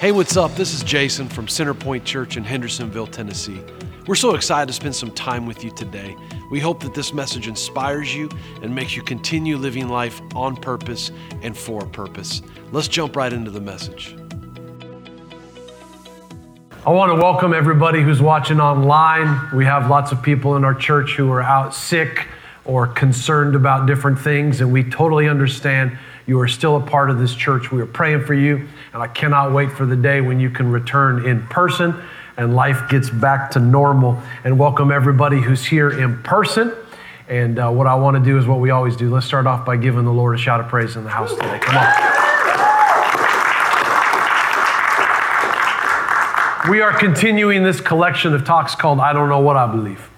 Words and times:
Hey, 0.00 0.12
what's 0.12 0.34
up? 0.38 0.54
This 0.54 0.72
is 0.72 0.82
Jason 0.82 1.28
from 1.28 1.44
Centerpoint 1.44 2.06
Church 2.06 2.38
in 2.38 2.42
Hendersonville, 2.42 3.08
Tennessee. 3.08 3.60
We're 4.06 4.14
so 4.14 4.34
excited 4.34 4.66
to 4.68 4.72
spend 4.72 4.96
some 4.96 5.10
time 5.10 5.44
with 5.44 5.62
you 5.62 5.70
today. 5.72 6.16
We 6.50 6.58
hope 6.58 6.82
that 6.84 6.94
this 6.94 7.12
message 7.12 7.48
inspires 7.48 8.14
you 8.14 8.30
and 8.62 8.74
makes 8.74 8.96
you 8.96 9.02
continue 9.02 9.58
living 9.58 9.90
life 9.90 10.22
on 10.34 10.56
purpose 10.56 11.10
and 11.42 11.54
for 11.54 11.84
a 11.84 11.86
purpose. 11.86 12.40
Let's 12.72 12.88
jump 12.88 13.14
right 13.14 13.30
into 13.30 13.50
the 13.50 13.60
message. 13.60 14.16
I 16.86 16.90
want 16.92 17.10
to 17.10 17.16
welcome 17.16 17.52
everybody 17.52 18.00
who's 18.00 18.22
watching 18.22 18.58
online. 18.58 19.54
We 19.54 19.66
have 19.66 19.90
lots 19.90 20.12
of 20.12 20.22
people 20.22 20.56
in 20.56 20.64
our 20.64 20.74
church 20.74 21.10
who 21.10 21.30
are 21.30 21.42
out 21.42 21.74
sick 21.74 22.26
or 22.64 22.86
concerned 22.86 23.54
about 23.54 23.86
different 23.86 24.18
things, 24.18 24.62
and 24.62 24.72
we 24.72 24.82
totally 24.82 25.28
understand 25.28 25.98
you 26.24 26.40
are 26.40 26.48
still 26.48 26.76
a 26.76 26.80
part 26.80 27.10
of 27.10 27.18
this 27.18 27.34
church. 27.34 27.70
We 27.70 27.82
are 27.82 27.86
praying 27.86 28.24
for 28.24 28.32
you, 28.32 28.66
and 28.92 29.02
I 29.02 29.06
cannot 29.06 29.52
wait 29.52 29.72
for 29.72 29.86
the 29.86 29.96
day 29.96 30.20
when 30.20 30.40
you 30.40 30.50
can 30.50 30.70
return 30.70 31.24
in 31.26 31.46
person 31.46 31.94
and 32.36 32.56
life 32.56 32.88
gets 32.88 33.08
back 33.08 33.52
to 33.52 33.60
normal. 33.60 34.20
And 34.44 34.58
welcome 34.58 34.90
everybody 34.90 35.40
who's 35.40 35.64
here 35.64 35.90
in 35.90 36.22
person. 36.22 36.72
And 37.28 37.58
uh, 37.58 37.70
what 37.70 37.86
I 37.86 37.94
want 37.94 38.16
to 38.16 38.22
do 38.22 38.38
is 38.38 38.46
what 38.46 38.58
we 38.58 38.70
always 38.70 38.96
do. 38.96 39.08
Let's 39.10 39.26
start 39.26 39.46
off 39.46 39.64
by 39.64 39.76
giving 39.76 40.04
the 40.04 40.12
Lord 40.12 40.34
a 40.34 40.38
shout 40.38 40.58
of 40.58 40.66
praise 40.66 40.96
in 40.96 41.04
the 41.04 41.10
house 41.10 41.32
today. 41.34 41.58
Come 41.60 41.76
on. 41.76 42.20
We 46.70 46.82
are 46.82 46.92
continuing 46.92 47.62
this 47.62 47.80
collection 47.80 48.34
of 48.34 48.44
talks 48.44 48.74
called 48.74 49.00
I 49.00 49.12
Don't 49.12 49.28
Know 49.28 49.40
What 49.40 49.56
I 49.56 49.66
Believe. 49.66 50.10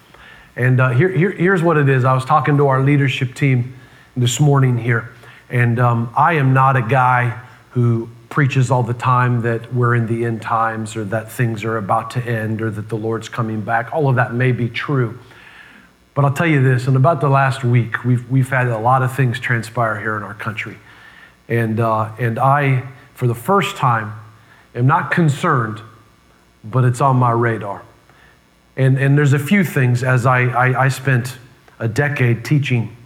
And 0.56 0.80
uh, 0.80 0.90
here, 0.90 1.08
here, 1.08 1.30
here's 1.30 1.62
what 1.62 1.76
it 1.76 1.88
is. 1.88 2.04
I 2.04 2.14
was 2.14 2.24
talking 2.24 2.56
to 2.56 2.68
our 2.68 2.82
leadership 2.82 3.34
team 3.34 3.74
this 4.16 4.40
morning 4.40 4.78
here. 4.78 5.10
And 5.50 5.78
um, 5.78 6.12
I 6.16 6.34
am 6.34 6.52
not 6.54 6.76
a 6.76 6.82
guy 6.82 7.40
who 7.70 8.08
preaches 8.32 8.70
all 8.70 8.82
the 8.82 8.94
time 8.94 9.42
that 9.42 9.74
we're 9.74 9.94
in 9.94 10.06
the 10.06 10.24
end 10.24 10.40
times 10.40 10.96
or 10.96 11.04
that 11.04 11.30
things 11.30 11.64
are 11.64 11.76
about 11.76 12.10
to 12.12 12.22
end 12.22 12.62
or 12.62 12.70
that 12.70 12.88
the 12.88 12.96
Lord's 12.96 13.28
coming 13.28 13.60
back. 13.60 13.92
All 13.92 14.08
of 14.08 14.16
that 14.16 14.32
may 14.32 14.52
be 14.52 14.70
true. 14.70 15.18
But 16.14 16.24
I'll 16.24 16.32
tell 16.32 16.46
you 16.46 16.62
this 16.62 16.86
in 16.86 16.96
about 16.96 17.20
the 17.20 17.28
last 17.28 17.62
week, 17.62 18.04
we've, 18.06 18.26
we've 18.30 18.48
had 18.48 18.68
a 18.68 18.78
lot 18.78 19.02
of 19.02 19.14
things 19.14 19.38
transpire 19.38 20.00
here 20.00 20.16
in 20.16 20.22
our 20.22 20.32
country. 20.32 20.78
And, 21.46 21.78
uh, 21.78 22.10
and 22.18 22.38
I, 22.38 22.88
for 23.12 23.26
the 23.26 23.34
first 23.34 23.76
time, 23.76 24.14
am 24.74 24.86
not 24.86 25.10
concerned, 25.10 25.82
but 26.64 26.86
it's 26.86 27.02
on 27.02 27.18
my 27.18 27.32
radar. 27.32 27.82
And, 28.78 28.96
and 28.96 29.18
there's 29.18 29.34
a 29.34 29.38
few 29.38 29.62
things 29.62 30.02
as 30.02 30.24
I, 30.24 30.44
I, 30.44 30.84
I 30.84 30.88
spent 30.88 31.36
a 31.78 31.86
decade 31.86 32.46
teaching 32.46 32.96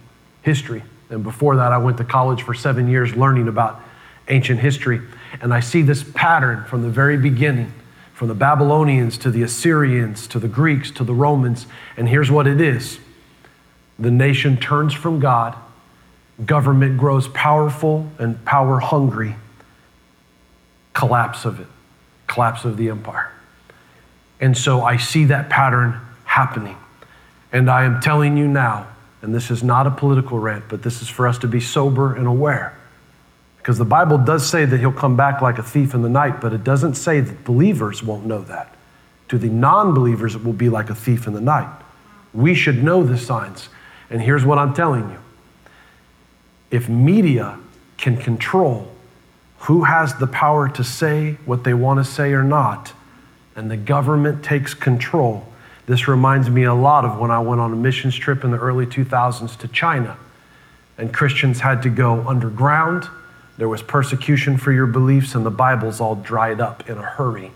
history. 0.41 0.83
And 1.09 1.21
before 1.21 1.57
that, 1.57 1.73
I 1.73 1.79
went 1.79 1.97
to 1.97 2.05
college 2.05 2.43
for 2.43 2.53
seven 2.53 2.87
years 2.87 3.13
learning 3.13 3.49
about 3.49 3.81
ancient 4.29 4.61
history. 4.61 5.01
And 5.41 5.53
I 5.53 5.59
see 5.59 5.81
this 5.81 6.03
pattern 6.03 6.65
from 6.65 6.81
the 6.81 6.89
very 6.89 7.17
beginning, 7.17 7.73
from 8.13 8.27
the 8.27 8.35
Babylonians 8.35 9.17
to 9.19 9.31
the 9.31 9.43
Assyrians 9.43 10.27
to 10.27 10.39
the 10.39 10.47
Greeks 10.47 10.91
to 10.91 11.03
the 11.03 11.13
Romans. 11.13 11.67
And 11.95 12.09
here's 12.09 12.31
what 12.31 12.47
it 12.47 12.61
is 12.61 12.99
the 13.99 14.11
nation 14.11 14.57
turns 14.57 14.93
from 14.93 15.19
God, 15.19 15.55
government 16.45 16.97
grows 16.97 17.27
powerful 17.29 18.09
and 18.19 18.43
power 18.45 18.79
hungry, 18.79 19.35
collapse 20.93 21.45
of 21.45 21.59
it, 21.59 21.67
collapse 22.27 22.63
of 22.63 22.77
the 22.77 22.89
empire. 22.89 23.31
And 24.39 24.55
so 24.55 24.83
I 24.83 24.97
see 24.97 25.25
that 25.25 25.49
pattern 25.49 25.99
happening. 26.25 26.77
And 27.51 27.71
I 27.71 27.85
am 27.85 28.01
telling 28.01 28.37
you 28.37 28.47
now, 28.47 28.87
and 29.21 29.33
this 29.33 29.49
is 29.49 29.63
not 29.63 29.87
a 29.87 29.91
political 29.91 30.37
rant, 30.37 30.65
but 30.69 30.83
this 30.83 31.01
is 31.01 31.09
for 31.09 31.27
us 31.27 31.39
to 31.39 31.47
be 31.47 31.59
sober 31.59 32.13
and 32.13 32.27
aware. 32.27 32.76
Because 33.67 33.79
the 33.79 33.83
Bible 33.83 34.17
does 34.17 34.49
say 34.49 34.63
that 34.63 34.79
he'll 34.79 34.93
come 34.93 35.17
back 35.17 35.41
like 35.41 35.57
a 35.57 35.61
thief 35.61 35.93
in 35.93 36.01
the 36.01 36.07
night, 36.07 36.39
but 36.39 36.53
it 36.53 36.63
doesn't 36.63 36.93
say 36.93 37.19
that 37.19 37.43
believers 37.43 38.01
won't 38.01 38.25
know 38.25 38.41
that. 38.43 38.73
To 39.27 39.37
the 39.37 39.49
non 39.49 39.93
believers, 39.93 40.35
it 40.35 40.45
will 40.45 40.53
be 40.53 40.69
like 40.69 40.89
a 40.89 40.95
thief 40.95 41.27
in 41.27 41.33
the 41.33 41.41
night. 41.41 41.69
We 42.33 42.55
should 42.55 42.81
know 42.81 43.03
the 43.03 43.17
signs. 43.17 43.67
And 44.09 44.21
here's 44.21 44.45
what 44.45 44.57
I'm 44.57 44.73
telling 44.73 45.09
you 45.09 45.19
if 46.71 46.87
media 46.87 47.59
can 47.97 48.15
control 48.15 48.89
who 49.57 49.83
has 49.83 50.15
the 50.15 50.27
power 50.27 50.69
to 50.69 50.81
say 50.81 51.33
what 51.43 51.65
they 51.65 51.73
want 51.73 51.99
to 51.99 52.09
say 52.09 52.31
or 52.31 52.43
not, 52.43 52.93
and 53.53 53.69
the 53.69 53.75
government 53.75 54.45
takes 54.45 54.73
control, 54.73 55.45
this 55.87 56.07
reminds 56.07 56.49
me 56.49 56.63
a 56.63 56.73
lot 56.73 57.03
of 57.03 57.19
when 57.19 57.31
I 57.31 57.39
went 57.39 57.59
on 57.59 57.73
a 57.73 57.75
missions 57.75 58.15
trip 58.15 58.45
in 58.45 58.51
the 58.51 58.59
early 58.59 58.85
2000s 58.85 59.57
to 59.57 59.67
China. 59.67 60.15
And 60.97 61.13
Christians 61.13 61.59
had 61.59 61.83
to 61.83 61.89
go 61.89 62.25
underground. 62.25 63.09
There 63.57 63.67
was 63.67 63.81
persecution 63.81 64.57
for 64.57 64.71
your 64.71 64.85
beliefs, 64.85 65.33
and 65.33 65.45
the 65.45 65.51
Bible's 65.51 65.99
all 65.99 66.15
dried 66.15 66.61
up 66.61 66.89
in 66.89 66.97
a 66.97 67.01
hurry. 67.01 67.51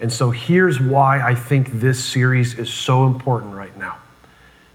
And 0.00 0.12
so 0.12 0.30
here's 0.30 0.80
why 0.80 1.20
I 1.20 1.34
think 1.34 1.72
this 1.72 2.04
series 2.04 2.58
is 2.58 2.72
so 2.72 3.06
important 3.06 3.54
right 3.54 3.76
now. 3.76 3.98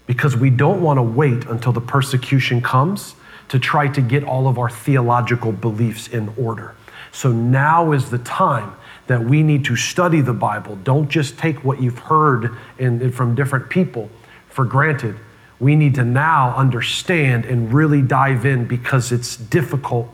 Because 0.06 0.36
we 0.36 0.50
don't 0.50 0.82
want 0.82 0.98
to 0.98 1.02
wait 1.02 1.46
until 1.46 1.72
the 1.72 1.80
persecution 1.80 2.60
comes 2.60 3.14
to 3.48 3.58
try 3.58 3.88
to 3.88 4.00
get 4.00 4.24
all 4.24 4.48
of 4.48 4.58
our 4.58 4.70
theological 4.70 5.52
beliefs 5.52 6.08
in 6.08 6.32
order. 6.38 6.74
So 7.12 7.30
now 7.30 7.92
is 7.92 8.10
the 8.10 8.18
time 8.18 8.74
that 9.06 9.22
we 9.22 9.42
need 9.42 9.64
to 9.66 9.76
study 9.76 10.20
the 10.20 10.32
Bible. 10.32 10.76
Don't 10.76 11.08
just 11.08 11.38
take 11.38 11.62
what 11.62 11.80
you've 11.80 11.98
heard 11.98 12.56
in, 12.78 13.00
in, 13.02 13.12
from 13.12 13.34
different 13.34 13.68
people 13.68 14.10
for 14.48 14.64
granted. 14.64 15.16
We 15.60 15.76
need 15.76 15.94
to 15.96 16.04
now 16.04 16.56
understand 16.56 17.44
and 17.44 17.72
really 17.72 18.02
dive 18.02 18.46
in 18.46 18.66
because 18.66 19.12
it's 19.12 19.36
difficult 19.36 20.08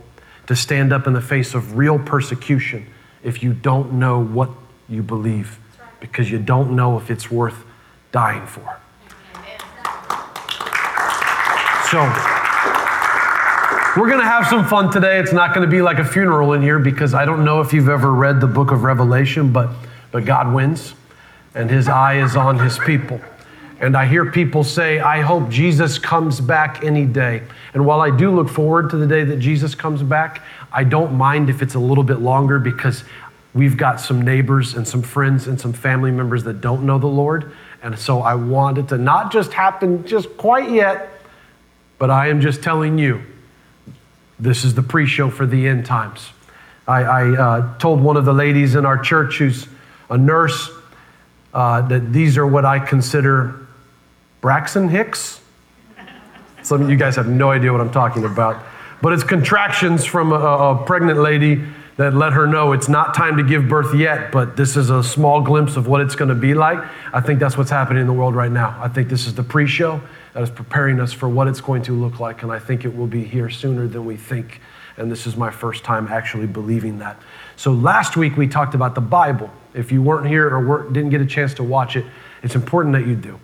to 0.50 0.56
stand 0.56 0.92
up 0.92 1.06
in 1.06 1.12
the 1.12 1.20
face 1.20 1.54
of 1.54 1.76
real 1.76 1.96
persecution 1.96 2.84
if 3.22 3.40
you 3.40 3.52
don't 3.52 3.92
know 3.92 4.20
what 4.20 4.50
you 4.88 5.00
believe, 5.00 5.60
because 6.00 6.28
you 6.28 6.40
don't 6.40 6.74
know 6.74 6.98
if 6.98 7.08
it's 7.08 7.30
worth 7.30 7.64
dying 8.10 8.44
for. 8.48 8.80
So, 11.88 12.00
we're 13.96 14.08
going 14.08 14.18
to 14.18 14.26
have 14.26 14.48
some 14.48 14.66
fun 14.66 14.90
today. 14.90 15.20
It's 15.20 15.32
not 15.32 15.54
going 15.54 15.64
to 15.64 15.70
be 15.70 15.82
like 15.82 16.00
a 16.00 16.04
funeral 16.04 16.52
in 16.54 16.62
here 16.62 16.80
because 16.80 17.14
I 17.14 17.24
don't 17.24 17.44
know 17.44 17.60
if 17.60 17.72
you've 17.72 17.88
ever 17.88 18.12
read 18.12 18.40
the 18.40 18.48
book 18.48 18.72
of 18.72 18.82
Revelation, 18.82 19.52
but, 19.52 19.70
but 20.10 20.24
God 20.24 20.52
wins 20.52 20.94
and 21.54 21.70
his 21.70 21.86
eye 21.86 22.20
is 22.20 22.34
on 22.34 22.58
his 22.58 22.76
people. 22.76 23.20
And 23.80 23.96
I 23.96 24.04
hear 24.04 24.30
people 24.30 24.62
say, 24.62 25.00
I 25.00 25.22
hope 25.22 25.48
Jesus 25.48 25.98
comes 25.98 26.38
back 26.38 26.84
any 26.84 27.06
day. 27.06 27.42
And 27.72 27.86
while 27.86 28.02
I 28.02 28.14
do 28.14 28.30
look 28.30 28.50
forward 28.50 28.90
to 28.90 28.98
the 28.98 29.06
day 29.06 29.24
that 29.24 29.38
Jesus 29.38 29.74
comes 29.74 30.02
back, 30.02 30.42
I 30.70 30.84
don't 30.84 31.14
mind 31.14 31.48
if 31.48 31.62
it's 31.62 31.74
a 31.74 31.78
little 31.78 32.04
bit 32.04 32.20
longer 32.20 32.58
because 32.58 33.04
we've 33.54 33.78
got 33.78 33.98
some 33.98 34.20
neighbors 34.20 34.74
and 34.74 34.86
some 34.86 35.00
friends 35.00 35.46
and 35.46 35.58
some 35.58 35.72
family 35.72 36.10
members 36.10 36.44
that 36.44 36.60
don't 36.60 36.84
know 36.84 36.98
the 36.98 37.06
Lord. 37.06 37.52
And 37.82 37.98
so 37.98 38.20
I 38.20 38.34
want 38.34 38.76
it 38.76 38.88
to 38.88 38.98
not 38.98 39.32
just 39.32 39.54
happen 39.54 40.06
just 40.06 40.36
quite 40.36 40.70
yet, 40.70 41.08
but 41.98 42.10
I 42.10 42.28
am 42.28 42.42
just 42.42 42.62
telling 42.62 42.98
you 42.98 43.22
this 44.38 44.62
is 44.62 44.74
the 44.74 44.82
pre 44.82 45.06
show 45.06 45.30
for 45.30 45.46
the 45.46 45.66
end 45.66 45.86
times. 45.86 46.28
I, 46.86 47.02
I 47.02 47.36
uh, 47.36 47.78
told 47.78 48.02
one 48.02 48.18
of 48.18 48.26
the 48.26 48.32
ladies 48.34 48.74
in 48.74 48.84
our 48.84 48.98
church 48.98 49.38
who's 49.38 49.66
a 50.10 50.18
nurse 50.18 50.70
uh, 51.54 51.80
that 51.82 52.12
these 52.12 52.36
are 52.36 52.46
what 52.46 52.66
I 52.66 52.78
consider 52.78 53.66
Braxton 54.40 54.88
Hicks. 54.88 55.40
Some 56.62 56.82
of 56.82 56.90
you 56.90 56.96
guys 56.96 57.16
have 57.16 57.28
no 57.28 57.50
idea 57.50 57.72
what 57.72 57.80
I'm 57.80 57.92
talking 57.92 58.24
about. 58.24 58.62
But 59.02 59.12
it's 59.12 59.24
contractions 59.24 60.04
from 60.04 60.32
a, 60.32 60.36
a 60.36 60.84
pregnant 60.84 61.18
lady 61.18 61.62
that 61.96 62.14
let 62.14 62.32
her 62.32 62.46
know 62.46 62.72
it's 62.72 62.88
not 62.88 63.14
time 63.14 63.36
to 63.36 63.42
give 63.42 63.68
birth 63.68 63.94
yet, 63.94 64.32
but 64.32 64.56
this 64.56 64.76
is 64.76 64.88
a 64.88 65.02
small 65.02 65.42
glimpse 65.42 65.76
of 65.76 65.86
what 65.86 66.00
it's 66.00 66.14
going 66.14 66.30
to 66.30 66.34
be 66.34 66.54
like. 66.54 66.78
I 67.12 67.20
think 67.20 67.40
that's 67.40 67.58
what's 67.58 67.70
happening 67.70 68.00
in 68.00 68.06
the 68.06 68.12
world 68.12 68.34
right 68.34 68.50
now. 68.50 68.78
I 68.80 68.88
think 68.88 69.08
this 69.08 69.26
is 69.26 69.34
the 69.34 69.42
pre 69.42 69.66
show 69.66 70.00
that 70.32 70.42
is 70.42 70.50
preparing 70.50 71.00
us 71.00 71.12
for 71.12 71.28
what 71.28 71.46
it's 71.46 71.60
going 71.60 71.82
to 71.82 71.92
look 71.92 72.20
like. 72.20 72.42
And 72.42 72.50
I 72.52 72.58
think 72.58 72.84
it 72.84 72.96
will 72.96 73.06
be 73.06 73.24
here 73.24 73.50
sooner 73.50 73.86
than 73.86 74.06
we 74.06 74.16
think. 74.16 74.60
And 74.96 75.10
this 75.10 75.26
is 75.26 75.36
my 75.36 75.50
first 75.50 75.84
time 75.84 76.08
actually 76.08 76.46
believing 76.46 76.98
that. 77.00 77.20
So 77.56 77.72
last 77.72 78.16
week 78.16 78.36
we 78.36 78.48
talked 78.48 78.74
about 78.74 78.94
the 78.94 79.00
Bible. 79.00 79.50
If 79.74 79.92
you 79.92 80.02
weren't 80.02 80.26
here 80.26 80.48
or 80.48 80.64
weren't, 80.64 80.92
didn't 80.92 81.10
get 81.10 81.20
a 81.20 81.26
chance 81.26 81.52
to 81.54 81.62
watch 81.62 81.96
it, 81.96 82.06
it's 82.42 82.54
important 82.54 82.94
that 82.94 83.06
you 83.06 83.14
do. 83.14 83.38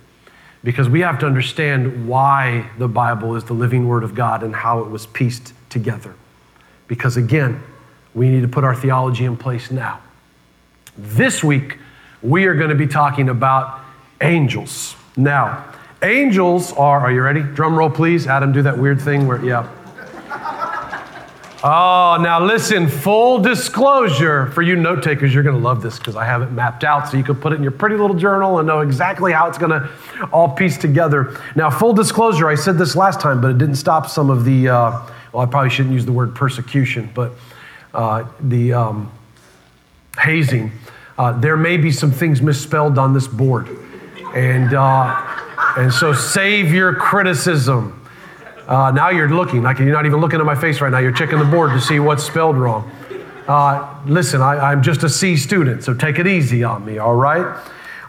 Because 0.67 0.89
we 0.89 1.01
have 1.01 1.21
to 1.21 1.27
understand 1.27 2.09
why 2.09 2.69
the 2.77 2.89
Bible 2.89 3.37
is 3.37 3.45
the 3.45 3.53
living 3.53 3.87
Word 3.87 4.03
of 4.03 4.17
God 4.17 4.43
and 4.43 4.55
how 4.55 4.81
it 4.81 4.91
was 4.91 5.07
pieced 5.07 5.55
together. 5.71 6.15
Because 6.89 7.17
again, 7.17 7.63
we 8.15 8.29
need 8.29 8.43
to 8.43 8.49
put 8.49 8.65
our 8.65 8.75
theology 8.75 9.25
in 9.25 9.37
place 9.37 9.71
now. 9.71 10.01
This 10.99 11.45
week, 11.45 11.79
we 12.21 12.47
are 12.47 12.55
going 12.55 12.71
to 12.71 12.77
be 12.77 12.89
talking 12.89 13.29
about 13.29 13.81
angels. 14.21 14.97
Now, 15.17 15.65
Angels 16.03 16.73
are, 16.75 17.01
are 17.01 17.11
you 17.11 17.23
ready? 17.23 17.43
Drum 17.43 17.75
roll, 17.75 17.89
please. 17.89 18.27
Adam, 18.27 18.53
do 18.53 18.63
that 18.63 18.79
weird 18.79 19.01
thing 19.01 19.27
where, 19.27 19.43
yeah. 19.43 19.69
Oh, 21.65 22.19
now 22.21 22.45
listen, 22.45 22.87
full 22.87 23.39
disclosure 23.39 24.51
for 24.53 24.61
you 24.61 24.77
note 24.77 25.03
takers, 25.03 25.33
you're 25.33 25.43
going 25.43 25.57
to 25.57 25.63
love 25.63 25.81
this 25.81 25.99
because 25.99 26.15
I 26.15 26.27
have 26.27 26.43
it 26.43 26.53
mapped 26.53 26.85
out 26.85 27.09
so 27.09 27.17
you 27.17 27.25
can 27.25 27.35
put 27.35 27.55
it 27.55 27.57
in 27.57 27.63
your 27.63 27.73
pretty 27.73 27.97
little 27.97 28.15
journal 28.15 28.59
and 28.59 28.67
know 28.67 28.81
exactly 28.81 29.33
how 29.33 29.49
it's 29.49 29.57
going 29.57 29.71
to 29.71 29.91
all 30.33 30.51
piece 30.51 30.77
together. 30.77 31.41
Now, 31.57 31.71
full 31.71 31.95
disclosure, 31.95 32.47
I 32.47 32.57
said 32.57 32.77
this 32.77 32.95
last 32.95 33.21
time, 33.21 33.41
but 33.41 33.51
it 33.51 33.59
didn't 33.59 33.77
stop 33.77 34.07
some 34.07 34.29
of 34.29 34.45
the, 34.45 34.69
uh, 34.69 34.91
well, 35.33 35.43
I 35.43 35.47
probably 35.47 35.71
shouldn't 35.71 35.95
use 35.95 36.05
the 36.05 36.13
word 36.13 36.35
persecution, 36.35 37.11
but 37.15 37.33
uh, 37.95 38.25
the 38.41 38.75
um, 38.75 39.11
hazing, 40.19 40.73
uh, 41.17 41.33
there 41.33 41.57
may 41.57 41.79
be 41.79 41.91
some 41.91 42.11
things 42.11 42.43
misspelled 42.43 42.99
on 42.99 43.15
this 43.15 43.27
board. 43.27 43.69
And, 44.35 44.75
uh, 44.75 45.23
and 45.79 45.91
so 45.91 46.13
save 46.13 46.71
your 46.75 46.95
criticism. 46.95 48.06
Uh, 48.67 48.91
now 48.91 49.11
you're 49.11 49.29
looking, 49.29 49.63
like 49.63 49.79
you're 49.79 49.93
not 49.93 50.07
even 50.07 50.21
looking 50.21 50.41
at 50.41 50.47
my 50.47 50.57
face 50.57 50.81
right 50.81 50.91
now. 50.91 50.99
You're 50.99 51.13
checking 51.13 51.39
the 51.39 51.45
board 51.45 51.71
to 51.71 51.81
see 51.81 52.01
what's 52.01 52.25
spelled 52.25 52.57
wrong. 52.57 52.91
Uh, 53.47 53.97
listen, 54.07 54.43
I, 54.43 54.73
I'm 54.73 54.83
just 54.83 55.05
a 55.05 55.09
C 55.09 55.37
student, 55.37 55.85
so 55.85 55.95
take 55.95 56.19
it 56.19 56.27
easy 56.27 56.65
on 56.65 56.85
me, 56.85 56.99
all 56.99 57.15
right? 57.15 57.57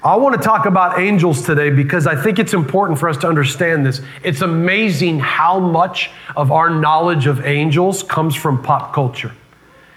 I 0.04 0.16
want 0.16 0.36
to 0.36 0.42
talk 0.42 0.66
about 0.66 1.00
angels 1.00 1.44
today 1.44 1.70
because 1.70 2.08
I 2.08 2.16
think 2.20 2.40
it's 2.40 2.56
important 2.56 2.98
for 2.98 3.08
us 3.08 3.18
to 3.18 3.28
understand 3.28 3.86
this. 3.86 4.02
It's 4.24 4.42
amazing 4.42 5.20
how 5.20 5.60
much 5.60 6.10
of 6.36 6.52
our 6.52 6.72
knowledge 6.72 7.28
of 7.28 7.46
angels 7.46 8.02
comes 8.02 8.36
from 8.36 8.64
pop 8.64 8.94
culture. 8.94 9.34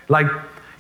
Like, 0.09 0.27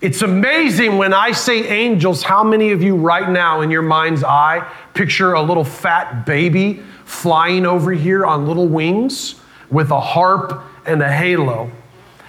it's 0.02 0.20
amazing 0.20 0.98
when 0.98 1.14
I 1.14 1.32
say 1.32 1.66
angels, 1.68 2.22
how 2.22 2.44
many 2.44 2.72
of 2.72 2.82
you 2.82 2.96
right 2.96 3.30
now 3.30 3.62
in 3.62 3.70
your 3.70 3.82
mind's 3.82 4.24
eye 4.24 4.66
picture 4.92 5.32
a 5.32 5.42
little 5.42 5.64
fat 5.64 6.26
baby 6.26 6.82
flying 7.06 7.64
over 7.64 7.92
here 7.92 8.26
on 8.26 8.46
little 8.46 8.68
wings 8.68 9.39
with 9.70 9.90
a 9.90 10.00
harp 10.00 10.62
and 10.86 11.02
a 11.02 11.10
halo? 11.10 11.70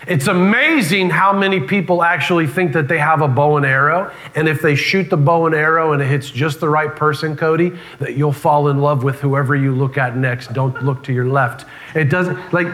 It's 0.08 0.28
amazing 0.28 1.12
how 1.12 1.32
many 1.32 1.60
people 1.60 2.02
actually 2.02 2.48
think 2.48 2.74
that 2.74 2.88
they 2.88 2.98
have 2.98 3.22
a 3.22 3.28
bow 3.28 3.58
and 3.58 3.66
arrow. 3.66 4.12
And 4.34 4.48
if 4.48 4.62
they 4.62 4.74
shoot 4.74 5.10
the 5.12 5.18
bow 5.18 5.46
and 5.46 5.54
arrow 5.54 5.94
and 5.94 6.02
it 6.02 6.08
hits 6.08 6.32
just 6.32 6.60
the 6.60 6.70
right 6.70 6.96
person, 6.96 7.38
Cody, 7.38 7.72
that 8.00 8.16
you'll 8.16 8.34
fall 8.34 8.70
in 8.70 8.80
love 8.80 9.04
with 9.04 9.20
whoever 9.22 9.56
you 9.56 9.76
look 9.76 10.00
at 10.00 10.18
next. 10.18 10.54
Don't 10.54 10.84
look 10.84 11.04
to 11.04 11.14
your 11.14 11.28
left. 11.28 11.68
It 11.94 12.06
doesn't, 12.06 12.52
like, 12.52 12.68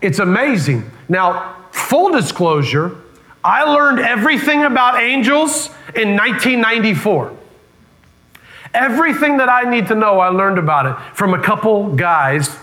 it's 0.00 0.20
amazing. 0.20 0.90
Now, 1.08 1.56
full 1.70 2.10
disclosure, 2.12 2.96
I 3.42 3.64
learned 3.64 4.00
everything 4.00 4.64
about 4.64 5.02
angels 5.02 5.68
in 5.94 6.16
1994. 6.16 7.36
Everything 8.72 9.36
that 9.36 9.50
I 9.50 9.68
need 9.70 9.88
to 9.88 9.94
know, 9.94 10.18
I 10.18 10.28
learned 10.28 10.58
about 10.58 10.86
it 10.86 11.14
from 11.14 11.34
a 11.34 11.42
couple 11.42 11.94
guys, 11.94 12.56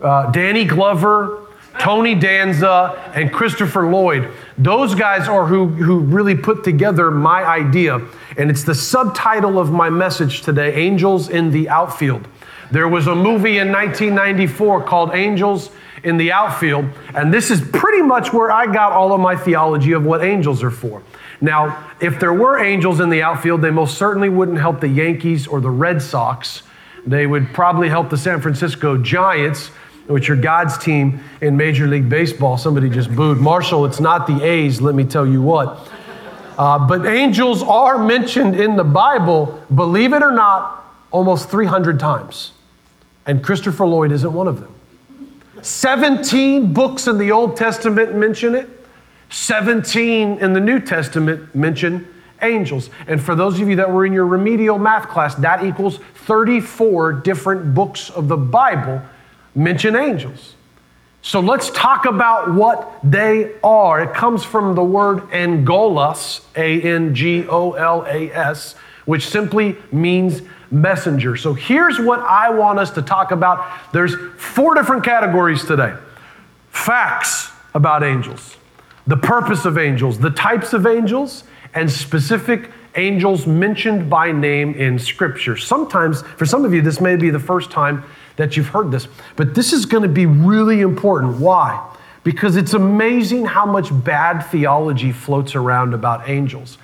uh, 0.00 0.30
Danny 0.30 0.64
Glover, 0.64 1.46
Tony 1.78 2.14
Danza, 2.14 3.12
and 3.14 3.32
Christopher 3.32 3.88
Lloyd. 3.88 4.30
Those 4.58 4.94
guys 4.94 5.28
are 5.28 5.46
who, 5.46 5.66
who 5.66 6.00
really 6.00 6.34
put 6.34 6.64
together 6.64 7.10
my 7.10 7.44
idea. 7.44 8.00
And 8.36 8.50
it's 8.50 8.64
the 8.64 8.74
subtitle 8.74 9.58
of 9.58 9.72
my 9.72 9.90
message 9.90 10.42
today 10.42 10.74
Angels 10.74 11.28
in 11.28 11.50
the 11.50 11.68
Outfield. 11.68 12.26
There 12.70 12.88
was 12.88 13.06
a 13.06 13.14
movie 13.14 13.58
in 13.58 13.70
1994 13.70 14.84
called 14.84 15.14
Angels 15.14 15.70
in 16.02 16.16
the 16.16 16.32
Outfield, 16.32 16.86
and 17.14 17.32
this 17.32 17.50
is 17.50 17.60
pretty 17.60 18.02
much 18.02 18.32
where 18.32 18.50
I 18.50 18.66
got 18.66 18.92
all 18.92 19.12
of 19.12 19.20
my 19.20 19.36
theology 19.36 19.92
of 19.92 20.04
what 20.04 20.22
angels 20.24 20.62
are 20.62 20.70
for. 20.70 21.02
Now, 21.40 21.92
if 22.00 22.18
there 22.18 22.32
were 22.32 22.58
angels 22.58 23.00
in 23.00 23.10
the 23.10 23.22
outfield, 23.22 23.60
they 23.62 23.70
most 23.70 23.98
certainly 23.98 24.28
wouldn't 24.28 24.58
help 24.58 24.80
the 24.80 24.88
Yankees 24.88 25.46
or 25.46 25.60
the 25.60 25.70
Red 25.70 26.00
Sox. 26.00 26.62
They 27.06 27.26
would 27.26 27.52
probably 27.52 27.88
help 27.88 28.10
the 28.10 28.16
San 28.16 28.40
Francisco 28.40 28.96
Giants 28.96 29.70
which 30.06 30.30
are 30.30 30.36
God's 30.36 30.78
team 30.78 31.20
in 31.40 31.56
Major 31.56 31.86
League 31.86 32.08
Baseball. 32.08 32.56
Somebody 32.56 32.88
just 32.88 33.14
booed. 33.14 33.38
Marshall, 33.38 33.84
it's 33.84 34.00
not 34.00 34.26
the 34.26 34.42
A's, 34.42 34.80
let 34.80 34.94
me 34.94 35.04
tell 35.04 35.26
you 35.26 35.42
what. 35.42 35.90
Uh, 36.58 36.78
but 36.86 37.04
angels 37.06 37.62
are 37.62 37.98
mentioned 37.98 38.58
in 38.58 38.76
the 38.76 38.84
Bible, 38.84 39.62
believe 39.74 40.12
it 40.12 40.22
or 40.22 40.30
not, 40.30 40.84
almost 41.10 41.50
300 41.50 42.00
times. 42.00 42.52
And 43.26 43.42
Christopher 43.42 43.86
Lloyd 43.86 44.12
isn't 44.12 44.32
one 44.32 44.48
of 44.48 44.60
them. 44.60 44.72
17 45.62 46.72
books 46.72 47.06
in 47.06 47.18
the 47.18 47.32
Old 47.32 47.56
Testament 47.56 48.14
mention 48.14 48.54
it, 48.54 48.68
17 49.30 50.38
in 50.38 50.52
the 50.52 50.60
New 50.60 50.80
Testament 50.80 51.54
mention 51.54 52.06
angels. 52.42 52.90
And 53.06 53.20
for 53.20 53.34
those 53.34 53.60
of 53.60 53.68
you 53.68 53.76
that 53.76 53.90
were 53.90 54.06
in 54.06 54.12
your 54.12 54.26
remedial 54.26 54.78
math 54.78 55.08
class, 55.08 55.34
that 55.36 55.64
equals 55.64 55.98
34 56.26 57.14
different 57.14 57.74
books 57.74 58.10
of 58.10 58.28
the 58.28 58.36
Bible 58.36 59.02
mention 59.56 59.96
angels. 59.96 60.54
So 61.22 61.40
let's 61.40 61.70
talk 61.70 62.04
about 62.04 62.54
what 62.54 63.00
they 63.02 63.52
are. 63.64 64.00
It 64.00 64.14
comes 64.14 64.44
from 64.44 64.76
the 64.76 64.84
word 64.84 65.22
angolas, 65.30 66.42
A 66.54 66.80
N 66.82 67.16
G 67.16 67.44
O 67.48 67.72
L 67.72 68.04
A 68.06 68.30
S, 68.32 68.76
which 69.06 69.26
simply 69.26 69.76
means 69.90 70.42
messenger. 70.70 71.36
So 71.36 71.52
here's 71.52 71.98
what 71.98 72.20
I 72.20 72.50
want 72.50 72.78
us 72.78 72.92
to 72.92 73.02
talk 73.02 73.32
about. 73.32 73.66
There's 73.92 74.14
four 74.36 74.74
different 74.74 75.02
categories 75.02 75.64
today 75.64 75.94
facts 76.70 77.50
about 77.74 78.04
angels, 78.04 78.56
the 79.06 79.16
purpose 79.16 79.64
of 79.64 79.78
angels, 79.78 80.20
the 80.20 80.30
types 80.30 80.72
of 80.74 80.86
angels, 80.86 81.42
and 81.74 81.90
specific 81.90 82.70
angels 82.94 83.46
mentioned 83.46 84.08
by 84.08 84.30
name 84.30 84.74
in 84.74 84.98
Scripture. 84.98 85.56
Sometimes, 85.56 86.22
for 86.22 86.46
some 86.46 86.64
of 86.64 86.72
you, 86.72 86.82
this 86.82 87.00
may 87.00 87.16
be 87.16 87.30
the 87.30 87.40
first 87.40 87.70
time 87.70 88.04
that 88.36 88.56
you've 88.56 88.68
heard 88.68 88.90
this. 88.90 89.08
But 89.34 89.54
this 89.54 89.72
is 89.72 89.86
going 89.86 90.02
to 90.02 90.08
be 90.08 90.26
really 90.26 90.80
important. 90.80 91.38
Why? 91.38 91.94
Because 92.22 92.56
it's 92.56 92.74
amazing 92.74 93.44
how 93.44 93.66
much 93.66 93.88
bad 94.04 94.40
theology 94.40 95.12
floats 95.12 95.54
around 95.54 95.94
about 95.94 96.28
angels. 96.28 96.78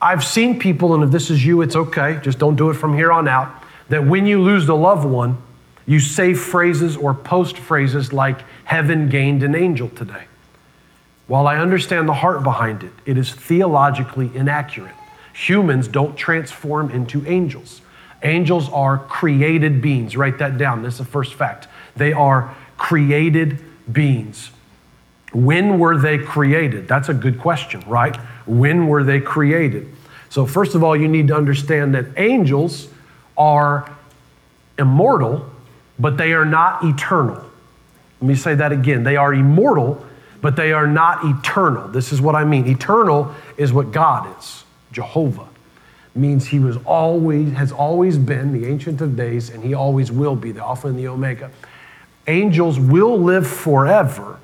I've 0.00 0.24
seen 0.24 0.58
people, 0.58 0.94
and 0.94 1.04
if 1.04 1.10
this 1.10 1.30
is 1.30 1.44
you, 1.44 1.62
it's 1.62 1.76
okay, 1.76 2.18
just 2.22 2.38
don't 2.38 2.56
do 2.56 2.70
it 2.70 2.74
from 2.74 2.94
here 2.94 3.12
on 3.12 3.28
out, 3.28 3.62
that 3.88 4.04
when 4.04 4.26
you 4.26 4.42
lose 4.42 4.68
a 4.68 4.74
loved 4.74 5.04
one, 5.04 5.38
you 5.86 6.00
say 6.00 6.34
phrases 6.34 6.96
or 6.96 7.14
post 7.14 7.56
phrases 7.56 8.12
like, 8.12 8.40
Heaven 8.64 9.08
gained 9.08 9.42
an 9.42 9.54
angel 9.54 9.88
today. 9.90 10.24
While 11.26 11.46
I 11.46 11.58
understand 11.58 12.08
the 12.08 12.14
heart 12.14 12.42
behind 12.42 12.82
it, 12.82 12.92
it 13.06 13.16
is 13.16 13.32
theologically 13.32 14.30
inaccurate. 14.34 14.94
Humans 15.34 15.88
don't 15.88 16.16
transform 16.16 16.90
into 16.90 17.26
angels. 17.26 17.80
Angels 18.22 18.68
are 18.70 18.98
created 18.98 19.82
beings. 19.82 20.16
Write 20.16 20.38
that 20.38 20.56
down. 20.56 20.82
This 20.82 20.94
is 20.94 20.98
the 20.98 21.04
first 21.04 21.34
fact. 21.34 21.66
They 21.96 22.12
are 22.12 22.54
created 22.78 23.58
beings. 23.90 24.50
When 25.32 25.78
were 25.78 25.98
they 25.98 26.18
created? 26.18 26.86
That's 26.86 27.08
a 27.08 27.14
good 27.14 27.38
question, 27.38 27.82
right? 27.86 28.16
When 28.46 28.86
were 28.86 29.02
they 29.02 29.20
created? 29.20 29.88
So, 30.28 30.46
first 30.46 30.74
of 30.74 30.84
all, 30.84 30.96
you 30.96 31.08
need 31.08 31.28
to 31.28 31.36
understand 31.36 31.94
that 31.94 32.06
angels 32.16 32.88
are 33.36 33.90
immortal, 34.78 35.50
but 35.98 36.16
they 36.16 36.32
are 36.32 36.44
not 36.44 36.84
eternal. 36.84 37.42
Let 38.20 38.28
me 38.28 38.34
say 38.34 38.54
that 38.54 38.72
again. 38.72 39.04
They 39.04 39.16
are 39.16 39.34
immortal, 39.34 40.04
but 40.40 40.54
they 40.54 40.72
are 40.72 40.86
not 40.86 41.24
eternal. 41.24 41.88
This 41.88 42.12
is 42.12 42.20
what 42.20 42.34
I 42.34 42.44
mean. 42.44 42.66
Eternal 42.66 43.34
is 43.56 43.72
what 43.72 43.90
God 43.90 44.38
is, 44.38 44.64
Jehovah 44.92 45.48
means 46.14 46.46
he 46.46 46.58
was 46.58 46.76
always 46.84 47.52
has 47.52 47.72
always 47.72 48.18
been 48.18 48.52
the 48.52 48.66
ancient 48.66 49.00
of 49.00 49.16
days 49.16 49.50
and 49.50 49.64
he 49.64 49.74
always 49.74 50.12
will 50.12 50.36
be 50.36 50.52
the 50.52 50.62
alpha 50.62 50.88
and 50.88 50.98
the 50.98 51.08
omega. 51.08 51.50
Angels 52.26 52.78
will 52.78 53.18
live 53.18 53.46
forever 53.46 54.38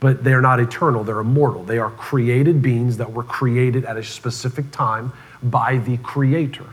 but 0.00 0.24
they're 0.24 0.40
not 0.40 0.58
eternal 0.58 1.04
they're 1.04 1.20
immortal. 1.20 1.64
They 1.64 1.78
are 1.78 1.90
created 1.90 2.62
beings 2.62 2.96
that 2.96 3.12
were 3.12 3.24
created 3.24 3.84
at 3.84 3.96
a 3.96 4.02
specific 4.02 4.70
time 4.70 5.12
by 5.42 5.78
the 5.78 5.98
creator. 5.98 6.66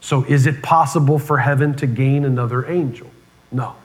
So 0.00 0.24
is 0.24 0.46
it 0.46 0.62
possible 0.62 1.18
for 1.18 1.38
heaven 1.38 1.74
to 1.76 1.86
gain 1.86 2.24
another 2.24 2.66
angel? 2.66 3.10
No. 3.52 3.76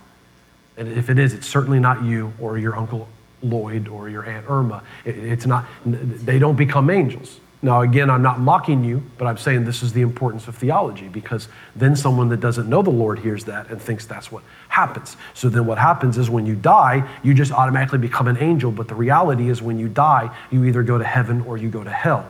And 0.78 0.88
if 0.88 1.10
it 1.10 1.20
is 1.20 1.34
it's 1.34 1.48
certainly 1.48 1.80
not 1.80 2.04
you 2.04 2.34
or 2.40 2.58
your 2.58 2.76
uncle 2.76 3.08
lloyd 3.44 3.88
or 3.88 4.10
your 4.10 4.26
aunt 4.26 4.46
irma. 4.50 4.82
It's 5.06 5.46
not 5.46 5.66
they 5.86 6.40
don't 6.40 6.56
become 6.56 6.90
angels 6.90 7.40
now, 7.62 7.82
again, 7.82 8.10
I'm 8.10 8.22
not 8.22 8.40
mocking 8.40 8.84
you, 8.84 9.02
but 9.18 9.26
I'm 9.26 9.38
saying 9.38 9.66
this 9.66 9.82
is 9.82 9.94
the 9.94 10.02
importance 10.02 10.48
of 10.48 10.56
theology 10.56 11.08
because 11.08 11.48
then 11.76 11.96
someone 11.96 12.30
that 12.30 12.40
doesn't 12.40 12.70
know 12.70 12.82
the 12.82 12.92
Lord 12.92 13.20
hears 13.20 13.46
that 13.46 13.70
and 13.70 13.82
thinks 13.82 14.06
that's 14.06 14.32
what 14.32 14.44
happens. 14.68 15.18
So 15.34 15.50
then 15.50 15.66
what 15.66 15.78
happens 15.78 16.18
is 16.18 16.30
when 16.30 16.46
you 16.46 16.56
die, 16.56 17.10
you 17.24 17.34
just 17.34 17.52
automatically 17.52 17.98
become 17.98 18.28
an 18.28 18.38
angel, 18.38 18.72
but 18.72 18.88
the 18.88 18.96
reality 18.96 19.50
is 19.50 19.62
when 19.62 19.80
you 19.80 19.90
die, 19.90 20.36
you 20.52 20.66
either 20.66 20.84
go 20.84 20.98
to 20.98 21.04
heaven 21.04 21.42
or 21.42 21.58
you 21.58 21.70
go 21.70 21.84
to 21.84 21.90
hell. 21.90 22.30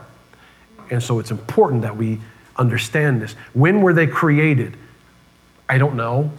And 0.90 1.02
so 1.02 1.18
it's 1.18 1.30
important 1.30 1.82
that 1.82 1.96
we 1.96 2.20
understand 2.56 3.20
this. 3.20 3.34
When 3.52 3.82
were 3.82 3.92
they 3.92 4.06
created? 4.06 4.76
I 5.68 5.78
don't 5.78 5.96
know. 5.96 6.30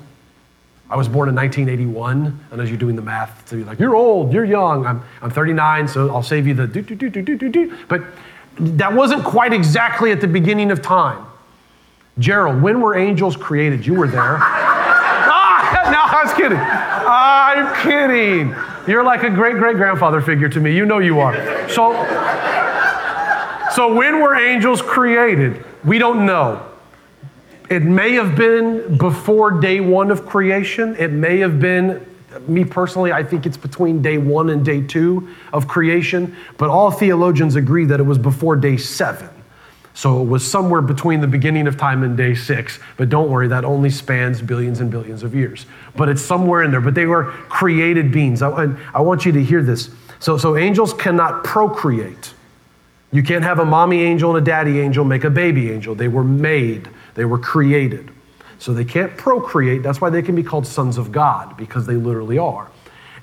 I 0.90 0.96
was 0.96 1.10
born 1.10 1.28
in 1.28 1.36
1981, 1.36 2.46
and 2.50 2.62
as 2.62 2.70
you're 2.70 2.80
doing 2.80 2.96
the 2.96 3.02
math, 3.02 3.50
so 3.50 3.58
you're 3.58 3.66
like, 3.66 3.78
you're 3.78 3.96
old, 3.96 4.32
you're 4.32 4.46
young. 4.46 4.86
I'm, 4.86 5.04
I'm 5.22 5.30
39, 5.30 5.90
so 5.90 6.10
I'll 6.10 6.24
save 6.24 6.48
you 6.48 6.54
the 6.54 6.66
do, 6.66 6.82
do, 6.82 6.96
do, 6.96 7.10
do, 7.10 7.22
do, 7.22 7.50
do. 7.50 7.78
But 7.90 8.04
that 8.60 8.94
wasn't 8.94 9.24
quite 9.24 9.54
exactly 9.54 10.12
at 10.12 10.22
the 10.22 10.28
beginning 10.28 10.72
of 10.72 10.82
time. 10.82 11.26
Gerald, 12.20 12.62
when 12.62 12.82
were 12.82 12.96
angels 12.96 13.38
created? 13.38 13.86
You 13.86 13.94
were 13.94 14.08
there. 14.08 14.38
ah, 14.40 15.90
no, 15.92 16.00
I 16.00 16.24
was 16.24 16.34
kidding. 16.34 16.58
I'm 16.58 17.84
kidding. 17.84 18.56
You're 18.88 19.04
like 19.04 19.24
a 19.24 19.30
great 19.30 19.58
great 19.58 19.76
grandfather 19.76 20.22
figure 20.22 20.50
to 20.50 20.60
me. 20.60 20.76
You 20.76 20.86
know 20.86 21.00
you 21.00 21.20
are. 21.20 21.36
So, 21.70 21.94
so 23.76 23.94
when 23.94 24.22
were 24.22 24.36
angels 24.36 24.82
created? 24.82 25.64
We 25.84 26.00
don't 26.00 26.26
know. 26.26 26.64
It 27.70 27.84
may 27.84 28.14
have 28.14 28.36
been 28.36 28.98
before 28.98 29.52
day 29.60 29.82
one 29.82 30.10
of 30.10 30.26
creation. 30.26 30.96
It 30.98 31.12
may 31.12 31.40
have 31.40 31.60
been 31.60 32.06
me 32.48 32.64
personally, 32.66 33.12
I 33.12 33.24
think 33.24 33.46
it's 33.46 33.58
between 33.58 34.02
day 34.02 34.18
one 34.18 34.50
and 34.50 34.64
day 34.64 34.82
two 34.82 35.30
of 35.54 35.68
creation, 35.68 36.36
but 36.58 36.70
all 36.70 36.92
theologians 36.92 37.56
agree 37.56 37.86
that 37.86 38.00
it 38.00 38.04
was 38.04 38.18
before 38.18 38.56
day 38.56 38.78
seven. 38.78 39.30
So 39.94 40.22
it 40.22 40.26
was 40.26 40.50
somewhere 40.50 40.82
between 40.82 41.22
the 41.22 41.28
beginning 41.28 41.66
of 41.66 41.76
time 41.76 42.04
and 42.04 42.16
day 42.16 42.36
six. 42.36 42.80
But 42.98 43.10
don't 43.10 43.32
worry, 43.32 43.48
that 43.48 43.66
only 43.66 43.90
spans 43.90 44.44
billions 44.44 44.80
and 44.80 44.92
billions 44.92 45.24
of 45.24 45.34
years. 45.34 45.66
But 45.96 46.08
it's 46.08 46.22
somewhere 46.22 46.62
in 46.62 46.70
there. 46.70 46.82
But 46.82 46.94
they 46.94 47.08
were 47.08 47.32
created 47.50 48.12
beings. 48.12 48.44
I, 48.44 48.68
I 48.94 49.02
want 49.02 49.26
you 49.26 49.32
to 49.32 49.44
hear 49.44 49.64
this. 49.64 49.90
So, 50.20 50.38
so 50.38 50.56
angels 50.56 50.94
cannot 50.94 51.44
procreate. 51.44 52.36
You 53.12 53.24
can't 53.24 53.44
have 53.44 53.58
a 53.58 53.66
mommy 53.66 54.02
angel 54.02 54.36
and 54.36 54.46
a 54.46 54.52
daddy 54.52 54.80
angel 54.80 55.04
make 55.04 55.24
a 55.24 55.30
baby 55.32 55.72
angel. 55.72 55.96
They 55.96 56.10
were 56.10 56.24
made, 56.24 56.90
they 57.16 57.26
were 57.26 57.40
created. 57.40 58.12
So 58.60 58.74
they 58.74 58.86
can't 58.86 59.16
procreate. 59.18 59.84
That's 59.84 60.02
why 60.02 60.10
they 60.10 60.22
can 60.22 60.36
be 60.36 60.44
called 60.44 60.66
sons 60.66 60.98
of 60.98 61.12
God, 61.12 61.58
because 61.58 61.86
they 61.86 61.96
literally 61.96 62.38
are. 62.38 62.70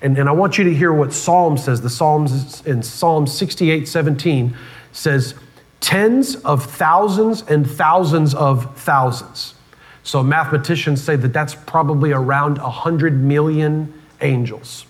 And, 0.01 0.17
and 0.17 0.29
I 0.29 0.31
want 0.31 0.57
you 0.57 0.63
to 0.65 0.73
hear 0.73 0.93
what 0.93 1.13
Psalm 1.13 1.57
says. 1.57 1.81
The 1.81 1.89
Psalms 1.89 2.65
in 2.65 2.83
Psalm 2.83 3.27
68 3.27 3.87
17 3.87 4.55
says, 4.91 5.35
tens 5.81 6.35
of 6.37 6.65
thousands 6.65 7.43
and 7.43 7.69
thousands 7.69 8.33
of 8.33 8.75
thousands. 8.79 9.55
So 10.03 10.23
mathematicians 10.23 11.03
say 11.03 11.15
that 11.15 11.33
that's 11.33 11.55
probably 11.55 12.11
around 12.11 12.57
100 12.57 13.21
million 13.21 13.93
angels. 14.21 14.85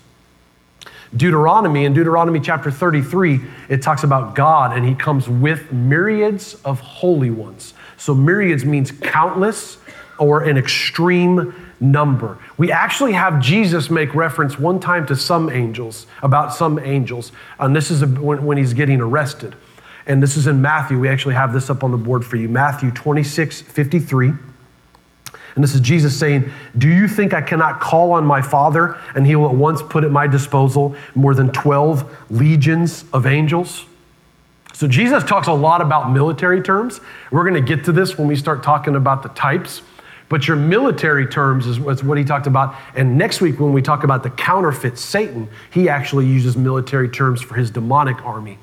Deuteronomy, 1.14 1.84
in 1.84 1.94
Deuteronomy 1.94 2.40
chapter 2.40 2.70
33, 2.70 3.40
it 3.68 3.80
talks 3.80 4.04
about 4.04 4.34
God 4.34 4.76
and 4.76 4.86
he 4.86 4.94
comes 4.94 5.28
with 5.28 5.72
myriads 5.72 6.54
of 6.64 6.80
holy 6.80 7.30
ones. 7.30 7.74
So 7.96 8.14
myriads 8.14 8.64
means 8.64 8.90
countless 8.90 9.78
or 10.18 10.42
an 10.42 10.56
extreme 10.56 11.54
number. 11.80 12.38
We 12.56 12.72
actually 12.72 13.12
have 13.12 13.40
Jesus 13.40 13.90
make 13.90 14.14
reference 14.14 14.58
one 14.58 14.80
time 14.80 15.06
to 15.06 15.16
some 15.16 15.50
angels, 15.50 16.06
about 16.22 16.54
some 16.54 16.78
angels, 16.78 17.32
and 17.58 17.74
this 17.76 17.90
is 17.90 18.04
when, 18.04 18.56
he's 18.56 18.74
getting 18.74 19.00
arrested. 19.00 19.54
And 20.06 20.22
this 20.22 20.36
is 20.36 20.46
in 20.46 20.62
Matthew. 20.62 20.98
We 20.98 21.08
actually 21.08 21.34
have 21.34 21.52
this 21.52 21.68
up 21.68 21.82
on 21.82 21.90
the 21.90 21.96
board 21.96 22.24
for 22.24 22.36
you. 22.36 22.48
Matthew 22.48 22.90
26, 22.92 23.60
53. 23.62 24.28
And 24.28 25.64
this 25.64 25.74
is 25.74 25.80
Jesus 25.80 26.16
saying, 26.16 26.50
Do 26.78 26.88
you 26.88 27.08
think 27.08 27.34
I 27.34 27.40
cannot 27.40 27.80
call 27.80 28.12
on 28.12 28.24
my 28.24 28.40
Father 28.40 28.98
and 29.14 29.26
he 29.26 29.34
will 29.34 29.48
at 29.48 29.54
once 29.54 29.82
put 29.82 30.04
at 30.04 30.12
my 30.12 30.26
disposal 30.26 30.94
more 31.14 31.34
than 31.34 31.50
12 31.50 32.30
legions 32.30 33.04
of 33.12 33.26
angels? 33.26 33.86
So 34.74 34.86
Jesus 34.86 35.24
talks 35.24 35.48
a 35.48 35.52
lot 35.54 35.80
about 35.80 36.12
military 36.12 36.60
terms. 36.60 37.00
We're 37.30 37.48
going 37.48 37.54
to 37.54 37.76
get 37.76 37.86
to 37.86 37.92
this 37.92 38.18
when 38.18 38.28
we 38.28 38.36
start 38.36 38.62
talking 38.62 38.94
about 38.94 39.22
the 39.22 39.30
types. 39.30 39.80
But 40.28 40.48
your 40.48 40.56
military 40.56 41.26
terms 41.26 41.66
is 41.66 41.78
what 41.78 42.18
he 42.18 42.24
talked 42.24 42.46
about. 42.46 42.74
And 42.96 43.16
next 43.16 43.40
week, 43.40 43.60
when 43.60 43.72
we 43.72 43.80
talk 43.80 44.02
about 44.02 44.22
the 44.22 44.30
counterfeit 44.30 44.98
Satan, 44.98 45.48
he 45.70 45.88
actually 45.88 46.26
uses 46.26 46.56
military 46.56 47.08
terms 47.08 47.40
for 47.40 47.54
his 47.54 47.70
demonic 47.70 48.24
army. 48.24 48.58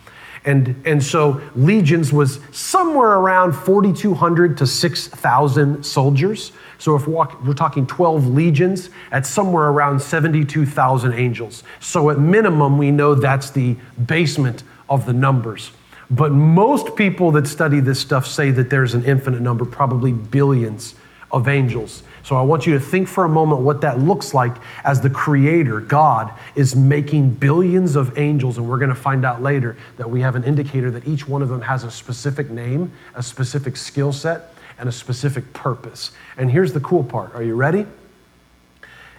And, 0.46 0.76
and 0.86 1.02
so 1.02 1.42
legions 1.56 2.12
was 2.12 2.40
somewhere 2.52 3.12
around 3.12 3.54
4,200 3.54 4.58
to 4.58 4.68
6,000 4.68 5.86
soldiers. 5.86 6.52
So 6.80 6.98
if 6.98 7.08
we're 7.08 7.54
talking 7.54 7.88
12 7.88 8.28
legions, 8.28 8.90
at 9.14 9.26
somewhere 9.26 9.70
around 9.70 10.02
72,000 10.02 11.14
angels. 11.14 11.64
So 11.80 12.10
at 12.10 12.20
minimum, 12.20 12.78
we 12.78 12.92
know 12.92 13.16
that's 13.16 13.52
the 13.52 13.78
basement 14.06 14.64
of 14.90 15.06
the 15.06 15.14
numbers. 15.14 15.72
But 16.12 16.34
most 16.34 16.98
people 16.98 17.32
that 17.32 17.48
study 17.48 17.80
this 17.80 18.02
stuff 18.02 18.28
say 18.28 18.52
that 18.52 18.70
there's 18.70 18.94
an 18.94 19.06
infinite 19.06 19.42
number, 19.42 19.64
probably 19.64 20.12
billions 20.12 20.96
of 21.34 21.48
angels. 21.48 22.04
So 22.22 22.38
I 22.38 22.42
want 22.42 22.66
you 22.66 22.74
to 22.74 22.80
think 22.80 23.10
for 23.10 23.26
a 23.26 23.30
moment 23.30 23.62
what 23.62 23.82
that 23.82 24.00
looks 24.00 24.34
like 24.34 24.56
as 24.86 25.02
the 25.02 25.10
Creator, 25.10 25.82
God, 25.82 26.32
is 26.56 26.76
making 26.76 27.32
billions 27.32 27.98
of 27.98 28.18
angels. 28.18 28.58
And 28.58 28.70
we're 28.70 28.78
going 28.78 28.90
to 28.90 28.96
find 28.96 29.26
out 29.26 29.42
later 29.42 29.76
that 29.98 30.10
we 30.10 30.22
have 30.22 30.36
an 30.36 30.44
indicator 30.46 30.90
that 30.92 31.06
each 31.06 31.28
one 31.28 31.42
of 31.42 31.50
them 31.50 31.62
has 31.62 31.84
a 31.84 31.92
specific 31.92 32.50
name, 32.50 32.94
a 33.16 33.24
specific 33.24 33.76
skill 33.76 34.14
set, 34.14 34.54
and 34.78 34.88
a 34.88 34.92
specific 34.92 35.52
purpose. 35.54 36.12
And 36.38 36.50
here's 36.50 36.72
the 36.72 36.80
cool 36.80 37.04
part 37.04 37.34
are 37.36 37.44
you 37.44 37.56
ready? 37.56 37.86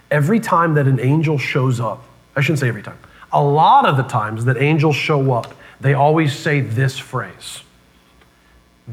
Every 0.09 0.39
time 0.39 0.73
that 0.75 0.87
an 0.87 0.99
angel 0.99 1.37
shows 1.37 1.79
up, 1.79 2.03
I 2.35 2.41
shouldn't 2.41 2.59
say 2.59 2.69
every 2.69 2.83
time, 2.83 2.97
a 3.31 3.43
lot 3.43 3.85
of 3.85 3.97
the 3.97 4.03
times 4.03 4.45
that 4.45 4.57
angels 4.57 4.95
show 4.95 5.31
up, 5.33 5.53
they 5.81 5.93
always 5.93 6.33
say 6.35 6.61
this 6.61 6.97
phrase 6.97 7.61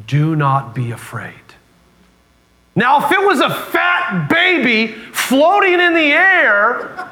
Do 0.06 0.36
not 0.36 0.74
be 0.74 0.90
afraid. 0.90 1.41
Now, 2.74 3.04
if 3.04 3.12
it 3.12 3.20
was 3.20 3.40
a 3.40 3.50
fat 3.50 4.28
baby 4.28 4.92
floating 5.12 5.74
in 5.74 5.94
the 5.94 6.12
air, 6.12 7.10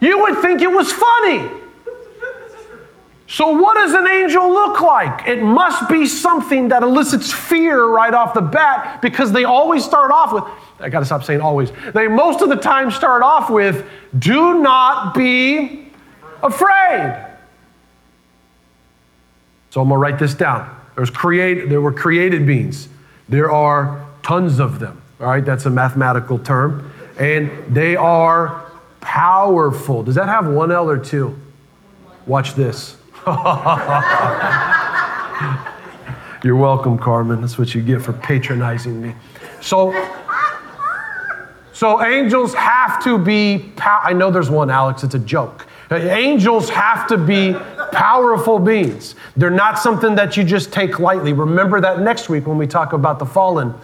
you 0.00 0.18
would 0.20 0.38
think 0.38 0.60
it 0.60 0.70
was 0.70 0.92
funny. 0.92 1.50
So, 3.26 3.50
what 3.50 3.74
does 3.74 3.94
an 3.94 4.06
angel 4.06 4.46
look 4.50 4.82
like? 4.82 5.26
It 5.26 5.42
must 5.42 5.88
be 5.88 6.06
something 6.06 6.68
that 6.68 6.82
elicits 6.82 7.32
fear 7.32 7.86
right 7.86 8.12
off 8.12 8.34
the 8.34 8.42
bat 8.42 9.00
because 9.00 9.32
they 9.32 9.44
always 9.44 9.84
start 9.84 10.10
off 10.10 10.34
with, 10.34 10.44
I 10.78 10.90
gotta 10.90 11.06
stop 11.06 11.24
saying 11.24 11.40
always. 11.40 11.72
They 11.94 12.08
most 12.08 12.42
of 12.42 12.50
the 12.50 12.56
time 12.56 12.90
start 12.90 13.22
off 13.22 13.48
with, 13.48 13.88
do 14.18 14.60
not 14.60 15.14
be 15.14 15.90
afraid. 16.42 17.26
So, 19.70 19.80
I'm 19.80 19.88
gonna 19.88 19.98
write 19.98 20.18
this 20.18 20.34
down. 20.34 20.76
There's 20.94 21.08
create, 21.08 21.70
there 21.70 21.80
were 21.80 21.92
created 21.92 22.46
beings. 22.46 22.88
There 23.30 23.50
are 23.50 24.01
tons 24.22 24.58
of 24.58 24.78
them. 24.78 25.00
All 25.20 25.26
right, 25.26 25.44
that's 25.44 25.66
a 25.66 25.70
mathematical 25.70 26.38
term. 26.38 26.92
And 27.18 27.50
they 27.74 27.96
are 27.96 28.70
powerful. 29.00 30.02
Does 30.02 30.14
that 30.14 30.28
have 30.28 30.46
one 30.46 30.72
L 30.72 30.88
or 30.88 30.98
two? 30.98 31.38
Watch 32.26 32.54
this. 32.54 32.96
You're 36.44 36.56
welcome, 36.56 36.98
Carmen. 36.98 37.40
That's 37.40 37.58
what 37.58 37.74
you 37.74 37.82
get 37.82 38.02
for 38.02 38.12
patronizing 38.12 39.00
me. 39.00 39.14
So, 39.60 39.92
so 41.72 42.02
angels 42.02 42.52
have 42.54 43.02
to 43.04 43.18
be. 43.18 43.72
I 43.78 44.12
know 44.12 44.30
there's 44.30 44.50
one, 44.50 44.70
Alex. 44.70 45.04
It's 45.04 45.14
a 45.14 45.20
joke. 45.20 45.66
Angels 45.90 46.68
have 46.70 47.06
to 47.08 47.18
be 47.18 47.54
powerful 47.92 48.58
beings. 48.58 49.14
They're 49.36 49.50
not 49.50 49.78
something 49.78 50.14
that 50.14 50.36
you 50.36 50.42
just 50.42 50.72
take 50.72 50.98
lightly. 50.98 51.32
Remember 51.32 51.80
that 51.80 52.00
next 52.00 52.28
week 52.28 52.46
when 52.46 52.56
we 52.58 52.66
talk 52.66 52.92
about 52.92 53.18
the 53.18 53.26
fallen 53.26 53.74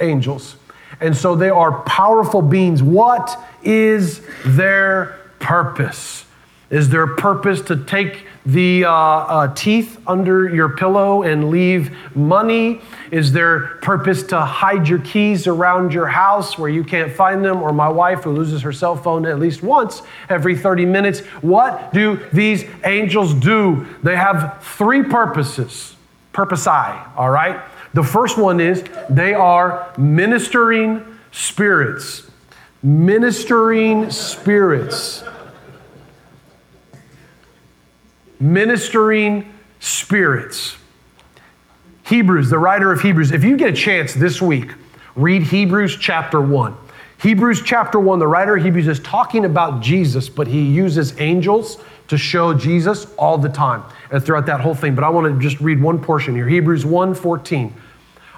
angels. 0.00 0.56
And 1.00 1.16
so 1.16 1.34
they 1.34 1.50
are 1.50 1.82
powerful 1.82 2.42
beings. 2.42 2.82
What 2.82 3.38
is 3.62 4.20
their 4.44 5.18
purpose? 5.38 6.24
Is 6.70 6.88
their 6.88 7.06
purpose 7.06 7.60
to 7.62 7.84
take 7.84 8.26
the 8.46 8.84
uh, 8.84 8.90
uh, 8.90 9.54
teeth 9.54 10.00
under 10.06 10.48
your 10.48 10.70
pillow 10.70 11.22
and 11.22 11.50
leave 11.50 11.96
money? 12.16 12.80
Is 13.10 13.32
their 13.32 13.76
purpose 13.82 14.22
to 14.24 14.40
hide 14.40 14.88
your 14.88 14.98
keys 15.00 15.46
around 15.46 15.92
your 15.92 16.06
house 16.06 16.58
where 16.58 16.70
you 16.70 16.84
can't 16.84 17.12
find 17.12 17.44
them? 17.44 17.62
Or 17.62 17.72
my 17.72 17.88
wife 17.88 18.24
who 18.24 18.32
loses 18.32 18.62
her 18.62 18.72
cell 18.72 18.96
phone 18.96 19.24
at 19.26 19.38
least 19.38 19.62
once 19.62 20.02
every 20.28 20.56
30 20.56 20.84
minutes? 20.84 21.20
What 21.42 21.92
do 21.92 22.18
these 22.32 22.64
angels 22.84 23.34
do? 23.34 23.86
They 24.02 24.16
have 24.16 24.62
three 24.62 25.02
purposes. 25.02 25.96
Purpose 26.32 26.66
I, 26.66 27.10
all 27.16 27.30
right? 27.30 27.62
The 27.94 28.02
first 28.02 28.36
one 28.36 28.60
is 28.60 28.84
they 29.08 29.34
are 29.34 29.92
ministering 29.96 31.18
spirits. 31.30 32.28
Ministering 32.82 34.10
spirits. 34.10 35.22
Ministering 38.40 39.54
spirits. 39.78 40.76
Hebrews, 42.04 42.50
the 42.50 42.58
writer 42.58 42.92
of 42.92 43.00
Hebrews, 43.00 43.30
if 43.30 43.44
you 43.44 43.56
get 43.56 43.70
a 43.70 43.76
chance 43.76 44.12
this 44.12 44.42
week, 44.42 44.72
read 45.14 45.44
Hebrews 45.44 45.96
chapter 45.96 46.40
1. 46.40 46.76
Hebrews 47.22 47.62
chapter 47.64 47.98
1, 47.98 48.18
the 48.18 48.26
writer 48.26 48.56
of 48.56 48.62
Hebrews 48.62 48.88
is 48.88 49.00
talking 49.00 49.44
about 49.44 49.80
Jesus, 49.80 50.28
but 50.28 50.46
he 50.46 50.60
uses 50.60 51.18
angels 51.20 51.78
to 52.08 52.18
show 52.18 52.52
Jesus 52.52 53.06
all 53.16 53.38
the 53.38 53.48
time 53.48 53.82
and 54.10 54.22
throughout 54.22 54.46
that 54.46 54.60
whole 54.60 54.74
thing. 54.74 54.94
But 54.94 55.04
I 55.04 55.08
want 55.08 55.32
to 55.32 55.40
just 55.40 55.60
read 55.60 55.80
one 55.80 55.98
portion 56.02 56.34
here 56.34 56.46
Hebrews 56.46 56.84
1 56.84 57.14
14. 57.14 57.74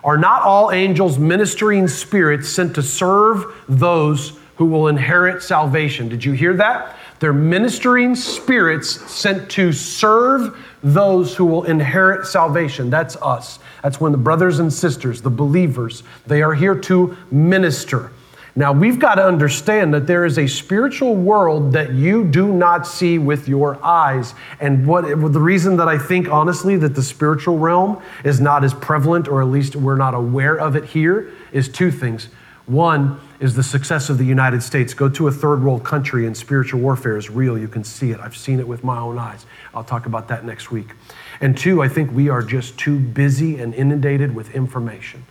Are 0.06 0.16
not 0.16 0.42
all 0.42 0.70
angels 0.70 1.18
ministering 1.18 1.88
spirits 1.88 2.48
sent 2.48 2.76
to 2.76 2.82
serve 2.82 3.44
those 3.68 4.38
who 4.54 4.66
will 4.66 4.86
inherit 4.86 5.42
salvation? 5.42 6.08
Did 6.08 6.24
you 6.24 6.30
hear 6.30 6.54
that? 6.54 6.96
They're 7.18 7.32
ministering 7.32 8.14
spirits 8.14 8.88
sent 9.10 9.50
to 9.50 9.72
serve 9.72 10.64
those 10.80 11.34
who 11.34 11.44
will 11.44 11.64
inherit 11.64 12.24
salvation. 12.24 12.88
That's 12.88 13.16
us. 13.16 13.58
That's 13.82 14.00
when 14.00 14.12
the 14.12 14.18
brothers 14.18 14.60
and 14.60 14.72
sisters, 14.72 15.22
the 15.22 15.30
believers, 15.30 16.04
they 16.24 16.40
are 16.40 16.54
here 16.54 16.76
to 16.82 17.16
minister. 17.32 18.12
Now, 18.58 18.72
we've 18.72 18.98
got 18.98 19.16
to 19.16 19.24
understand 19.24 19.92
that 19.92 20.06
there 20.06 20.24
is 20.24 20.38
a 20.38 20.46
spiritual 20.46 21.14
world 21.14 21.72
that 21.72 21.92
you 21.92 22.24
do 22.24 22.54
not 22.54 22.86
see 22.86 23.18
with 23.18 23.46
your 23.46 23.78
eyes. 23.84 24.34
And 24.60 24.86
what 24.86 25.02
the 25.02 25.40
reason 25.40 25.76
that 25.76 25.88
I 25.88 25.98
think, 25.98 26.30
honestly, 26.30 26.76
that 26.78 26.94
the 26.94 27.02
spiritual 27.02 27.58
realm 27.58 28.02
is 28.24 28.40
not 28.40 28.64
as 28.64 28.72
prevalent, 28.72 29.28
or 29.28 29.42
at 29.42 29.48
least 29.48 29.76
we're 29.76 29.98
not 29.98 30.14
aware 30.14 30.58
of 30.58 30.74
it 30.74 30.86
here, 30.86 31.30
is 31.52 31.68
two 31.68 31.90
things. 31.90 32.30
One 32.64 33.20
is 33.40 33.54
the 33.54 33.62
success 33.62 34.08
of 34.08 34.16
the 34.16 34.24
United 34.24 34.62
States. 34.62 34.94
Go 34.94 35.10
to 35.10 35.28
a 35.28 35.32
third 35.32 35.62
world 35.62 35.84
country 35.84 36.26
and 36.26 36.34
spiritual 36.34 36.80
warfare 36.80 37.18
is 37.18 37.28
real. 37.28 37.58
You 37.58 37.68
can 37.68 37.84
see 37.84 38.10
it. 38.10 38.20
I've 38.20 38.36
seen 38.36 38.58
it 38.58 38.66
with 38.66 38.82
my 38.82 38.98
own 38.98 39.18
eyes. 39.18 39.44
I'll 39.74 39.84
talk 39.84 40.06
about 40.06 40.28
that 40.28 40.46
next 40.46 40.70
week. 40.70 40.94
And 41.42 41.56
two, 41.58 41.82
I 41.82 41.88
think 41.88 42.10
we 42.10 42.30
are 42.30 42.42
just 42.42 42.78
too 42.78 42.98
busy 42.98 43.60
and 43.60 43.74
inundated 43.74 44.34
with 44.34 44.54
information 44.54 45.26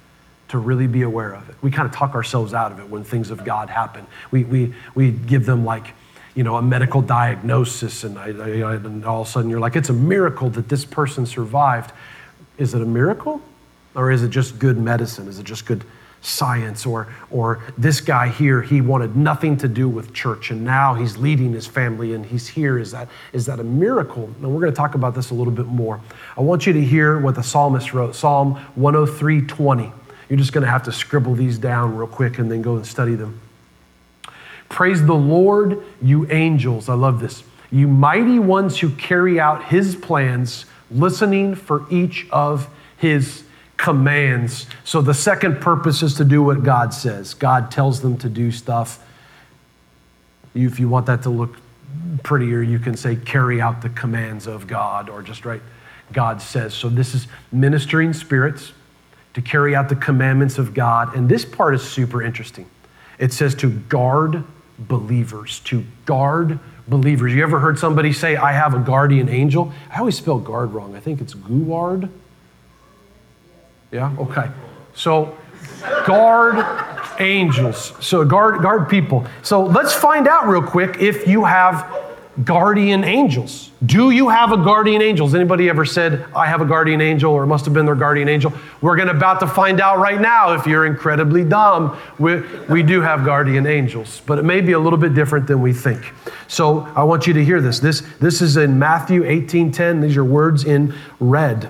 to 0.49 0.57
really 0.57 0.87
be 0.87 1.01
aware 1.01 1.33
of 1.33 1.49
it. 1.49 1.55
We 1.61 1.71
kind 1.71 1.87
of 1.87 1.93
talk 1.93 2.13
ourselves 2.13 2.53
out 2.53 2.71
of 2.71 2.79
it 2.79 2.89
when 2.89 3.03
things 3.03 3.31
of 3.31 3.43
God 3.43 3.69
happen. 3.69 4.05
We, 4.31 4.43
we, 4.43 4.73
we 4.93 5.11
give 5.11 5.45
them 5.45 5.65
like, 5.65 5.93
you 6.35 6.43
know, 6.43 6.57
a 6.57 6.61
medical 6.61 7.01
diagnosis, 7.01 8.03
and, 8.03 8.19
I, 8.19 8.27
I, 8.27 8.75
and 8.75 9.05
all 9.05 9.21
of 9.21 9.27
a 9.27 9.31
sudden 9.31 9.49
you're 9.49 9.59
like, 9.59 9.75
it's 9.75 9.89
a 9.89 9.93
miracle 9.93 10.49
that 10.51 10.69
this 10.69 10.85
person 10.85 11.25
survived. 11.25 11.91
Is 12.57 12.73
it 12.73 12.81
a 12.81 12.85
miracle? 12.85 13.41
Or 13.95 14.11
is 14.11 14.23
it 14.23 14.29
just 14.29 14.59
good 14.59 14.77
medicine? 14.77 15.27
Is 15.27 15.39
it 15.39 15.45
just 15.45 15.65
good 15.65 15.83
science? 16.21 16.85
Or, 16.85 17.07
or 17.31 17.63
this 17.77 18.01
guy 18.01 18.27
here, 18.27 18.61
he 18.61 18.81
wanted 18.81 19.15
nothing 19.15 19.55
to 19.57 19.67
do 19.69 19.87
with 19.87 20.13
church, 20.13 20.51
and 20.51 20.63
now 20.63 20.93
he's 20.93 21.17
leading 21.17 21.53
his 21.53 21.65
family 21.65 22.13
and 22.13 22.25
he's 22.25 22.47
here. 22.47 22.77
Is 22.77 22.91
that, 22.91 23.07
is 23.31 23.45
that 23.45 23.59
a 23.59 23.63
miracle? 23.63 24.25
And 24.25 24.53
we're 24.53 24.61
going 24.61 24.73
to 24.73 24.77
talk 24.77 24.95
about 24.95 25.15
this 25.15 25.31
a 25.31 25.33
little 25.33 25.53
bit 25.53 25.67
more. 25.67 26.01
I 26.37 26.41
want 26.41 26.67
you 26.67 26.73
to 26.73 26.81
hear 26.81 27.19
what 27.19 27.35
the 27.35 27.43
psalmist 27.43 27.93
wrote 27.93 28.15
Psalm 28.15 28.55
103 28.75 29.47
20. 29.47 29.91
You're 30.29 30.39
just 30.39 30.53
going 30.53 30.63
to 30.63 30.69
have 30.69 30.83
to 30.83 30.91
scribble 30.91 31.35
these 31.35 31.57
down 31.57 31.95
real 31.95 32.07
quick 32.07 32.39
and 32.39 32.51
then 32.51 32.61
go 32.61 32.75
and 32.75 32.85
study 32.85 33.15
them. 33.15 33.39
Praise 34.69 35.05
the 35.05 35.13
Lord, 35.13 35.83
you 36.01 36.29
angels. 36.31 36.89
I 36.89 36.95
love 36.95 37.19
this. 37.19 37.43
You 37.71 37.87
mighty 37.87 38.39
ones 38.39 38.79
who 38.79 38.89
carry 38.89 39.39
out 39.39 39.65
his 39.65 39.95
plans, 39.95 40.65
listening 40.89 41.55
for 41.55 41.85
each 41.91 42.27
of 42.31 42.67
his 42.97 43.43
commands. 43.77 44.67
So 44.83 45.01
the 45.01 45.13
second 45.13 45.61
purpose 45.61 46.01
is 46.01 46.15
to 46.15 46.25
do 46.25 46.41
what 46.41 46.63
God 46.63 46.93
says. 46.93 47.33
God 47.33 47.69
tells 47.69 48.01
them 48.01 48.17
to 48.19 48.29
do 48.29 48.51
stuff. 48.51 49.05
If 50.53 50.79
you 50.79 50.87
want 50.89 51.05
that 51.07 51.23
to 51.23 51.29
look 51.29 51.57
prettier, 52.23 52.61
you 52.61 52.79
can 52.79 52.95
say 52.95 53.15
carry 53.15 53.61
out 53.61 53.81
the 53.81 53.89
commands 53.89 54.47
of 54.47 54.67
God 54.67 55.09
or 55.09 55.21
just 55.21 55.45
write 55.45 55.61
God 56.13 56.41
says. 56.41 56.73
So 56.73 56.87
this 56.89 57.13
is 57.13 57.27
ministering 57.51 58.13
spirits 58.13 58.71
to 59.35 59.41
carry 59.41 59.75
out 59.75 59.89
the 59.89 59.95
commandments 59.95 60.57
of 60.57 60.73
God. 60.73 61.15
And 61.15 61.27
this 61.29 61.45
part 61.45 61.75
is 61.75 61.83
super 61.83 62.23
interesting. 62.23 62.65
It 63.19 63.33
says 63.33 63.53
to 63.55 63.69
guard 63.69 64.43
believers, 64.79 65.59
to 65.65 65.83
guard 66.05 66.57
believers. 66.87 67.33
You 67.33 67.43
ever 67.43 67.59
heard 67.59 67.77
somebody 67.77 68.13
say, 68.13 68.37
I 68.37 68.53
have 68.53 68.73
a 68.73 68.79
guardian 68.79 69.27
angel? 69.27 69.73
I 69.91 69.99
always 69.99 70.17
spell 70.17 70.39
guard 70.39 70.71
wrong. 70.71 70.95
I 70.95 71.01
think 71.01 71.19
it's 71.19 71.33
guard. 71.33 72.09
Yeah? 73.91 74.15
Okay. 74.19 74.49
So 74.93 75.37
guard 76.05 76.65
angels. 77.19 77.93
So 77.99 78.23
guard 78.23 78.61
guard 78.61 78.89
people. 78.89 79.25
So 79.43 79.65
let's 79.65 79.93
find 79.93 80.29
out 80.29 80.47
real 80.47 80.63
quick 80.63 80.97
if 81.01 81.27
you 81.27 81.43
have 81.43 82.04
guardian 82.43 83.03
angels. 83.03 83.71
Do 83.85 84.11
you 84.11 84.27
have 84.29 84.51
a 84.51 84.57
guardian 84.57 85.01
angel? 85.01 85.25
Has 85.25 85.35
anybody 85.35 85.69
ever 85.69 85.85
said, 85.85 86.25
I 86.35 86.47
have 86.47 86.59
a 86.59 86.65
guardian 86.65 86.99
angel, 86.99 87.31
or 87.31 87.45
must 87.45 87.63
have 87.65 87.73
been 87.73 87.85
their 87.85 87.95
guardian 87.95 88.27
angel? 88.27 88.51
We're 88.81 88.97
going 88.97 89.07
to 89.07 89.15
about 89.15 89.39
to 89.39 89.47
find 89.47 89.79
out 89.79 89.99
right 89.99 90.19
now 90.19 90.53
if 90.53 90.65
you're 90.65 90.85
incredibly 90.85 91.45
dumb. 91.45 91.97
We, 92.19 92.41
we 92.67 92.83
do 92.83 93.01
have 93.01 93.23
guardian 93.23 93.65
angels, 93.65 94.21
but 94.25 94.37
it 94.37 94.43
may 94.43 94.59
be 94.59 94.73
a 94.73 94.79
little 94.79 94.99
bit 94.99 95.13
different 95.13 95.47
than 95.47 95.61
we 95.61 95.71
think. 95.71 96.11
So 96.47 96.81
I 96.95 97.03
want 97.03 97.25
you 97.25 97.33
to 97.33 97.43
hear 97.43 97.61
this. 97.61 97.79
This, 97.79 98.01
this 98.19 98.41
is 98.41 98.57
in 98.57 98.77
Matthew 98.77 99.23
18 99.23 99.71
10. 99.71 100.01
These 100.01 100.17
are 100.17 100.25
words 100.25 100.65
in 100.65 100.93
red. 101.19 101.69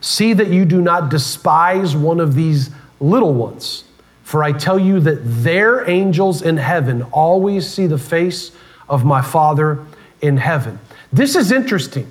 See 0.00 0.32
that 0.32 0.48
you 0.48 0.64
do 0.64 0.80
not 0.80 1.10
despise 1.10 1.94
one 1.94 2.20
of 2.20 2.34
these 2.34 2.70
little 3.00 3.34
ones, 3.34 3.84
for 4.22 4.42
I 4.42 4.52
tell 4.52 4.78
you 4.78 5.00
that 5.00 5.18
their 5.42 5.88
angels 5.88 6.40
in 6.40 6.56
heaven 6.56 7.02
always 7.12 7.68
see 7.68 7.86
the 7.86 7.98
face 7.98 8.52
of 8.88 9.04
my 9.04 9.20
Father 9.20 9.84
in 10.20 10.36
heaven. 10.36 10.78
This 11.12 11.36
is 11.36 11.52
interesting. 11.52 12.10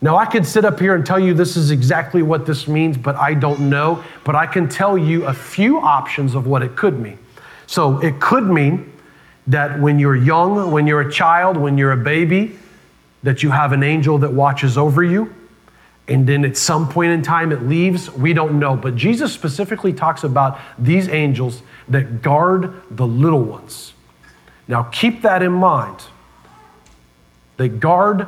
Now, 0.00 0.16
I 0.16 0.26
could 0.26 0.44
sit 0.44 0.64
up 0.64 0.80
here 0.80 0.96
and 0.96 1.06
tell 1.06 1.20
you 1.20 1.32
this 1.32 1.56
is 1.56 1.70
exactly 1.70 2.22
what 2.22 2.44
this 2.44 2.66
means, 2.66 2.96
but 2.96 3.14
I 3.14 3.34
don't 3.34 3.70
know. 3.70 4.02
But 4.24 4.34
I 4.34 4.46
can 4.46 4.68
tell 4.68 4.98
you 4.98 5.26
a 5.26 5.32
few 5.32 5.78
options 5.78 6.34
of 6.34 6.46
what 6.46 6.62
it 6.62 6.74
could 6.74 6.98
mean. 6.98 7.18
So, 7.68 8.00
it 8.00 8.20
could 8.20 8.44
mean 8.44 8.92
that 9.46 9.78
when 9.78 9.98
you're 9.98 10.16
young, 10.16 10.72
when 10.72 10.86
you're 10.86 11.02
a 11.02 11.12
child, 11.12 11.56
when 11.56 11.78
you're 11.78 11.92
a 11.92 11.96
baby, 11.96 12.58
that 13.22 13.42
you 13.42 13.50
have 13.50 13.72
an 13.72 13.82
angel 13.82 14.18
that 14.18 14.32
watches 14.32 14.76
over 14.76 15.04
you. 15.04 15.32
And 16.08 16.28
then 16.28 16.44
at 16.44 16.56
some 16.56 16.88
point 16.88 17.12
in 17.12 17.22
time 17.22 17.52
it 17.52 17.62
leaves. 17.62 18.10
We 18.10 18.32
don't 18.32 18.58
know. 18.58 18.76
But 18.76 18.96
Jesus 18.96 19.32
specifically 19.32 19.92
talks 19.92 20.24
about 20.24 20.58
these 20.78 21.08
angels 21.08 21.62
that 21.88 22.22
guard 22.22 22.74
the 22.90 23.06
little 23.06 23.42
ones. 23.42 23.94
Now, 24.66 24.84
keep 24.84 25.22
that 25.22 25.42
in 25.42 25.52
mind 25.52 26.04
they 27.62 27.68
guard 27.68 28.26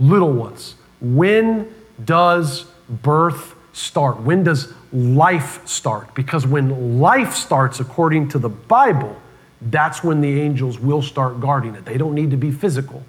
little 0.00 0.32
ones. 0.32 0.74
When 1.00 1.72
does 2.04 2.64
birth 2.88 3.54
start? 3.72 4.20
When 4.20 4.42
does 4.42 4.74
life 4.92 5.64
start? 5.68 6.12
Because 6.16 6.48
when 6.48 6.98
life 6.98 7.32
starts, 7.34 7.78
according 7.78 8.30
to 8.30 8.40
the 8.40 8.48
Bible, 8.48 9.16
that's 9.60 10.02
when 10.02 10.20
the 10.20 10.40
angels 10.40 10.80
will 10.80 11.00
start 11.00 11.38
guarding 11.38 11.76
it. 11.76 11.84
They 11.84 11.96
don't 11.96 12.16
need 12.16 12.32
to 12.32 12.36
be 12.36 12.50
physical. 12.50 13.04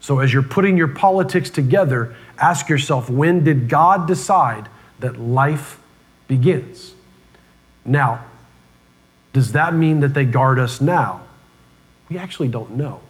So, 0.00 0.18
as 0.18 0.34
you're 0.34 0.42
putting 0.42 0.76
your 0.76 0.88
politics 0.88 1.48
together, 1.48 2.14
ask 2.38 2.68
yourself 2.68 3.08
when 3.08 3.42
did 3.42 3.70
God 3.70 4.06
decide 4.06 4.68
that 5.00 5.18
life 5.18 5.80
begins? 6.28 6.92
Now, 7.86 8.22
does 9.32 9.52
that 9.52 9.72
mean 9.72 10.00
that 10.00 10.12
they 10.12 10.26
guard 10.26 10.58
us 10.58 10.82
now? 10.82 11.22
We 12.10 12.18
actually 12.18 12.48
don't 12.48 12.72
know. 12.72 13.00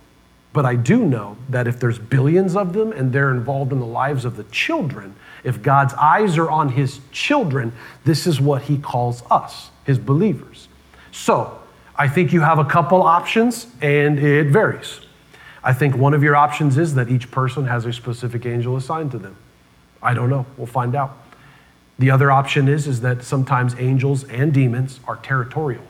But 0.57 0.65
I 0.65 0.75
do 0.75 1.05
know 1.05 1.37
that 1.51 1.69
if 1.69 1.79
there's 1.79 1.99
billions 1.99 2.57
of 2.57 2.73
them 2.73 2.91
and 2.91 3.13
they're 3.13 3.31
involved 3.31 3.73
in 3.73 3.79
the 3.79 3.85
lives 3.85 4.25
of 4.25 4.39
the 4.39 4.45
children, 4.45 5.15
if 5.45 5.61
God's 5.61 5.93
eyes 5.93 6.39
are 6.39 6.51
on 6.51 6.71
his 6.71 7.01
children, 7.13 7.75
this 8.07 8.27
is 8.27 8.41
what 8.41 8.63
he 8.63 8.79
calls 8.79 9.23
us, 9.31 9.69
his 9.85 9.99
believers. 9.99 10.69
So 11.13 11.61
I 11.95 12.09
think 12.09 12.33
you 12.33 12.41
have 12.41 12.59
a 12.59 12.65
couple 12.65 13.03
options 13.03 13.67
and 13.83 14.19
it 14.19 14.47
varies. 14.47 15.01
I 15.63 15.75
think 15.75 15.95
one 15.95 16.15
of 16.15 16.23
your 16.23 16.37
options 16.37 16.79
is 16.79 16.95
that 16.95 17.11
each 17.11 17.31
person 17.31 17.67
has 17.67 17.85
a 17.85 17.93
specific 17.93 18.47
angel 18.47 18.79
assigned 18.79 19.11
to 19.11 19.19
them. 19.19 19.37
I 20.03 20.15
don't 20.15 20.31
know. 20.31 20.47
We'll 20.57 20.67
find 20.67 20.95
out. 20.95 21.19
The 21.99 22.11
other 22.11 22.33
option 22.33 22.67
is, 22.67 22.87
is 22.87 23.03
that 23.03 23.25
sometimes 23.25 23.75
angels 23.79 24.25
and 24.25 24.55
demons 24.55 25.01
are 25.07 25.17
territorial. 25.17 25.85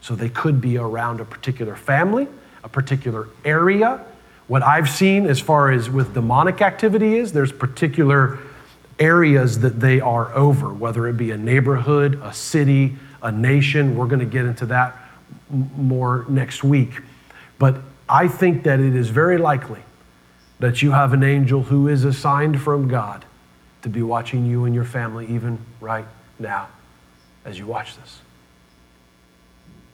So 0.00 0.14
they 0.14 0.28
could 0.28 0.60
be 0.60 0.78
around 0.78 1.18
a 1.18 1.24
particular 1.24 1.74
family 1.74 2.28
a 2.64 2.68
particular 2.68 3.28
area. 3.44 4.04
What 4.48 4.62
I've 4.62 4.88
seen 4.88 5.26
as 5.26 5.38
far 5.38 5.70
as 5.70 5.88
with 5.88 6.14
demonic 6.14 6.60
activity 6.62 7.16
is 7.16 7.32
there's 7.32 7.52
particular 7.52 8.38
areas 8.98 9.60
that 9.60 9.80
they 9.80 10.00
are 10.00 10.34
over, 10.34 10.72
whether 10.72 11.06
it 11.06 11.16
be 11.16 11.30
a 11.30 11.36
neighborhood, 11.36 12.20
a 12.22 12.32
city, 12.32 12.96
a 13.22 13.30
nation. 13.30 13.96
We're 13.96 14.06
going 14.06 14.20
to 14.20 14.26
get 14.26 14.44
into 14.44 14.66
that 14.66 14.96
more 15.50 16.24
next 16.28 16.64
week. 16.64 17.00
But 17.58 17.76
I 18.08 18.28
think 18.28 18.64
that 18.64 18.80
it 18.80 18.94
is 18.94 19.10
very 19.10 19.38
likely 19.38 19.80
that 20.58 20.82
you 20.82 20.92
have 20.92 21.12
an 21.12 21.22
angel 21.22 21.62
who 21.62 21.88
is 21.88 22.04
assigned 22.04 22.60
from 22.60 22.88
God 22.88 23.24
to 23.82 23.88
be 23.88 24.02
watching 24.02 24.46
you 24.46 24.64
and 24.64 24.74
your 24.74 24.84
family 24.84 25.26
even 25.26 25.58
right 25.80 26.06
now 26.38 26.68
as 27.44 27.58
you 27.58 27.66
watch 27.66 27.96
this. 27.96 28.20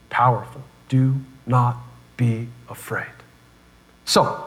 Powerful. 0.09 0.61
Do 0.87 1.15
not 1.45 1.77
be 2.21 2.47
afraid. 2.69 3.17
So, 4.05 4.45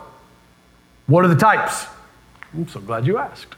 what 1.09 1.25
are 1.25 1.29
the 1.29 1.35
types? 1.35 1.87
I'm 2.55 2.69
so 2.69 2.79
glad 2.79 3.05
you 3.05 3.19
asked. 3.19 3.57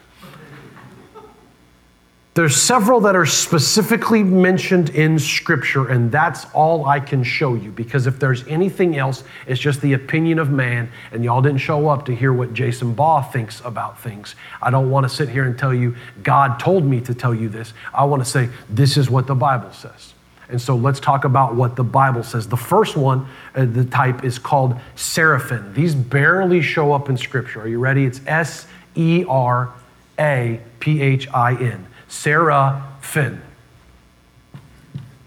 There's 2.32 2.56
several 2.56 3.00
that 3.00 3.14
are 3.14 3.26
specifically 3.26 4.22
mentioned 4.22 4.88
in 4.90 5.18
Scripture, 5.18 5.88
and 5.88 6.10
that's 6.10 6.46
all 6.54 6.86
I 6.86 6.98
can 6.98 7.22
show 7.22 7.54
you 7.54 7.70
because 7.70 8.06
if 8.06 8.18
there's 8.18 8.46
anything 8.46 8.96
else, 8.96 9.22
it's 9.46 9.60
just 9.60 9.82
the 9.82 9.92
opinion 9.92 10.38
of 10.38 10.50
man, 10.50 10.90
and 11.12 11.22
y'all 11.22 11.42
didn't 11.42 11.60
show 11.60 11.88
up 11.88 12.06
to 12.06 12.14
hear 12.14 12.32
what 12.32 12.54
Jason 12.54 12.94
Baugh 12.94 13.20
thinks 13.20 13.60
about 13.66 14.00
things. 14.00 14.34
I 14.62 14.70
don't 14.70 14.90
want 14.90 15.04
to 15.04 15.14
sit 15.14 15.28
here 15.28 15.44
and 15.44 15.58
tell 15.58 15.74
you, 15.74 15.94
God 16.22 16.58
told 16.58 16.86
me 16.86 17.02
to 17.02 17.14
tell 17.14 17.34
you 17.34 17.50
this. 17.50 17.74
I 17.92 18.04
want 18.04 18.24
to 18.24 18.30
say, 18.30 18.48
this 18.70 18.96
is 18.96 19.10
what 19.10 19.26
the 19.26 19.34
Bible 19.34 19.72
says. 19.72 20.14
And 20.48 20.60
so 20.60 20.76
let's 20.76 21.00
talk 21.00 21.24
about 21.24 21.56
what 21.56 21.74
the 21.74 21.82
Bible 21.84 22.22
says. 22.22 22.46
The 22.46 22.56
first 22.56 22.96
one, 22.96 23.26
uh, 23.54 23.64
the 23.64 23.84
type, 23.84 24.24
is 24.24 24.38
called 24.38 24.78
seraphim. 24.94 25.74
These 25.74 25.94
barely 25.94 26.62
show 26.62 26.92
up 26.92 27.08
in 27.08 27.16
Scripture. 27.16 27.62
Are 27.62 27.68
you 27.68 27.80
ready? 27.80 28.04
It's 28.04 28.20
S 28.26 28.66
E 28.94 29.24
R 29.28 29.72
A 30.18 30.60
P 30.78 31.02
H 31.02 31.28
I 31.34 31.54
N. 31.56 31.86
Seraphim. 32.08 33.42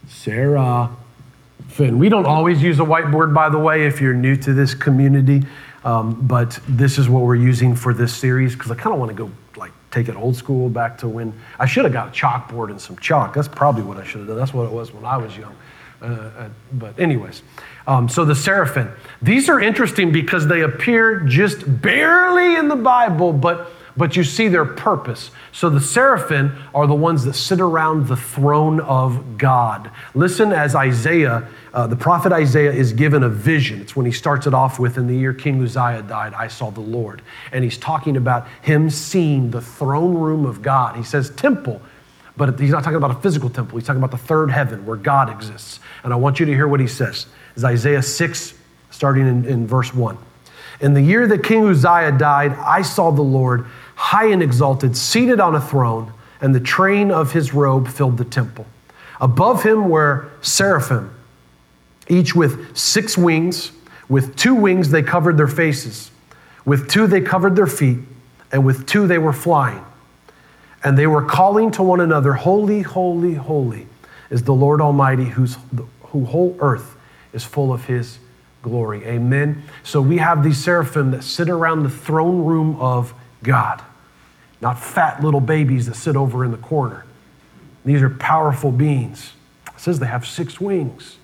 Seraphim. 0.08 2.00
We 2.00 2.08
don't 2.08 2.26
always 2.26 2.64
use 2.64 2.80
a 2.80 2.84
whiteboard, 2.84 3.34
by 3.34 3.50
the 3.50 3.60
way, 3.60 3.86
if 3.86 4.00
you're 4.00 4.14
new 4.14 4.38
to 4.38 4.54
this 4.54 4.74
community. 4.74 5.44
Um, 5.84 6.28
but 6.28 6.60
this 6.68 6.98
is 6.98 7.10
what 7.10 7.24
we're 7.24 7.36
using 7.36 7.76
for 7.76 7.94
this 7.94 8.14
series 8.14 8.54
because 8.54 8.72
I 8.72 8.76
kind 8.76 8.94
of 8.94 9.00
want 9.00 9.10
to 9.10 9.16
go 9.16 9.32
take 9.92 10.08
it 10.08 10.16
old 10.16 10.36
school 10.36 10.70
back 10.70 10.98
to 11.00 11.08
when 11.08 11.34
I 11.58 11.66
should 11.66 11.84
have 11.84 11.94
got 11.94 12.10
a 12.10 12.12
chalkboard 12.12 12.70
and 12.70 12.80
some 12.80 12.98
chalk. 12.98 13.34
That's 13.34 13.48
probably 13.48 13.84
what 13.84 13.98
I 13.98 14.04
should 14.04 14.20
have 14.20 14.28
done. 14.28 14.38
That's 14.38 14.54
what 14.54 14.66
it 14.66 14.72
was 14.72 14.94
when 14.94 15.06
I 15.06 15.18
was 15.18 15.36
young. 15.38 15.56
Uh, 16.02 16.06
uh, 16.06 16.50
but, 16.74 16.98
anyways, 16.98 17.42
um, 17.88 18.08
so 18.08 18.24
the 18.24 18.36
seraphim. 18.36 18.90
These 19.22 19.50
are 19.50 19.60
interesting 19.60 20.12
because 20.12 20.48
they 20.48 20.62
appear 20.62 21.22
just 21.22 21.82
barely 21.82 22.56
in 22.56 22.70
the 22.70 22.76
Bible, 22.76 23.34
but 23.34 23.72
but 24.00 24.16
you 24.16 24.24
see 24.24 24.48
their 24.48 24.64
purpose. 24.64 25.30
So 25.52 25.70
the 25.70 25.82
seraphim 25.82 26.56
are 26.74 26.88
the 26.88 26.96
ones 26.96 27.26
that 27.26 27.34
sit 27.34 27.60
around 27.60 28.08
the 28.08 28.16
throne 28.16 28.80
of 28.80 29.38
God. 29.38 29.92
Listen 30.16 30.54
as 30.54 30.74
Isaiah, 30.74 31.48
uh, 31.74 31.86
the 31.86 31.98
prophet 31.98 32.32
Isaiah, 32.32 32.72
is 32.72 32.94
given 32.94 33.24
a 33.24 33.30
vision. 33.30 33.82
It's 33.82 33.98
when 33.98 34.06
he 34.06 34.14
starts 34.14 34.48
it 34.48 34.54
off 34.54 34.80
with, 34.80 34.98
In 34.98 35.08
the 35.08 35.16
year 35.16 35.34
King 35.34 35.62
Uzziah 35.62 36.02
died, 36.02 36.34
I 36.34 36.48
saw 36.48 36.72
the 36.72 36.80
Lord. 36.80 37.22
And 37.52 37.62
he's 37.62 37.78
talking 37.78 38.16
about 38.16 38.48
him 38.62 38.90
seeing 38.90 39.52
the 39.52 39.62
throne 39.62 40.16
room 40.16 40.46
of 40.46 40.62
God. 40.62 40.96
He 40.96 41.04
says, 41.04 41.30
Temple. 41.32 41.82
But 42.38 42.58
he's 42.58 42.72
not 42.72 42.86
talking 42.86 42.96
about 42.96 43.12
a 43.12 43.20
physical 43.20 43.50
temple. 43.50 43.78
He's 43.78 43.86
talking 43.86 44.02
about 44.02 44.12
the 44.12 44.26
third 44.26 44.50
heaven 44.50 44.86
where 44.86 44.96
God 44.96 45.30
exists. 45.30 45.82
And 46.06 46.14
I 46.14 46.16
want 46.16 46.40
you 46.40 46.46
to 46.46 46.54
hear 46.54 46.70
what 46.70 46.80
he 46.80 46.88
says. 46.88 47.26
It's 47.54 47.66
Isaiah 47.66 48.02
6, 48.02 48.54
starting 48.92 49.28
in, 49.28 49.44
in 49.44 49.68
verse 49.68 49.94
1. 49.94 50.18
In 50.82 50.94
the 50.94 51.02
year 51.02 51.28
that 51.28 51.44
King 51.44 51.68
Uzziah 51.68 52.14
died, 52.18 52.54
I 52.54 52.82
saw 52.82 53.12
the 53.12 53.22
Lord 53.22 53.66
high 54.00 54.28
and 54.28 54.42
exalted, 54.42 54.96
seated 54.96 55.42
on 55.42 55.56
a 55.56 55.62
throne, 55.62 56.14
and 56.40 56.56
the 56.56 56.60
train 56.60 57.12
of 57.12 57.34
his 57.34 57.54
robe 57.54 57.86
filled 57.86 58.18
the 58.18 58.24
temple. 58.24 58.66
Above 59.20 59.62
him 59.62 59.90
were 59.90 60.32
seraphim, 60.42 61.14
each 62.08 62.34
with 62.34 62.78
six 62.78 63.18
wings. 63.18 63.74
With 64.08 64.36
two 64.36 64.56
wings 64.56 64.90
they 64.90 65.04
covered 65.04 65.38
their 65.38 65.48
faces, 65.48 66.10
with 66.66 66.90
two 66.90 67.06
they 67.06 67.22
covered 67.22 67.56
their 67.56 67.68
feet, 67.68 68.00
and 68.52 68.66
with 68.66 68.88
two 68.88 69.06
they 69.06 69.20
were 69.20 69.34
flying. 69.34 69.84
And 70.84 70.98
they 70.98 71.06
were 71.06 71.24
calling 71.24 71.70
to 71.72 71.84
one 71.84 72.00
another, 72.00 72.34
Holy, 72.34 72.82
holy, 72.82 73.36
holy 73.36 73.86
is 74.32 74.44
the 74.44 74.54
Lord 74.54 74.82
Almighty, 74.82 75.26
whose 75.26 75.58
who 76.06 76.26
whole 76.26 76.58
earth 76.60 76.96
is 77.34 77.44
full 77.44 77.72
of 77.72 77.86
his 77.86 78.18
glory. 78.64 79.04
Amen. 79.06 79.62
So 79.84 80.02
we 80.02 80.18
have 80.18 80.44
these 80.44 80.58
seraphim 80.58 81.12
that 81.12 81.24
sit 81.24 81.50
around 81.50 81.84
the 81.84 81.90
throne 81.90 82.46
room 82.46 82.78
of 82.80 83.14
God, 83.44 83.84
not 84.62 84.80
fat 84.80 85.24
little 85.24 85.40
babies 85.40 85.86
that 85.86 85.96
sit 85.96 86.16
over 86.16 86.44
in 86.44 86.52
the 86.52 86.58
corner. 86.58 87.06
These 87.86 88.02
are 88.02 88.10
powerful 88.10 88.72
beings. 88.72 89.34
It 89.68 89.80
says 89.80 90.00
they 90.00 90.08
have 90.08 90.28
six 90.28 90.60
wings. 90.60 91.18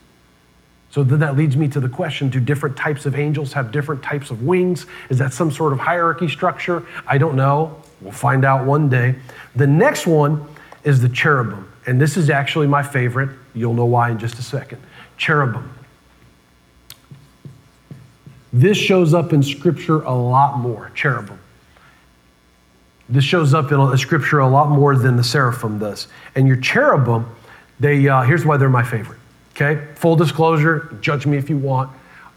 So 0.89 1.04
then 1.04 1.19
that 1.19 1.36
leads 1.36 1.58
me 1.58 1.67
to 1.69 1.82
the 1.82 1.89
question 1.89 2.30
do 2.30 2.39
different 2.39 2.78
types 2.78 3.06
of 3.06 3.15
angels 3.15 3.52
have 3.52 3.71
different 3.71 4.02
types 4.02 4.32
of 4.32 4.43
wings? 4.43 4.86
Is 5.10 5.17
that 5.17 5.34
some 5.34 5.52
sort 5.52 5.74
of 5.74 5.80
hierarchy 5.80 6.30
structure? 6.30 6.86
I 7.06 7.17
don't 7.17 7.36
know. 7.36 7.82
We'll 8.00 8.13
find 8.13 8.45
out 8.45 8.65
one 8.65 8.88
day. 8.88 9.15
The 9.56 9.67
next 9.67 10.08
one 10.08 10.48
is 10.86 11.02
the 11.02 11.10
cherubim. 11.10 11.69
And 11.86 12.00
this 12.00 12.15
is 12.15 12.30
actually 12.30 12.67
my 12.67 12.82
favorite. 12.82 13.30
You'll 13.54 13.74
know 13.74 13.86
why 13.86 14.12
in 14.12 14.19
just 14.19 14.39
a 14.39 14.41
second. 14.41 14.82
Cherubim. 15.17 15.69
This 18.54 18.78
shows 18.78 19.13
up 19.13 19.34
in 19.34 19.43
Scripture 19.43 20.02
a 20.04 20.15
lot 20.15 20.60
more, 20.60 20.91
cherubim. 20.95 21.39
This 23.08 23.24
shows 23.24 23.54
up 23.54 23.72
in 23.72 23.80
a 23.80 23.98
Scripture 23.98 24.39
a 24.39 24.48
lot 24.48 24.70
more 24.70 24.96
than 24.96 25.15
the 25.15 25.24
seraphim 25.24 25.78
does. 25.78 26.08
And 26.34 26.48
your 26.48 26.58
cherubim, 26.58 27.26
they 27.80 28.08
uh, 28.08 28.24
here's 28.24 28.46
why 28.46 28.58
they're 28.58 28.70
my 28.70 28.84
favorite. 28.84 29.20
Okay, 29.56 29.86
full 29.96 30.15
disclosure, 30.15 30.98
judge 31.02 31.26
me 31.26 31.38
if 31.38 31.50
you 31.50 31.58
want. 31.58 31.91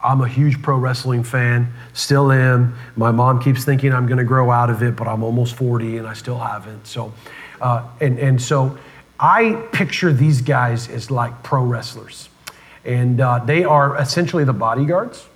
I'm 0.05 0.21
a 0.21 0.29
huge 0.29 0.63
pro 0.63 0.77
wrestling 0.77 1.25
fan, 1.25 1.73
still 1.93 2.31
am. 2.31 2.77
My 2.97 3.11
mom 3.11 3.41
keeps 3.41 3.65
thinking 3.65 3.93
I'm 3.93 4.07
going 4.07 4.19
to 4.19 4.25
grow 4.25 4.51
out 4.51 4.71
of 4.71 4.83
it, 4.83 4.95
but 4.95 5.09
I'm 5.09 5.25
almost 5.25 5.57
40 5.57 5.99
and 5.99 6.07
I 6.07 6.13
still 6.13 6.39
haven't. 6.39 6.87
So, 6.87 7.13
uh, 7.61 7.89
and 8.01 8.19
and 8.19 8.41
so 8.41 8.79
I 9.19 9.55
picture 9.73 10.13
these 10.13 10.43
guys 10.43 10.89
as 10.89 11.11
like 11.11 11.43
pro 11.43 11.65
wrestlers, 11.65 12.29
and 12.85 13.21
uh, 13.21 13.41
they 13.45 13.65
are 13.65 13.97
essentially 14.01 14.45
the 14.45 14.53
bodyguards 14.53 15.27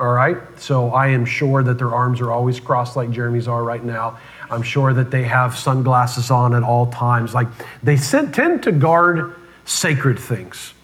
all 0.00 0.12
right? 0.12 0.38
So 0.56 0.88
I 0.90 1.08
am 1.08 1.26
sure 1.26 1.62
that 1.62 1.76
their 1.76 1.94
arms 1.94 2.22
are 2.22 2.32
always 2.32 2.58
crossed 2.58 2.96
like 2.96 3.10
Jeremy's 3.10 3.46
are 3.46 3.62
right 3.62 3.84
now. 3.84 4.18
I'm 4.50 4.62
sure 4.62 4.92
that 4.92 5.10
they 5.10 5.24
have 5.24 5.56
sunglasses 5.56 6.30
on 6.30 6.54
at 6.54 6.62
all 6.62 6.86
times. 6.90 7.34
Like 7.34 7.48
they 7.82 7.96
tend 7.96 8.62
to 8.64 8.72
guard 8.72 9.34
sacred 9.64 10.18
things. 10.18 10.74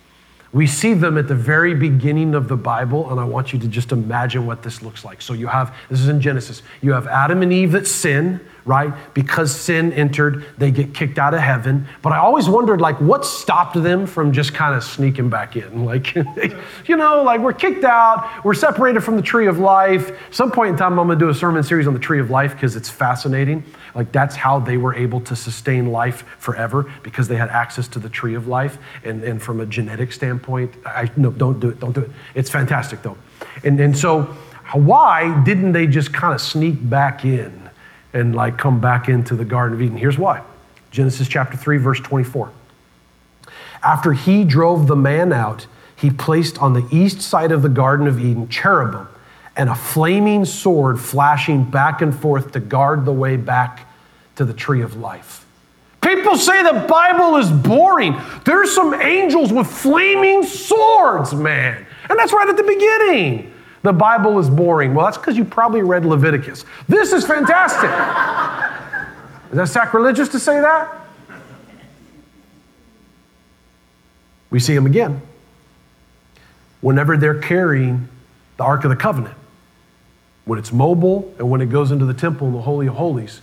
We 0.53 0.67
see 0.67 0.95
them 0.95 1.19
at 1.19 1.29
the 1.29 1.35
very 1.35 1.75
beginning 1.75 2.35
of 2.35 2.49
the 2.49 2.57
Bible, 2.57 3.11
and 3.11 3.21
I 3.21 3.25
want 3.25 3.53
you 3.53 3.59
to 3.59 3.69
just 3.69 3.93
imagine 3.93 4.47
what 4.47 4.63
this 4.63 4.81
looks 4.81 5.05
like. 5.05 5.21
So 5.21 5.35
you 5.35 5.49
have, 5.49 5.75
this 5.91 6.01
is 6.01 6.09
in 6.09 6.21
Genesis, 6.21 6.63
you 6.81 6.93
have 6.93 7.07
Adam 7.09 7.43
and 7.43 7.53
Eve 7.53 7.73
that 7.73 7.87
sin, 7.87 8.41
right? 8.67 8.93
Because 9.15 9.55
sin 9.55 9.93
entered, 9.93 10.45
they 10.59 10.73
get 10.73 10.93
kicked 10.93 11.19
out 11.19 11.33
of 11.33 11.41
heaven. 11.41 11.87
But 12.03 12.13
I 12.13 12.19
always 12.19 12.49
wondered, 12.49 12.81
like, 12.81 13.01
what 13.01 13.25
stopped 13.25 13.81
them 13.81 14.07
from 14.07 14.33
just 14.33 14.53
kind 14.53 14.75
of 14.75 14.83
sneaking 14.83 15.31
back 15.31 15.57
in? 15.57 15.87
Like, 15.87 16.17
you 16.89 16.97
know, 16.97 17.23
like 17.23 17.41
we're 17.41 17.53
kicked 17.53 17.85
out, 17.85 18.45
we're 18.45 18.55
separated 18.55 19.03
from 19.03 19.15
the 19.15 19.23
tree 19.23 19.47
of 19.47 19.61
life. 19.61 20.11
Some 20.33 20.51
point 20.51 20.71
in 20.71 20.77
time, 20.77 20.99
I'm 20.99 21.07
going 21.07 21.17
to 21.17 21.25
do 21.25 21.29
a 21.29 21.35
sermon 21.35 21.63
series 21.63 21.87
on 21.87 21.95
the 21.95 22.01
tree 22.01 22.19
of 22.19 22.29
life 22.29 22.55
because 22.55 22.75
it's 22.75 22.91
fascinating. 22.91 23.63
Like, 23.95 24.11
that's 24.11 24.35
how 24.35 24.59
they 24.59 24.79
were 24.79 24.95
able 24.95 25.21
to 25.21 25.37
sustain 25.37 25.93
life 25.93 26.25
forever 26.39 26.93
because 27.05 27.29
they 27.29 27.37
had 27.37 27.51
access 27.51 27.87
to 27.89 28.01
the 28.01 28.09
tree 28.09 28.35
of 28.35 28.49
life. 28.49 28.79
And, 29.05 29.23
and 29.23 29.41
from 29.41 29.61
a 29.61 29.67
genetic 29.67 30.13
standpoint, 30.13 30.75
I 30.85 31.09
no, 31.17 31.31
don't 31.31 31.61
do 31.61 31.69
it, 31.69 31.79
don't 31.79 31.93
do 31.93 32.01
it. 32.01 32.11
It's 32.35 32.51
fantastic, 32.51 33.03
though. 33.03 33.17
And, 33.63 33.79
and 33.79 33.97
so, 33.97 34.23
why 34.73 35.43
didn't 35.45 35.73
they 35.73 35.87
just 35.87 36.13
kind 36.13 36.35
of 36.35 36.41
sneak 36.41 36.91
back 36.91 37.25
in? 37.25 37.66
And 38.17 38.35
like 38.35 38.57
come 38.57 38.81
back 38.81 39.09
into 39.09 39.37
the 39.37 39.45
Garden 39.45 39.77
of 39.77 39.83
Eden. 39.83 39.97
Here's 39.97 40.19
why 40.19 40.43
Genesis 40.91 41.29
chapter 41.29 41.57
3, 41.57 41.77
verse 41.77 42.01
24. 42.01 42.51
After 43.83 44.15
he 44.15 44.45
drove 44.45 44.87
the 44.87 44.97
man 44.97 45.33
out, 45.33 45.67
he 45.95 46.11
placed 46.11 46.59
on 46.59 46.73
the 46.73 46.87
east 46.91 47.21
side 47.21 47.53
of 47.53 47.63
the 47.63 47.69
Garden 47.69 48.07
of 48.07 48.19
Eden 48.19 48.49
cherubim 48.49 49.07
and 49.57 49.69
a 49.69 49.75
flaming 49.75 50.45
sword 50.45 50.99
flashing 50.99 51.65
back 51.65 52.01
and 52.01 52.19
forth 52.19 52.53
to 52.53 52.61
guard 52.61 53.05
the 53.05 53.13
way 53.13 53.37
back 53.37 53.87
to 54.37 54.45
the 54.45 54.55
tree 54.55 54.81
of 54.81 54.97
life. 54.97 55.45
People 56.01 56.37
say 56.37 56.63
the 56.63 56.87
Bible 56.89 57.37
is 57.37 57.51
boring. 57.51 58.17
There's 58.45 58.75
some 58.75 58.95
angels 58.95 59.53
with 59.53 59.67
flaming 59.67 60.43
swords, 60.43 61.35
man. 61.35 61.87
And 62.09 62.19
that's 62.19 62.33
right 62.33 62.49
at 62.49 62.57
the 62.57 62.63
beginning 62.63 63.53
the 63.87 63.93
Bible 63.93 64.39
is 64.39 64.51
boring. 64.51 64.95
Well, 64.95 65.07
that's 65.07 65.17
because 65.17 65.37
you 65.37 65.45
probably 65.45 65.83
read 65.83 66.05
Leviticus. 66.05 66.65
This 66.89 67.13
is 67.13 67.25
fantastic. 67.25 67.91
is 69.51 69.57
that 69.57 69.69
sacrilegious 69.69 70.29
to 70.31 70.39
say 70.39 70.61
that? 70.61 71.07
We 74.51 74.61
see 74.61 74.75
them 74.75 74.87
again. 74.87 75.21
Whenever 76.81 77.17
they're 77.17 77.41
carrying 77.41 78.09
the 78.57 78.65
Ark 78.65 78.85
of 78.85 78.91
the 78.91 78.97
Covenant, 78.97 79.37
when 80.45 80.59
it's 80.59 80.73
mobile 80.73 81.35
and 81.39 81.51
when 81.51 81.61
it 81.61 81.67
goes 81.67 81.91
into 81.91 82.05
the 82.05 82.15
temple 82.15 82.47
in 82.47 82.53
the 82.53 82.63
Holy 82.63 82.87
of 82.87 82.95
Holies, 82.95 83.41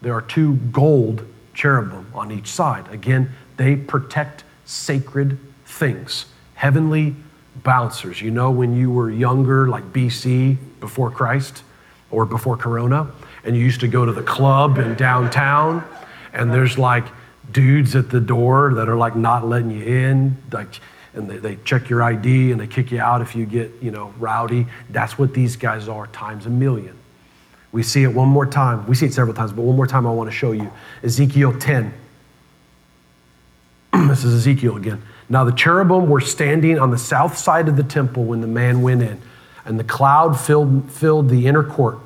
there 0.00 0.14
are 0.14 0.22
two 0.22 0.54
gold 0.72 1.26
cherubim 1.54 2.10
on 2.14 2.30
each 2.30 2.46
side. 2.46 2.86
Again, 2.92 3.30
they 3.56 3.76
protect 3.76 4.44
sacred 4.64 5.38
things, 5.66 6.26
heavenly 6.54 7.16
bouncers. 7.62 8.20
You 8.20 8.30
know, 8.30 8.50
when 8.50 8.76
you 8.76 8.90
were 8.90 9.10
younger, 9.10 9.68
like 9.68 9.84
BC, 9.92 10.56
before 10.80 11.10
Christ 11.10 11.62
or 12.10 12.26
before 12.26 12.56
Corona, 12.56 13.10
and 13.44 13.56
you 13.56 13.64
used 13.64 13.80
to 13.80 13.88
go 13.88 14.04
to 14.04 14.12
the 14.12 14.22
club 14.22 14.78
in 14.78 14.94
downtown, 14.94 15.84
and 16.32 16.52
there's 16.52 16.78
like 16.78 17.04
dudes 17.52 17.94
at 17.94 18.10
the 18.10 18.20
door 18.20 18.74
that 18.74 18.88
are 18.88 18.96
like 18.96 19.16
not 19.16 19.46
letting 19.46 19.70
you 19.70 19.84
in, 19.84 20.36
like, 20.52 20.80
and 21.14 21.30
they, 21.30 21.36
they 21.38 21.56
check 21.64 21.88
your 21.88 22.02
ID 22.02 22.50
and 22.50 22.60
they 22.60 22.66
kick 22.66 22.90
you 22.90 23.00
out 23.00 23.22
if 23.22 23.36
you 23.36 23.46
get, 23.46 23.70
you 23.80 23.90
know, 23.90 24.12
rowdy. 24.18 24.66
That's 24.90 25.18
what 25.18 25.32
these 25.32 25.56
guys 25.56 25.88
are 25.88 26.06
times 26.08 26.46
a 26.46 26.50
million. 26.50 26.98
We 27.70 27.82
see 27.82 28.02
it 28.02 28.08
one 28.08 28.28
more 28.28 28.46
time. 28.46 28.86
We 28.86 28.94
see 28.94 29.06
it 29.06 29.14
several 29.14 29.34
times, 29.34 29.52
but 29.52 29.62
one 29.62 29.76
more 29.76 29.86
time 29.86 30.06
I 30.06 30.10
want 30.10 30.30
to 30.30 30.36
show 30.36 30.52
you. 30.52 30.70
Ezekiel 31.02 31.58
10. 31.58 31.92
this 33.92 34.24
is 34.24 34.34
Ezekiel 34.34 34.76
again. 34.76 35.02
Now 35.28 35.44
the 35.44 35.52
cherubim 35.52 36.08
were 36.08 36.20
standing 36.20 36.78
on 36.78 36.90
the 36.90 36.98
south 36.98 37.36
side 37.36 37.68
of 37.68 37.76
the 37.76 37.82
temple 37.82 38.24
when 38.24 38.40
the 38.40 38.46
man 38.46 38.82
went 38.82 39.02
in, 39.02 39.20
and 39.64 39.78
the 39.78 39.84
cloud 39.84 40.38
filled, 40.38 40.90
filled 40.90 41.28
the 41.28 41.46
inner 41.46 41.62
court. 41.62 41.98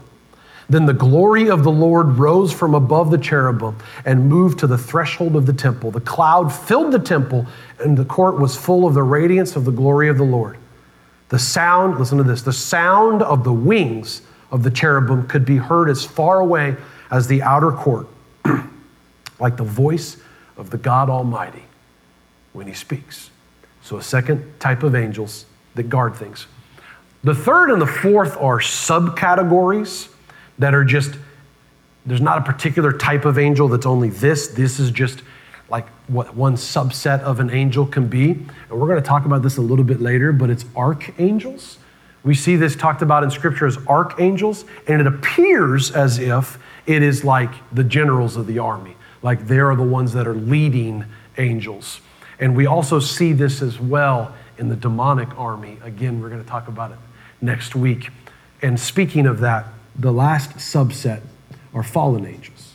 Then 0.71 0.87
the 0.87 0.93
glory 0.93 1.49
of 1.49 1.65
the 1.65 1.71
Lord 1.71 2.19
rose 2.19 2.53
from 2.53 2.75
above 2.75 3.11
the 3.11 3.19
cherubim 3.19 3.77
and 4.05 4.29
moved 4.29 4.59
to 4.61 4.67
the 4.67 4.77
threshold 4.77 5.35
of 5.35 5.47
the 5.47 5.53
temple. 5.53 5.91
The 5.91 6.01
cloud 6.01 6.53
filled 6.53 6.93
the 6.93 6.99
temple, 6.99 7.47
and 7.81 7.97
the 7.97 8.05
court 8.05 8.39
was 8.39 8.55
full 8.55 8.87
of 8.87 8.95
the 8.95 9.03
radiance 9.03 9.57
of 9.57 9.65
the 9.65 9.73
glory 9.73 10.09
of 10.09 10.19
the 10.19 10.25
Lord. 10.25 10.59
The 11.31 11.39
sound, 11.39 11.99
listen 11.99 12.19
to 12.19 12.25
this, 12.25 12.43
the 12.43 12.53
sound 12.53 13.23
of 13.23 13.45
the 13.45 13.53
wings 13.53 14.23
of 14.51 14.63
the 14.63 14.71
cherubim 14.71 15.27
could 15.27 15.45
be 15.45 15.57
heard 15.57 15.89
as 15.89 16.05
far 16.05 16.41
away 16.41 16.77
as 17.11 17.27
the 17.27 17.43
outer 17.43 17.73
court, 17.73 18.07
like 19.41 19.57
the 19.57 19.65
voice 19.65 20.19
of 20.59 20.71
the 20.71 20.79
God 20.79 21.09
Almighty 21.09 21.68
when 22.59 22.67
he 22.67 22.75
speaks. 22.75 23.31
So, 23.83 23.97
a 23.97 24.03
second 24.03 24.61
type 24.61 24.83
of 24.83 24.95
angels 24.95 25.47
that 25.77 25.85
guard 25.85 26.17
things. 26.17 26.47
The 27.25 27.35
third 27.35 27.71
and 27.71 27.81
the 27.81 27.87
fourth 27.87 28.37
are 28.37 28.59
subcategories 28.59 30.09
that 30.59 30.75
are 30.75 30.85
just, 30.85 31.13
there's 32.05 32.21
not 32.21 32.39
a 32.39 32.43
particular 32.43 32.93
type 32.93 33.25
of 33.25 33.39
angel 33.39 33.69
that's 33.69 33.87
only 33.87 34.11
this. 34.11 34.49
This 34.49 34.79
is 34.79 34.91
just 34.91 35.23
like 35.71 35.89
what 36.09 36.35
one 36.35 36.57
subset 36.57 37.21
of 37.21 37.41
an 37.41 37.51
angel 37.51 37.87
can 37.87 38.09
be. 38.09 38.31
And 38.31 38.71
we're 38.71 38.89
going 38.89 39.03
to 39.03 39.09
talk 39.09 39.25
about 39.25 39.43
this 39.43 39.57
a 39.57 39.63
little 39.63 39.85
bit 39.85 40.01
later, 40.01 40.33
but 40.33 40.51
it's 40.51 40.65
archangels. 40.77 41.79
We 42.25 42.35
see 42.35 42.57
this 42.57 42.77
talked 42.77 43.03
about 43.03 43.25
in 43.25 43.31
Scripture 43.31 43.67
as 43.67 43.79
archangels, 43.87 44.65
and 44.87 45.01
it 45.01 45.07
appears 45.07 45.91
as 45.91 46.19
if 46.19 46.59
it 46.87 47.03
is 47.03 47.25
like 47.25 47.51
the 47.73 47.85
generals 47.85 48.37
of 48.37 48.47
the 48.47 48.59
army. 48.59 48.97
Like 49.23 49.47
they 49.47 49.59
are 49.59 49.75
the 49.77 49.83
ones 49.83 50.13
that 50.15 50.27
are 50.27 50.35
leading 50.35 51.05
angels. 51.37 52.01
And 52.41 52.57
we 52.57 52.67
also 52.67 53.01
see 53.01 53.33
this 53.33 53.63
as 53.63 53.81
well 53.81 54.35
in 54.59 54.69
the 54.69 54.77
demonic 54.77 55.37
army. 55.39 55.79
Again, 55.83 56.21
we're 56.21 56.29
going 56.29 56.43
to 56.43 56.49
talk 56.49 56.69
about 56.69 56.93
it 56.93 56.99
next 57.41 57.75
week. 57.75 58.11
And 58.63 58.79
speaking 58.79 59.27
of 59.27 59.41
that, 59.41 59.67
the 59.97 60.13
last 60.13 60.57
subset 60.57 61.23
are 61.75 61.83
fallen 61.83 62.27
angels. 62.27 62.75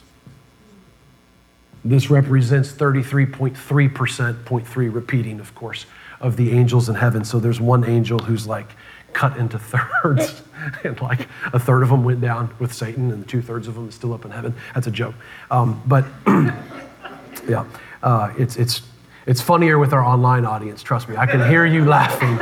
This 1.84 2.08
represents 2.08 2.72
33.3%, 2.72 3.54
0.3 3.54 4.94
repeating, 4.94 5.40
of 5.40 5.54
course, 5.54 5.84
of 6.20 6.36
the 6.36 6.52
angels 6.52 6.88
in 6.88 6.94
heaven. 6.94 7.24
So 7.24 7.38
there's 7.38 7.60
one 7.60 7.84
angel 7.84 8.18
who's 8.18 8.46
like 8.46 8.68
cut 9.12 9.36
into 9.36 9.58
thirds, 10.02 10.42
and 10.82 11.00
like 11.00 11.28
a 11.52 11.58
third 11.58 11.82
of 11.82 11.90
them 11.90 12.04
went 12.04 12.20
down 12.20 12.54
with 12.58 12.72
Satan, 12.72 13.10
and 13.10 13.28
two 13.28 13.42
thirds 13.42 13.68
of 13.68 13.74
them 13.74 13.88
is 13.88 13.94
still 13.94 14.14
up 14.14 14.24
in 14.24 14.30
heaven. 14.30 14.54
That's 14.74 14.86
a 14.86 14.90
joke. 14.90 15.14
Um, 15.50 15.82
but 15.86 16.04
yeah, 17.46 17.66
uh, 18.02 18.32
it's, 18.38 18.56
it's, 18.56 18.82
it's 19.26 19.40
funnier 19.40 19.78
with 19.78 19.92
our 19.92 20.04
online 20.04 20.44
audience, 20.44 20.82
trust 20.82 21.08
me. 21.08 21.16
I 21.16 21.26
can 21.26 21.48
hear 21.48 21.64
you 21.64 21.84
laughing. 21.84 22.36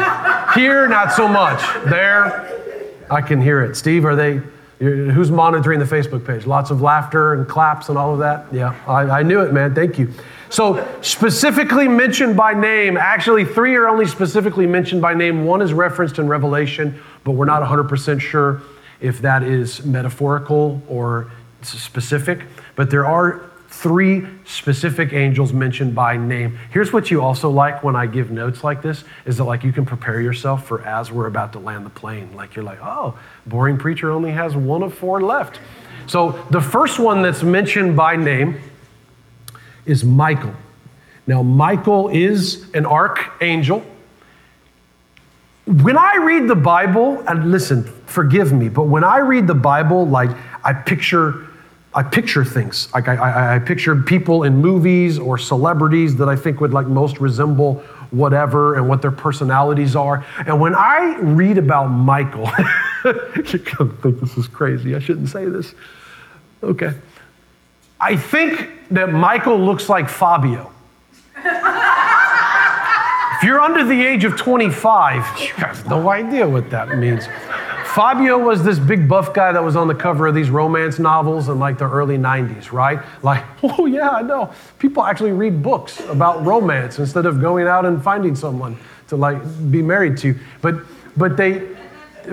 Here, 0.61 0.89
not 0.89 1.13
so 1.13 1.29
much. 1.29 1.61
There, 1.85 3.05
I 3.11 3.21
can 3.21 3.41
hear 3.41 3.63
it. 3.63 3.77
Steve, 3.77 4.05
are 4.05 4.17
they, 4.17 4.41
who's 4.79 5.31
monitoring 5.31 5.79
the 5.79 5.85
Facebook 5.85 6.27
page? 6.27 6.45
Lots 6.45 6.71
of 6.71 6.83
laughter 6.83 7.35
and 7.35 7.49
claps 7.49 7.89
and 7.89 7.97
all 7.97 8.13
of 8.13 8.19
that? 8.19 8.53
Yeah, 8.53 8.75
I, 8.87 9.21
I 9.21 9.23
knew 9.23 9.41
it, 9.41 9.53
man. 9.53 9.75
Thank 9.75 9.99
you. 9.99 10.13
So, 10.51 10.87
specifically 11.01 11.89
mentioned 11.89 12.37
by 12.37 12.53
name, 12.53 12.97
actually, 12.97 13.45
three 13.45 13.75
are 13.77 13.89
only 13.89 14.07
specifically 14.07 14.67
mentioned 14.67 15.01
by 15.01 15.15
name. 15.15 15.47
One 15.47 15.63
is 15.63 15.73
referenced 15.73 16.19
in 16.19 16.29
Revelation, 16.29 17.01
but 17.25 17.31
we're 17.31 17.47
not 17.47 17.63
100% 17.63 18.21
sure 18.21 18.61
if 19.01 19.23
that 19.23 19.43
is 19.43 19.85
metaphorical 19.87 20.83
or 20.89 21.31
specific. 21.63 22.41
But 22.77 22.91
there 22.91 23.07
are 23.07 23.52
three 23.73 24.27
specific 24.45 25.15
angels 25.15 25.53
mentioned 25.53 25.95
by 25.95 26.17
name. 26.17 26.59
Here's 26.71 26.93
what 26.93 27.11
you 27.11 27.23
also 27.23 27.49
like 27.49 27.83
when 27.83 27.97
I 27.97 28.07
give 28.07 28.31
notes 28.31 28.63
like 28.63 28.83
this 28.83 29.03
is 29.25 29.39
that 29.39 29.45
like 29.45 29.65
you 29.65 29.73
can 29.73 29.87
prepare 29.87 30.21
yourself 30.21 30.67
for 30.67 30.83
as 30.83 31.11
we're 31.11 31.27
about 31.27 31.55
to 31.55 31.59
land 31.59 31.87
the 31.87 31.91
plane. 31.91 32.35
Like 32.37 32.55
you're 32.55 32.65
like, 32.65 32.81
"Oh, 32.83 33.19
boring 33.47 33.79
preacher 33.79 34.11
only 34.11 34.31
has 34.31 34.55
one 34.55 34.83
of 34.83 34.93
four 34.93 35.23
left." 35.23 35.59
So 36.07 36.33
the 36.51 36.61
first 36.61 36.99
one 36.99 37.23
that's 37.23 37.43
mentioned 37.43 37.97
by 37.97 38.15
name 38.15 38.61
is 39.87 40.05
Michael. 40.05 40.55
Now 41.27 41.43
Michael 41.43 42.09
is 42.09 42.67
an 42.75 42.85
archangel. 42.85 43.83
When 45.65 45.97
I 45.97 46.17
read 46.17 46.47
the 46.47 46.57
Bible, 46.57 47.25
and 47.27 47.51
listen, 47.51 47.85
forgive 48.05 48.53
me, 48.53 48.69
but 48.69 48.85
when 48.85 49.05
I 49.05 49.19
read 49.19 49.47
the 49.47 49.55
Bible, 49.55 50.07
like 50.07 50.31
I 50.63 50.75
picture 50.75 51.47
I 51.95 52.03
picture 52.03 52.45
things. 52.45 52.89
Like 52.95 53.09
I, 53.09 53.17
I, 53.17 53.57
I, 53.57 53.59
picture 53.59 53.95
people 53.97 54.45
in 54.45 54.57
movies 54.57 55.19
or 55.19 55.37
celebrities 55.37 56.17
that 56.17 56.29
I 56.29 56.37
think 56.37 56.61
would 56.61 56.73
like 56.73 56.87
most 56.87 57.21
resemble 57.21 57.83
whatever 58.11 58.77
and 58.77 58.89
what 58.89 59.03
their 59.03 59.11
personalities 59.11 59.95
are. 59.95 60.25
And 60.47 60.59
when 60.59 60.75
I 60.75 61.19
read 61.19 61.59
about 61.59 61.89
Michael, 61.89 62.51
you're 63.05 63.59
gonna 63.77 63.93
think 64.01 64.21
this 64.21 64.39
is 64.39 64.49
crazy. 64.49 64.95
I 64.95 65.01
shouldn't 65.01 65.29
say 65.29 65.45
this. 65.47 65.75
Okay. 66.63 66.95
I 68.01 68.17
think 68.17 68.71
that 68.91 69.13
Michael 69.13 69.59
looks 69.59 69.89
like 69.89 70.09
Fabio. 70.09 70.73
if 71.37 71.53
you're 73.43 73.61
under 73.61 73.85
the 73.85 74.05
age 74.05 74.25
of 74.25 74.37
25, 74.37 75.41
you 75.41 75.49
have 75.55 75.87
no 75.89 76.09
idea 76.11 76.49
what 76.49 76.71
that 76.71 76.97
means. 76.99 77.29
Fabio 77.95 78.39
was 78.39 78.65
this 78.65 78.79
big 78.79 79.07
buff 79.07 79.35
guy 79.35 79.53
that 79.53 79.63
was 79.63 79.77
on 79.77 79.87
the 79.87 79.95
cover 79.95 80.27
of 80.27 80.35
these 80.35 80.49
romance 80.49 80.99
novels 80.99 81.51
in 81.51 81.59
like 81.59 81.77
the 81.77 81.85
early 81.85 82.17
90s, 82.17 82.73
right? 82.73 82.99
Like, 83.23 83.45
oh 83.63 83.85
yeah, 83.85 84.09
I 84.09 84.23
know. 84.23 84.51
People 84.79 85.05
actually 85.05 85.33
read 85.33 85.63
books 85.63 86.01
about 86.09 86.43
romance 86.45 86.99
instead 86.99 87.27
of 87.27 87.39
going 87.39 87.67
out 87.67 87.85
and 87.85 88.03
finding 88.03 88.35
someone 88.35 88.79
to 89.09 89.17
like 89.17 89.43
be 89.71 89.83
married 89.83 90.17
to. 90.19 90.35
But 90.63 90.77
but 91.19 91.37
they 91.37 91.69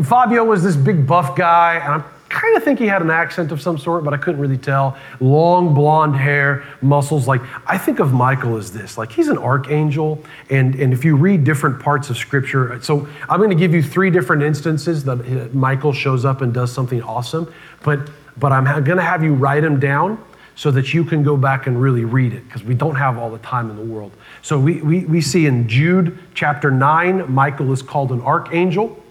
Fabio 0.04 0.45
was 0.45 0.63
this 0.63 0.78
big 0.78 1.06
buff 1.06 1.36
guy, 1.36 2.02
kind 2.30 2.56
of 2.56 2.63
think 2.63 2.80
he 2.80 2.86
had 2.86 3.02
an 3.02 3.10
accent 3.10 3.52
of 3.52 3.62
some 3.62 3.78
sort, 3.78 4.04
but 4.04 4.13
I 4.13 4.18
couldn't 4.18 4.39
really 4.39 4.58
tell. 4.58 4.98
Long 5.20 5.74
blonde 5.74 6.15
hair, 6.15 6.63
muscles. 6.82 7.28
Like, 7.28 7.42
I 7.65 7.78
think 7.78 8.00
of 8.00 8.13
Michael 8.13 8.56
as 8.58 8.72
this. 8.72 8.98
Like, 8.98 9.12
he's 9.12 9.28
an 9.28 9.38
archangel. 9.38 10.24
And, 10.50 10.76
and 10.76 10.94
if 10.94 11.04
you 11.04 11.15
read 11.15 11.44
different 11.44 11.82
parts 11.82 12.10
of 12.10 12.18
scripture, 12.18 12.80
so 12.82 13.08
I'm 13.28 13.39
going 13.39 13.50
to 13.50 13.56
give 13.56 13.74
you 13.74 13.82
three 13.82 14.12
different 14.12 14.44
instances 14.44 15.04
that 15.06 15.20
uh, 15.20 15.50
Michael 15.54 15.92
shows 15.92 16.24
up 16.24 16.42
and 16.42 16.54
does 16.54 16.72
something 16.72 17.02
awesome. 17.02 17.52
But, 17.84 18.10
but 18.38 18.52
I'm 18.52 18.65
going 18.84 18.98
to 18.98 19.04
have 19.04 19.24
you 19.24 19.34
write 19.34 19.62
them 19.62 19.80
down 19.80 20.24
so 20.56 20.72
that 20.72 20.94
you 20.94 21.06
can 21.06 21.24
go 21.24 21.38
back 21.38 21.68
and 21.68 21.82
really 21.82 22.04
read 22.04 22.34
it 22.34 22.44
because 22.46 22.63
we 22.63 22.76
don't 22.76 22.96
have 22.96 23.18
all 23.18 23.30
the 23.30 23.38
time 23.39 23.70
in 23.70 23.76
the 23.78 23.82
world. 23.82 24.12
So 24.42 24.60
we, 24.60 24.82
we, 24.82 25.06
we 25.06 25.22
see 25.22 25.46
in 25.46 25.68
Jude 25.68 26.20
chapter 26.34 26.70
9, 26.70 27.32
Michael 27.32 27.72
is 27.72 27.82
called 27.82 28.12
an 28.12 28.22
archangel. 28.22 29.02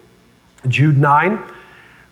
Jude 0.69 0.99
9. 0.99 1.43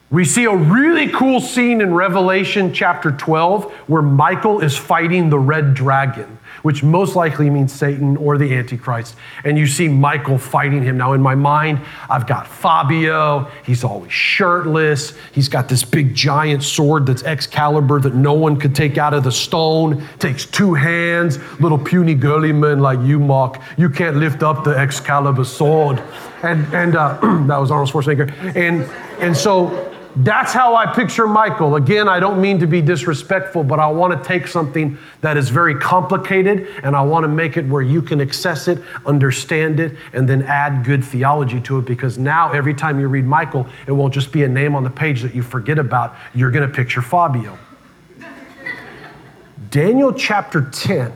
We 0.09 0.25
see 0.25 0.45
a 0.45 0.55
really 0.55 1.09
cool 1.09 1.41
scene 1.41 1.81
in 1.81 1.93
Revelation 1.93 2.73
chapter 2.73 3.11
12 3.11 3.73
where 3.89 4.03
Michael 4.03 4.61
is 4.61 4.77
fighting 4.77 5.31
the 5.31 5.39
red 5.39 5.75
dragon, 5.75 6.39
which 6.63 6.85
most 6.85 7.17
likely 7.17 7.51
means 7.51 7.73
Satan 7.73 8.17
or 8.17 8.39
the 8.39 8.55
Antichrist. 8.55 9.17
And 9.43 9.59
you 9.59 9.67
see 9.67 9.89
Michael 9.89 10.39
fighting 10.39 10.85
him. 10.85 10.97
Now, 10.97 11.15
in 11.15 11.21
my 11.21 11.35
mind, 11.35 11.81
I've 12.09 12.29
got 12.29 12.47
Fabio. 12.47 13.51
He's 13.65 13.83
always 13.83 14.13
shirtless. 14.13 15.13
He's 15.33 15.49
got 15.49 15.69
this 15.69 15.83
big 15.83 16.15
giant 16.15 16.63
sword 16.63 17.05
that's 17.05 17.25
Excalibur 17.25 17.99
that 17.99 18.15
no 18.15 18.33
one 18.33 18.61
could 18.61 18.77
take 18.77 18.99
out 18.99 19.13
of 19.13 19.25
the 19.25 19.33
stone. 19.33 20.07
Takes 20.21 20.47
two 20.47 20.73
hands. 20.73 21.41
Little 21.59 21.79
puny 21.79 22.15
girly 22.15 22.53
men 22.53 22.79
like 22.79 23.01
you, 23.01 23.19
Mark. 23.19 23.61
You 23.77 23.91
can't 23.91 24.19
lift 24.19 24.45
up 24.45 24.63
the 24.63 24.79
Excalibur 24.79 25.45
sword. 25.45 26.01
And, 26.43 26.65
and 26.75 26.97
uh, 26.97 27.19
that 27.47 27.57
was 27.57 27.71
Arnold 27.71 27.91
Schwarzenegger. 27.91 28.31
And, 28.57 28.83
and 29.21 29.37
so 29.37 29.93
that's 30.17 30.55
how 30.55 30.75
I 30.75 30.87
picture 30.87 31.27
Michael. 31.27 31.77
Again, 31.77 32.09
I 32.09 32.21
don't 32.21 32.41
mean 32.41 32.59
to 32.61 32.67
be 32.67 32.81
disrespectful, 32.81 33.63
but 33.63 33.79
I 33.79 33.87
want 33.89 34.17
to 34.17 34.27
take 34.27 34.47
something 34.47 34.97
that 35.21 35.37
is 35.37 35.51
very 35.51 35.75
complicated 35.75 36.69
and 36.83 36.97
I 36.97 37.03
want 37.03 37.25
to 37.25 37.29
make 37.29 37.59
it 37.59 37.67
where 37.67 37.83
you 37.83 38.01
can 38.01 38.23
access 38.23 38.67
it, 38.67 38.83
understand 39.05 39.79
it, 39.79 39.95
and 40.15 40.27
then 40.27 40.43
add 40.45 40.87
good 40.87 41.05
theology 41.05 41.61
to 41.63 41.79
it 41.79 41.85
because 41.85 42.17
now 42.17 42.51
every 42.53 42.73
time 42.73 42.99
you 42.99 43.09
read 43.09 43.27
Michael, 43.27 43.67
it 43.87 43.93
won't 43.93 44.15
just 44.15 44.33
be 44.33 44.45
a 44.45 44.49
name 44.49 44.75
on 44.75 44.85
the 44.85 44.91
page 44.91 45.21
that 45.21 45.35
you 45.35 45.43
forget 45.43 45.79
about. 45.79 46.17
You're 46.35 46.51
going 46.51 46.67
to 46.67 46.75
picture 46.75 47.03
Fabio. 47.03 47.59
Daniel 49.71 50.15
chapter 50.15 50.71
10, 50.71 51.13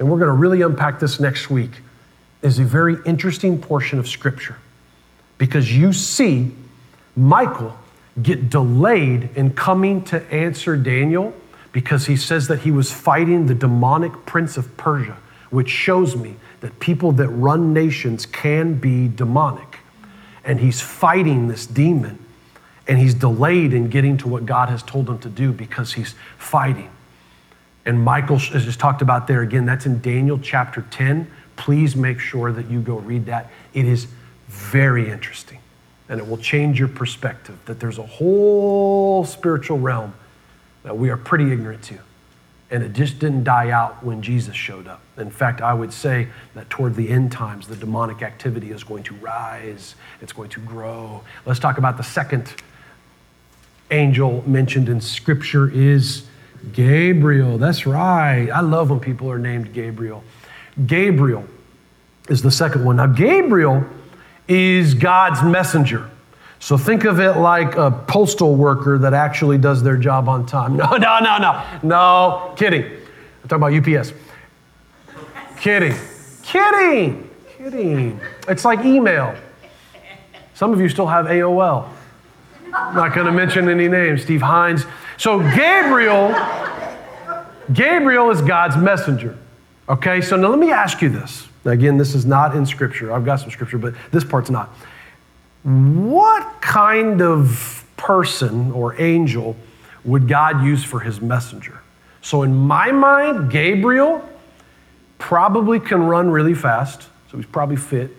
and 0.00 0.10
we're 0.10 0.18
going 0.18 0.26
to 0.26 0.32
really 0.32 0.62
unpack 0.62 0.98
this 0.98 1.20
next 1.20 1.50
week, 1.50 1.70
is 2.42 2.58
a 2.58 2.64
very 2.64 2.96
interesting 3.04 3.60
portion 3.60 3.98
of 3.98 4.08
Scripture 4.08 4.56
because 5.38 5.76
you 5.76 5.92
see 5.92 6.52
Michael 7.16 7.76
get 8.22 8.50
delayed 8.50 9.30
in 9.36 9.52
coming 9.52 10.02
to 10.04 10.22
answer 10.32 10.76
Daniel 10.76 11.32
because 11.72 12.06
he 12.06 12.16
says 12.16 12.48
that 12.48 12.60
he 12.60 12.70
was 12.70 12.92
fighting 12.92 13.46
the 13.46 13.54
demonic 13.54 14.12
prince 14.26 14.56
of 14.56 14.76
Persia, 14.76 15.16
which 15.50 15.68
shows 15.68 16.16
me 16.16 16.36
that 16.60 16.80
people 16.80 17.12
that 17.12 17.28
run 17.28 17.72
nations 17.72 18.26
can 18.26 18.74
be 18.74 19.08
demonic. 19.08 19.78
And 20.44 20.58
he's 20.58 20.80
fighting 20.80 21.48
this 21.48 21.66
demon, 21.66 22.24
and 22.86 22.98
he's 22.98 23.14
delayed 23.14 23.74
in 23.74 23.90
getting 23.90 24.16
to 24.18 24.28
what 24.28 24.46
God 24.46 24.70
has 24.70 24.82
told 24.82 25.08
him 25.08 25.18
to 25.20 25.28
do 25.28 25.52
because 25.52 25.92
he's 25.92 26.14
fighting. 26.38 26.90
And 27.84 28.02
Michael 28.02 28.36
is 28.36 28.64
just 28.64 28.80
talked 28.80 29.02
about 29.02 29.26
there 29.26 29.42
again. 29.42 29.66
That's 29.66 29.86
in 29.86 30.00
Daniel 30.00 30.38
chapter 30.38 30.82
10. 30.90 31.30
Please 31.58 31.94
make 31.94 32.18
sure 32.18 32.50
that 32.52 32.70
you 32.70 32.80
go 32.80 32.96
read 32.96 33.26
that. 33.26 33.50
It 33.74 33.84
is 33.84 34.06
very 34.48 35.10
interesting 35.10 35.58
and 36.08 36.18
it 36.18 36.26
will 36.26 36.38
change 36.38 36.78
your 36.78 36.88
perspective 36.88 37.58
that 37.66 37.78
there's 37.80 37.98
a 37.98 38.06
whole 38.06 39.24
spiritual 39.24 39.78
realm 39.78 40.14
that 40.82 40.96
we 40.96 41.10
are 41.10 41.16
pretty 41.16 41.52
ignorant 41.52 41.82
to. 41.82 41.98
And 42.70 42.82
it 42.82 42.92
just 42.92 43.18
didn't 43.18 43.44
die 43.44 43.70
out 43.70 44.04
when 44.04 44.20
Jesus 44.22 44.54
showed 44.54 44.86
up. 44.86 45.00
In 45.16 45.30
fact, 45.30 45.60
I 45.60 45.72
would 45.72 45.92
say 45.92 46.28
that 46.54 46.68
toward 46.68 46.96
the 46.96 47.08
end 47.08 47.32
times, 47.32 47.66
the 47.66 47.76
demonic 47.76 48.22
activity 48.22 48.70
is 48.70 48.84
going 48.84 49.02
to 49.04 49.14
rise, 49.16 49.94
it's 50.20 50.32
going 50.32 50.50
to 50.50 50.60
grow. 50.60 51.22
Let's 51.46 51.60
talk 51.60 51.78
about 51.78 51.96
the 51.96 52.02
second 52.02 52.54
angel 53.90 54.44
mentioned 54.46 54.88
in 54.88 55.00
Scripture 55.00 55.70
is 55.70 56.24
Gabriel. 56.72 57.56
That's 57.56 57.86
right. 57.86 58.48
I 58.50 58.60
love 58.60 58.90
when 58.90 59.00
people 59.00 59.30
are 59.30 59.38
named 59.38 59.72
Gabriel. 59.72 60.22
Gabriel 60.86 61.44
is 62.28 62.42
the 62.42 62.50
second 62.50 62.84
one. 62.84 62.96
Now, 62.96 63.06
Gabriel 63.06 63.84
is 64.46 64.94
God's 64.94 65.42
messenger. 65.42 66.08
So 66.60 66.76
think 66.76 67.04
of 67.04 67.20
it 67.20 67.32
like 67.38 67.76
a 67.76 67.90
postal 67.90 68.56
worker 68.56 68.98
that 68.98 69.14
actually 69.14 69.58
does 69.58 69.82
their 69.82 69.96
job 69.96 70.28
on 70.28 70.46
time. 70.46 70.76
No, 70.76 70.96
no, 70.96 71.18
no, 71.20 71.38
no. 71.38 71.64
No, 71.82 72.54
kidding. 72.56 72.84
I'm 72.84 73.48
talking 73.48 73.78
about 73.78 73.96
UPS. 73.96 74.12
kidding. 75.60 75.94
Kidding. 76.42 77.30
Kidding. 77.56 78.20
It's 78.48 78.64
like 78.64 78.84
email. 78.84 79.34
Some 80.54 80.72
of 80.72 80.80
you 80.80 80.88
still 80.88 81.06
have 81.06 81.26
AOL. 81.26 81.88
I'm 82.74 82.94
not 82.94 83.14
going 83.14 83.26
to 83.26 83.32
mention 83.32 83.68
any 83.68 83.88
names. 83.88 84.22
Steve 84.22 84.42
Hines. 84.42 84.84
So 85.16 85.38
Gabriel, 85.54 86.34
Gabriel 87.72 88.30
is 88.30 88.40
God's 88.42 88.76
messenger. 88.76 89.36
Okay, 89.88 90.20
so 90.20 90.36
now 90.36 90.48
let 90.48 90.58
me 90.58 90.70
ask 90.70 91.00
you 91.00 91.08
this. 91.08 91.48
Again, 91.64 91.96
this 91.96 92.14
is 92.14 92.26
not 92.26 92.54
in 92.54 92.66
scripture. 92.66 93.12
I've 93.12 93.24
got 93.24 93.36
some 93.40 93.50
scripture, 93.50 93.78
but 93.78 93.94
this 94.10 94.22
part's 94.22 94.50
not. 94.50 94.68
What 95.62 96.60
kind 96.60 97.22
of 97.22 97.86
person 97.96 98.70
or 98.72 99.00
angel 99.00 99.56
would 100.04 100.28
God 100.28 100.62
use 100.62 100.84
for 100.84 101.00
his 101.00 101.20
messenger? 101.20 101.80
So, 102.20 102.42
in 102.42 102.54
my 102.54 102.92
mind, 102.92 103.50
Gabriel 103.50 104.28
probably 105.18 105.80
can 105.80 106.02
run 106.02 106.30
really 106.30 106.54
fast, 106.54 107.08
so 107.30 107.36
he's 107.36 107.46
probably 107.46 107.76
fit. 107.76 108.10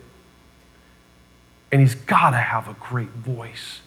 And 1.71 1.81
he's 1.81 1.95
got 1.95 2.31
to 2.31 2.37
have 2.37 2.67
a 2.67 2.73
great 2.79 3.09
voice. 3.09 3.81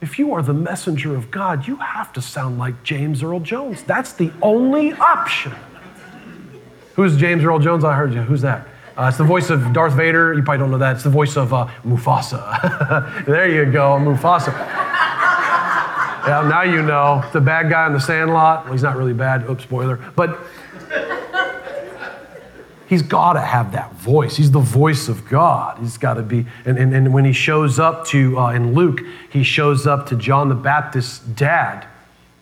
If 0.00 0.20
you 0.20 0.32
are 0.34 0.42
the 0.42 0.54
messenger 0.54 1.16
of 1.16 1.32
God, 1.32 1.66
you 1.66 1.76
have 1.76 2.12
to 2.12 2.22
sound 2.22 2.58
like 2.58 2.84
James 2.84 3.24
Earl 3.24 3.40
Jones. 3.40 3.82
That's 3.82 4.12
the 4.12 4.30
only 4.40 4.92
option. 4.92 5.52
Who's 6.98 7.16
James 7.16 7.44
Earl 7.44 7.60
Jones? 7.60 7.84
I 7.84 7.94
heard 7.94 8.12
you. 8.12 8.22
Who's 8.22 8.40
that? 8.40 8.66
Uh, 8.96 9.06
it's 9.06 9.18
the 9.18 9.22
voice 9.22 9.50
of 9.50 9.72
Darth 9.72 9.92
Vader. 9.92 10.34
You 10.34 10.42
probably 10.42 10.58
don't 10.58 10.72
know 10.72 10.78
that. 10.78 10.96
It's 10.96 11.04
the 11.04 11.10
voice 11.10 11.36
of 11.36 11.54
uh, 11.54 11.68
Mufasa. 11.84 13.24
there 13.24 13.48
you 13.48 13.70
go, 13.70 13.96
Mufasa. 14.00 14.48
yeah, 16.26 16.44
now 16.50 16.62
you 16.62 16.82
know. 16.82 17.24
The 17.32 17.40
bad 17.40 17.70
guy 17.70 17.86
in 17.86 17.92
the 17.92 18.00
sandlot. 18.00 18.64
Well, 18.64 18.72
he's 18.72 18.82
not 18.82 18.96
really 18.96 19.12
bad. 19.12 19.48
Oops, 19.48 19.62
spoiler. 19.62 20.00
But 20.16 20.40
he's 22.88 23.02
got 23.02 23.34
to 23.34 23.42
have 23.42 23.70
that 23.70 23.92
voice. 23.92 24.36
He's 24.36 24.50
the 24.50 24.58
voice 24.58 25.06
of 25.06 25.28
God. 25.28 25.78
He's 25.78 25.98
got 25.98 26.14
to 26.14 26.22
be. 26.22 26.46
And, 26.64 26.76
and, 26.78 26.92
and 26.92 27.14
when 27.14 27.24
he 27.24 27.32
shows 27.32 27.78
up 27.78 28.08
to, 28.08 28.36
uh, 28.36 28.50
in 28.50 28.74
Luke, 28.74 29.02
he 29.30 29.44
shows 29.44 29.86
up 29.86 30.08
to 30.08 30.16
John 30.16 30.48
the 30.48 30.56
Baptist's 30.56 31.20
dad. 31.20 31.86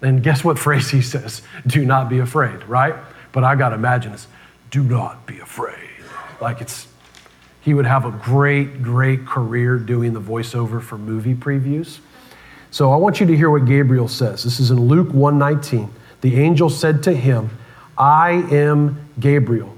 And 0.00 0.22
guess 0.22 0.42
what 0.42 0.58
phrase 0.66 0.88
he 0.88 1.02
says? 1.02 1.42
Do 1.66 1.84
not 1.84 2.08
be 2.08 2.20
afraid, 2.20 2.64
right? 2.64 2.94
But 3.32 3.44
I 3.44 3.54
got 3.54 3.68
to 3.68 3.74
imagine 3.74 4.12
this 4.12 4.28
do 4.70 4.82
not 4.82 5.26
be 5.26 5.38
afraid. 5.38 5.90
Like 6.40 6.60
it's, 6.60 6.86
he 7.60 7.74
would 7.74 7.86
have 7.86 8.04
a 8.04 8.10
great, 8.10 8.82
great 8.82 9.26
career 9.26 9.78
doing 9.78 10.12
the 10.12 10.20
voiceover 10.20 10.82
for 10.82 10.98
movie 10.98 11.34
previews. 11.34 11.98
So 12.70 12.92
I 12.92 12.96
want 12.96 13.20
you 13.20 13.26
to 13.26 13.36
hear 13.36 13.50
what 13.50 13.64
Gabriel 13.64 14.08
says. 14.08 14.44
This 14.44 14.60
is 14.60 14.70
in 14.70 14.80
Luke 14.80 15.12
119. 15.12 15.90
The 16.20 16.36
angel 16.36 16.68
said 16.68 17.02
to 17.04 17.14
him, 17.14 17.50
I 17.96 18.30
am 18.50 19.08
Gabriel. 19.18 19.74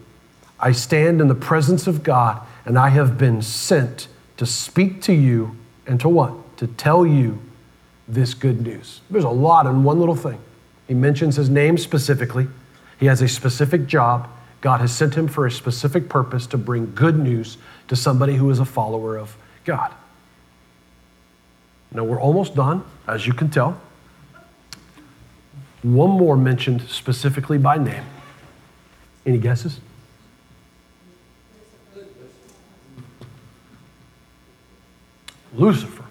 I 0.58 0.72
stand 0.72 1.20
in 1.20 1.28
the 1.28 1.34
presence 1.34 1.86
of 1.86 2.02
God, 2.02 2.44
and 2.64 2.78
I 2.78 2.88
have 2.88 3.16
been 3.16 3.42
sent 3.42 4.08
to 4.38 4.46
speak 4.46 5.00
to 5.02 5.12
you 5.12 5.56
and 5.86 6.00
to 6.00 6.08
what? 6.08 6.56
To 6.58 6.66
tell 6.66 7.06
you 7.06 7.40
this 8.08 8.34
good 8.34 8.60
news. 8.62 9.00
There's 9.10 9.24
a 9.24 9.28
lot 9.28 9.66
in 9.66 9.84
one 9.84 10.00
little 10.00 10.16
thing. 10.16 10.40
He 10.88 10.94
mentions 10.94 11.36
his 11.36 11.48
name 11.48 11.78
specifically, 11.78 12.48
he 12.98 13.06
has 13.06 13.22
a 13.22 13.28
specific 13.28 13.86
job, 13.86 14.28
God 14.60 14.80
has 14.80 14.94
sent 14.94 15.14
him 15.14 15.28
for 15.28 15.46
a 15.46 15.50
specific 15.50 16.08
purpose 16.08 16.46
to 16.48 16.58
bring 16.58 16.92
good 16.94 17.18
news 17.18 17.58
to 17.88 17.96
somebody 17.96 18.34
who 18.34 18.50
is 18.50 18.58
a 18.58 18.64
follower 18.64 19.16
of 19.16 19.36
God. 19.64 19.92
Now, 21.92 22.04
we're 22.04 22.20
almost 22.20 22.54
done, 22.54 22.84
as 23.06 23.26
you 23.26 23.32
can 23.32 23.50
tell. 23.50 23.80
One 25.82 26.10
more 26.10 26.36
mentioned 26.36 26.82
specifically 26.88 27.56
by 27.56 27.78
name. 27.78 28.04
Any 29.24 29.38
guesses? 29.38 29.80
Lucifer. 35.54 36.04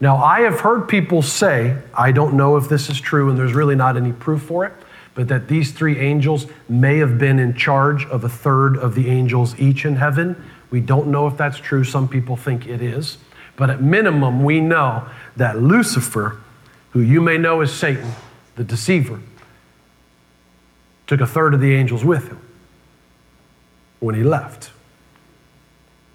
Now, 0.00 0.16
I 0.16 0.40
have 0.40 0.60
heard 0.60 0.88
people 0.88 1.20
say, 1.20 1.76
I 1.92 2.12
don't 2.12 2.34
know 2.34 2.56
if 2.56 2.68
this 2.68 2.88
is 2.88 2.98
true, 2.98 3.28
and 3.28 3.38
there's 3.38 3.52
really 3.52 3.74
not 3.74 3.96
any 3.96 4.12
proof 4.12 4.42
for 4.42 4.64
it, 4.64 4.72
but 5.14 5.28
that 5.28 5.48
these 5.48 5.72
three 5.72 5.98
angels 5.98 6.46
may 6.68 6.98
have 6.98 7.18
been 7.18 7.38
in 7.38 7.54
charge 7.54 8.06
of 8.06 8.24
a 8.24 8.28
third 8.28 8.76
of 8.76 8.94
the 8.94 9.08
angels 9.08 9.58
each 9.58 9.84
in 9.84 9.96
heaven. 9.96 10.42
We 10.70 10.80
don't 10.80 11.08
know 11.08 11.26
if 11.26 11.36
that's 11.36 11.58
true. 11.58 11.84
Some 11.84 12.08
people 12.08 12.36
think 12.36 12.66
it 12.66 12.80
is. 12.80 13.18
But 13.56 13.70
at 13.70 13.82
minimum, 13.82 14.44
we 14.44 14.60
know 14.60 15.08
that 15.36 15.60
Lucifer, 15.60 16.40
who 16.90 17.00
you 17.00 17.20
may 17.20 17.36
know 17.36 17.60
as 17.60 17.72
Satan, 17.72 18.12
the 18.56 18.64
deceiver, 18.64 19.20
took 21.06 21.20
a 21.20 21.26
third 21.26 21.54
of 21.54 21.60
the 21.60 21.74
angels 21.74 22.04
with 22.04 22.28
him 22.28 22.40
when 23.98 24.14
he 24.14 24.22
left. 24.22 24.70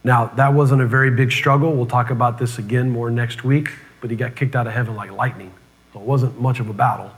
Now, 0.03 0.27
that 0.35 0.53
wasn't 0.53 0.81
a 0.81 0.85
very 0.85 1.11
big 1.11 1.31
struggle. 1.31 1.73
We'll 1.73 1.85
talk 1.85 2.11
about 2.11 2.37
this 2.37 2.57
again 2.57 2.89
more 2.89 3.09
next 3.09 3.43
week, 3.43 3.71
but 4.01 4.09
he 4.09 4.15
got 4.15 4.35
kicked 4.35 4.55
out 4.55 4.67
of 4.67 4.73
heaven 4.73 4.95
like 4.95 5.11
lightning. 5.11 5.51
So 5.93 5.99
it 5.99 6.05
wasn't 6.05 6.39
much 6.39 6.59
of 6.59 6.69
a 6.69 6.73
battle. 6.73 7.11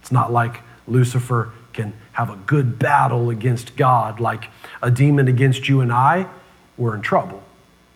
It's 0.00 0.12
not 0.12 0.32
like 0.32 0.60
Lucifer 0.86 1.52
can 1.72 1.92
have 2.12 2.30
a 2.30 2.36
good 2.36 2.78
battle 2.78 3.30
against 3.30 3.76
God, 3.76 4.20
like 4.20 4.48
a 4.82 4.90
demon 4.90 5.28
against 5.28 5.68
you 5.68 5.80
and 5.80 5.92
I, 5.92 6.28
we're 6.76 6.94
in 6.94 7.02
trouble 7.02 7.42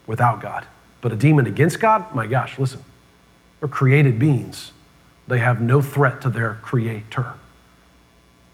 without 0.07 0.41
God. 0.41 0.67
But 1.01 1.13
a 1.13 1.17
demon 1.17 1.47
against 1.47 1.81
God, 1.81 2.15
my 2.15 2.27
gosh, 2.27 2.59
listen, 2.59 2.85
they're 3.59 3.69
created 3.69 4.19
beings. 4.19 4.73
They 5.27 5.39
have 5.39 5.61
no 5.61 5.81
threat 5.81 6.21
to 6.23 6.31
their 6.31 6.59
creator. 6.63 7.35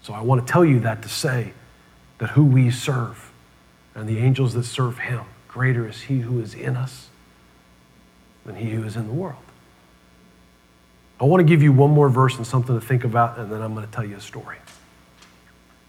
So 0.01 0.13
I 0.13 0.21
want 0.21 0.45
to 0.45 0.51
tell 0.51 0.63
you 0.63 0.79
that 0.81 1.01
to 1.01 1.09
say 1.09 1.53
that 2.19 2.31
who 2.31 2.45
we 2.45 2.71
serve 2.71 3.31
and 3.95 4.07
the 4.07 4.19
angels 4.19 4.53
that 4.53 4.63
serve 4.63 4.99
him, 4.99 5.25
greater 5.47 5.87
is 5.87 6.03
he 6.03 6.19
who 6.19 6.39
is 6.39 6.53
in 6.53 6.77
us 6.77 7.09
than 8.45 8.55
he 8.55 8.69
who 8.69 8.83
is 8.83 8.95
in 8.95 9.07
the 9.07 9.13
world. 9.13 9.43
I 11.19 11.23
want 11.23 11.41
to 11.41 11.45
give 11.45 11.63
you 11.63 11.71
one 11.71 11.91
more 11.91 12.09
verse 12.09 12.37
and 12.37 12.45
something 12.45 12.79
to 12.79 12.85
think 12.85 13.03
about, 13.03 13.39
and 13.39 13.51
then 13.51 13.61
I'm 13.61 13.73
going 13.73 13.85
to 13.85 13.91
tell 13.91 14.05
you 14.05 14.17
a 14.17 14.21
story. 14.21 14.57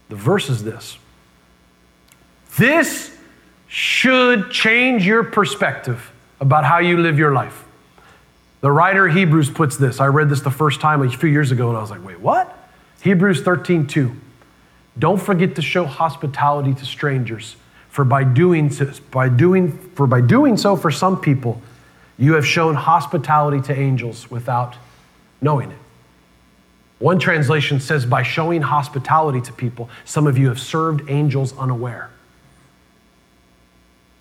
The 0.09 0.15
verse 0.15 0.49
is 0.49 0.63
this 0.63 0.97
This 2.57 3.15
should 3.67 4.49
change 4.51 5.05
your 5.05 5.23
perspective 5.23 6.11
about 6.41 6.65
how 6.65 6.79
you 6.79 6.97
live 6.97 7.19
your 7.19 7.33
life. 7.33 7.63
The 8.61 8.71
writer 8.71 9.07
Hebrews 9.07 9.49
puts 9.51 9.77
this. 9.77 9.99
I 9.99 10.07
read 10.07 10.29
this 10.29 10.41
the 10.41 10.51
first 10.51 10.81
time 10.81 11.01
a 11.01 11.09
few 11.09 11.29
years 11.29 11.51
ago, 11.51 11.69
and 11.69 11.77
I 11.77 11.81
was 11.81 11.91
like, 11.91 12.03
wait, 12.03 12.19
what? 12.19 12.57
Hebrews 13.01 13.41
13, 13.41 13.87
2. 13.87 14.11
Don't 14.97 15.21
forget 15.21 15.55
to 15.55 15.61
show 15.61 15.85
hospitality 15.85 16.73
to 16.73 16.85
strangers, 16.85 17.55
for 17.89 18.03
by 18.03 18.23
doing 18.25 18.69
so, 18.69 18.91
by 19.11 19.29
doing, 19.29 19.77
for 19.91 20.07
by 20.07 20.19
doing 20.19 20.57
so 20.57 20.75
for 20.75 20.91
some 20.91 21.21
people, 21.21 21.61
you 22.17 22.33
have 22.33 22.45
shown 22.45 22.75
hospitality 22.75 23.61
to 23.61 23.79
angels 23.79 24.29
without 24.29 24.75
knowing 25.41 25.71
it. 25.71 25.77
One 26.99 27.17
translation 27.17 27.79
says, 27.79 28.05
by 28.05 28.23
showing 28.23 28.61
hospitality 28.61 29.39
to 29.41 29.53
people, 29.53 29.89
some 30.03 30.27
of 30.27 30.37
you 30.37 30.49
have 30.49 30.59
served 30.59 31.09
angels 31.09 31.57
unaware. 31.57 32.09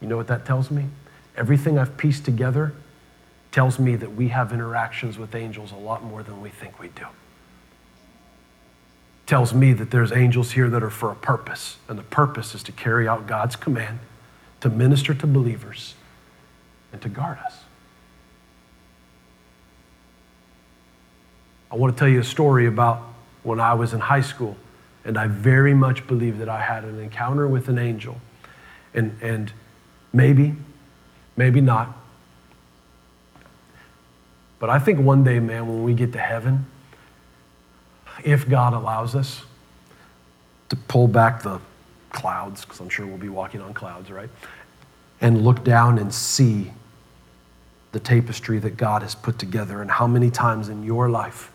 You 0.00 0.06
know 0.06 0.16
what 0.16 0.28
that 0.28 0.46
tells 0.46 0.70
me? 0.70 0.86
Everything 1.36 1.76
I've 1.76 1.96
pieced 1.96 2.24
together 2.24 2.72
tells 3.50 3.78
me 3.78 3.96
that 3.96 4.14
we 4.14 4.28
have 4.28 4.52
interactions 4.52 5.18
with 5.18 5.34
angels 5.34 5.72
a 5.72 5.76
lot 5.76 6.04
more 6.04 6.22
than 6.22 6.40
we 6.40 6.50
think 6.50 6.78
we 6.78 6.88
do. 6.88 7.06
Tells 9.26 9.52
me 9.52 9.72
that 9.72 9.90
there's 9.90 10.12
angels 10.12 10.52
here 10.52 10.70
that 10.70 10.82
are 10.82 10.90
for 10.90 11.10
a 11.10 11.16
purpose, 11.16 11.78
and 11.88 11.98
the 11.98 12.04
purpose 12.04 12.54
is 12.54 12.62
to 12.62 12.72
carry 12.72 13.08
out 13.08 13.26
God's 13.26 13.56
command, 13.56 13.98
to 14.60 14.68
minister 14.68 15.14
to 15.14 15.26
believers, 15.26 15.94
and 16.92 17.02
to 17.02 17.08
guard 17.08 17.38
us. 17.44 17.64
I 21.70 21.76
want 21.76 21.94
to 21.94 21.98
tell 21.98 22.08
you 22.08 22.20
a 22.20 22.24
story 22.24 22.66
about 22.66 23.02
when 23.42 23.60
I 23.60 23.74
was 23.74 23.92
in 23.92 24.00
high 24.00 24.22
school, 24.22 24.56
and 25.04 25.18
I 25.18 25.26
very 25.26 25.74
much 25.74 26.06
believe 26.06 26.38
that 26.38 26.48
I 26.48 26.60
had 26.60 26.84
an 26.84 26.98
encounter 26.98 27.46
with 27.46 27.68
an 27.68 27.78
angel. 27.78 28.20
And, 28.94 29.16
and 29.22 29.52
maybe, 30.12 30.54
maybe 31.36 31.60
not. 31.60 31.96
But 34.58 34.70
I 34.70 34.78
think 34.78 34.98
one 34.98 35.22
day, 35.24 35.38
man, 35.38 35.68
when 35.68 35.84
we 35.84 35.94
get 35.94 36.12
to 36.12 36.18
heaven, 36.18 36.66
if 38.24 38.48
God 38.48 38.72
allows 38.72 39.14
us 39.14 39.42
to 40.70 40.76
pull 40.76 41.06
back 41.06 41.42
the 41.42 41.60
clouds, 42.10 42.64
because 42.64 42.80
I'm 42.80 42.88
sure 42.88 43.06
we'll 43.06 43.18
be 43.18 43.28
walking 43.28 43.60
on 43.60 43.72
clouds, 43.74 44.10
right? 44.10 44.30
And 45.20 45.44
look 45.44 45.64
down 45.64 45.98
and 45.98 46.12
see 46.12 46.72
the 47.92 48.00
tapestry 48.00 48.58
that 48.58 48.76
God 48.76 49.02
has 49.02 49.14
put 49.14 49.38
together 49.38 49.80
and 49.80 49.90
how 49.90 50.06
many 50.06 50.30
times 50.30 50.68
in 50.68 50.82
your 50.82 51.08
life 51.08 51.50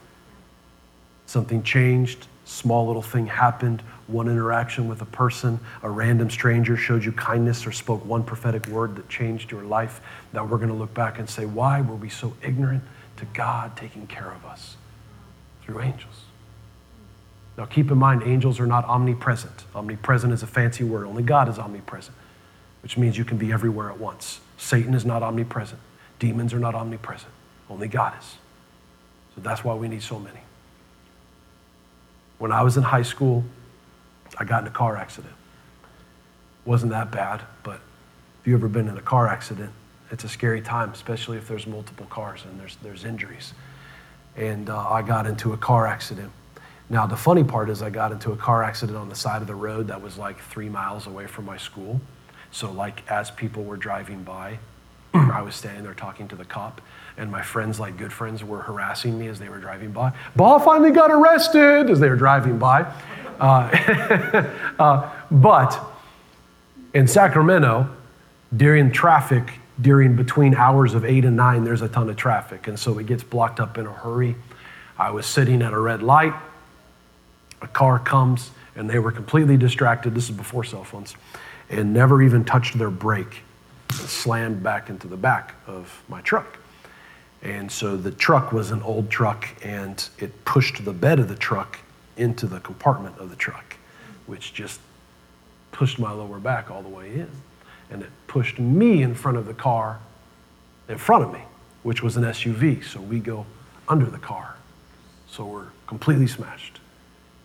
Something 1.33 1.63
changed, 1.63 2.27
small 2.45 2.85
little 2.85 3.01
thing 3.01 3.25
happened, 3.25 3.81
one 4.05 4.27
interaction 4.27 4.87
with 4.87 5.01
a 5.01 5.05
person, 5.05 5.59
a 5.81 5.89
random 5.89 6.29
stranger 6.29 6.77
showed 6.77 7.03
you 7.03 7.11
kindness 7.11 7.65
or 7.65 7.71
spoke 7.71 8.05
one 8.05 8.21
prophetic 8.23 8.67
word 8.67 8.95
that 8.97 9.09
changed 9.09 9.49
your 9.49 9.63
life. 9.63 9.99
That 10.33 10.47
we're 10.47 10.57
going 10.57 10.69
to 10.69 10.75
look 10.75 10.93
back 10.93 11.17
and 11.17 11.27
say, 11.27 11.47
why 11.47 11.81
were 11.81 11.95
we 11.95 12.07
so 12.07 12.35
ignorant 12.43 12.83
to 13.17 13.25
God 13.33 13.75
taking 13.75 14.05
care 14.05 14.31
of 14.31 14.45
us 14.45 14.77
through 15.63 15.81
angels? 15.81 16.25
Now, 17.57 17.65
keep 17.65 17.89
in 17.89 17.97
mind, 17.97 18.21
angels 18.27 18.59
are 18.59 18.67
not 18.67 18.85
omnipresent. 18.85 19.65
Omnipresent 19.73 20.31
is 20.33 20.43
a 20.43 20.47
fancy 20.47 20.83
word. 20.83 21.07
Only 21.07 21.23
God 21.23 21.49
is 21.49 21.57
omnipresent, 21.57 22.15
which 22.83 22.95
means 22.95 23.17
you 23.17 23.25
can 23.25 23.39
be 23.39 23.51
everywhere 23.51 23.89
at 23.89 23.99
once. 23.99 24.39
Satan 24.59 24.93
is 24.93 25.03
not 25.03 25.23
omnipresent. 25.23 25.81
Demons 26.19 26.53
are 26.53 26.59
not 26.59 26.75
omnipresent. 26.75 27.33
Only 27.71 27.87
God 27.87 28.13
is. 28.19 28.35
So 29.33 29.41
that's 29.41 29.63
why 29.63 29.73
we 29.73 29.87
need 29.87 30.03
so 30.03 30.19
many. 30.19 30.41
When 32.43 32.51
I 32.51 32.61
was 32.61 32.75
in 32.75 32.83
high 32.83 33.03
school, 33.03 33.45
I 34.37 34.43
got 34.43 34.63
in 34.63 34.67
a 34.67 34.71
car 34.71 34.97
accident. 34.97 35.33
Wasn't 36.65 36.91
that 36.91 37.09
bad, 37.09 37.41
but 37.63 37.79
if 38.41 38.47
you've 38.47 38.59
ever 38.59 38.67
been 38.67 38.89
in 38.89 38.97
a 38.97 39.01
car 39.01 39.29
accident, 39.29 39.71
it's 40.11 40.25
a 40.25 40.27
scary 40.27 40.61
time, 40.61 40.89
especially 40.89 41.37
if 41.37 41.47
there's 41.47 41.65
multiple 41.65 42.05
cars 42.07 42.43
and 42.43 42.59
there's, 42.59 42.75
there's 42.83 43.05
injuries. 43.05 43.53
And 44.35 44.69
uh, 44.69 44.89
I 44.89 45.03
got 45.03 45.25
into 45.25 45.53
a 45.53 45.57
car 45.57 45.87
accident. 45.87 46.33
Now, 46.89 47.07
the 47.07 47.15
funny 47.15 47.45
part 47.45 47.69
is, 47.69 47.81
I 47.81 47.89
got 47.89 48.11
into 48.11 48.33
a 48.33 48.35
car 48.35 48.61
accident 48.61 48.97
on 48.97 49.07
the 49.07 49.15
side 49.15 49.41
of 49.41 49.47
the 49.47 49.55
road 49.55 49.87
that 49.87 50.01
was 50.01 50.17
like 50.17 50.37
three 50.41 50.67
miles 50.67 51.07
away 51.07 51.27
from 51.27 51.45
my 51.45 51.55
school. 51.55 52.01
So, 52.51 52.69
like, 52.73 53.09
as 53.09 53.31
people 53.31 53.63
were 53.63 53.77
driving 53.77 54.21
by, 54.21 54.59
I 55.13 55.41
was 55.43 55.55
standing 55.55 55.83
there 55.85 55.93
talking 55.93 56.27
to 56.27 56.35
the 56.35 56.43
cop, 56.43 56.81
and 57.17 57.31
my 57.31 57.41
friends, 57.41 57.79
like 57.79 57.97
good 57.97 58.11
friends, 58.11 58.43
were 58.43 58.61
harassing 58.61 59.17
me 59.17 59.27
as 59.27 59.39
they 59.39 59.49
were 59.49 59.59
driving 59.59 59.91
by. 59.91 60.11
Ball 60.35 60.59
finally 60.59 60.91
got 60.91 61.11
arrested 61.11 61.89
as 61.89 61.99
they 61.99 62.09
were 62.09 62.15
driving 62.15 62.57
by. 62.57 62.91
Uh, 63.39 64.49
uh, 64.79 65.11
but 65.29 65.79
in 66.93 67.07
Sacramento, 67.07 67.89
during 68.55 68.91
traffic, 68.91 69.59
during 69.81 70.15
between 70.15 70.55
hours 70.55 70.93
of 70.93 71.05
eight 71.05 71.25
and 71.25 71.35
nine, 71.35 71.63
there's 71.63 71.81
a 71.81 71.89
ton 71.89 72.09
of 72.09 72.15
traffic, 72.15 72.67
and 72.67 72.79
so 72.79 72.97
it 72.99 73.05
gets 73.05 73.23
blocked 73.23 73.59
up 73.59 73.77
in 73.77 73.85
a 73.85 73.93
hurry. 73.93 74.35
I 74.97 75.11
was 75.11 75.25
sitting 75.25 75.61
at 75.61 75.73
a 75.73 75.79
red 75.79 76.03
light. 76.03 76.33
A 77.61 77.67
car 77.67 77.97
comes, 77.97 78.51
and 78.75 78.89
they 78.89 78.99
were 78.99 79.11
completely 79.11 79.57
distracted. 79.57 80.13
This 80.13 80.29
is 80.29 80.35
before 80.35 80.63
cell 80.63 80.83
phones, 80.83 81.15
and 81.69 81.93
never 81.93 82.21
even 82.21 82.43
touched 82.43 82.77
their 82.77 82.91
brake 82.91 83.41
and 83.89 84.09
slammed 84.09 84.61
back 84.61 84.89
into 84.89 85.07
the 85.07 85.17
back 85.17 85.55
of 85.65 86.03
my 86.07 86.21
truck. 86.21 86.57
And 87.43 87.69
so 87.69 87.97
the 87.97 88.11
truck 88.11 88.53
was 88.53 88.71
an 88.71 88.81
old 88.83 89.09
truck, 89.09 89.49
and 89.61 90.09
it 90.17 90.45
pushed 90.45 90.83
the 90.83 90.93
bed 90.93 91.19
of 91.19 91.27
the 91.27 91.35
truck 91.35 91.77
into 92.15 92.47
the 92.47 92.61
compartment 92.61 93.17
of 93.19 93.29
the 93.29 93.35
truck, 93.35 93.75
which 94.27 94.53
just 94.53 94.79
pushed 95.73 95.99
my 95.99 96.11
lower 96.11 96.39
back 96.39 96.71
all 96.71 96.81
the 96.81 96.89
way 96.89 97.13
in. 97.13 97.29
And 97.91 98.01
it 98.01 98.09
pushed 98.27 98.59
me 98.59 99.03
in 99.03 99.13
front 99.13 99.37
of 99.37 99.45
the 99.45 99.53
car 99.53 99.99
in 100.87 100.97
front 100.97 101.25
of 101.25 101.33
me, 101.33 101.41
which 101.83 102.01
was 102.01 102.15
an 102.15 102.23
SUV. 102.23 102.83
So 102.83 103.01
we 103.01 103.19
go 103.19 103.45
under 103.89 104.05
the 104.05 104.17
car. 104.17 104.55
So 105.27 105.45
we're 105.45 105.67
completely 105.85 106.27
smashed. 106.27 106.79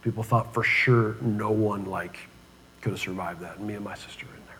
People 0.02 0.22
thought 0.22 0.54
for 0.54 0.62
sure 0.62 1.16
no 1.20 1.50
one 1.50 1.86
like 1.86 2.18
could 2.82 2.92
have 2.92 3.00
survived 3.00 3.40
that. 3.40 3.60
Me 3.60 3.74
and 3.74 3.84
my 3.84 3.96
sister 3.96 4.26
in 4.26 4.46
there. 4.46 4.58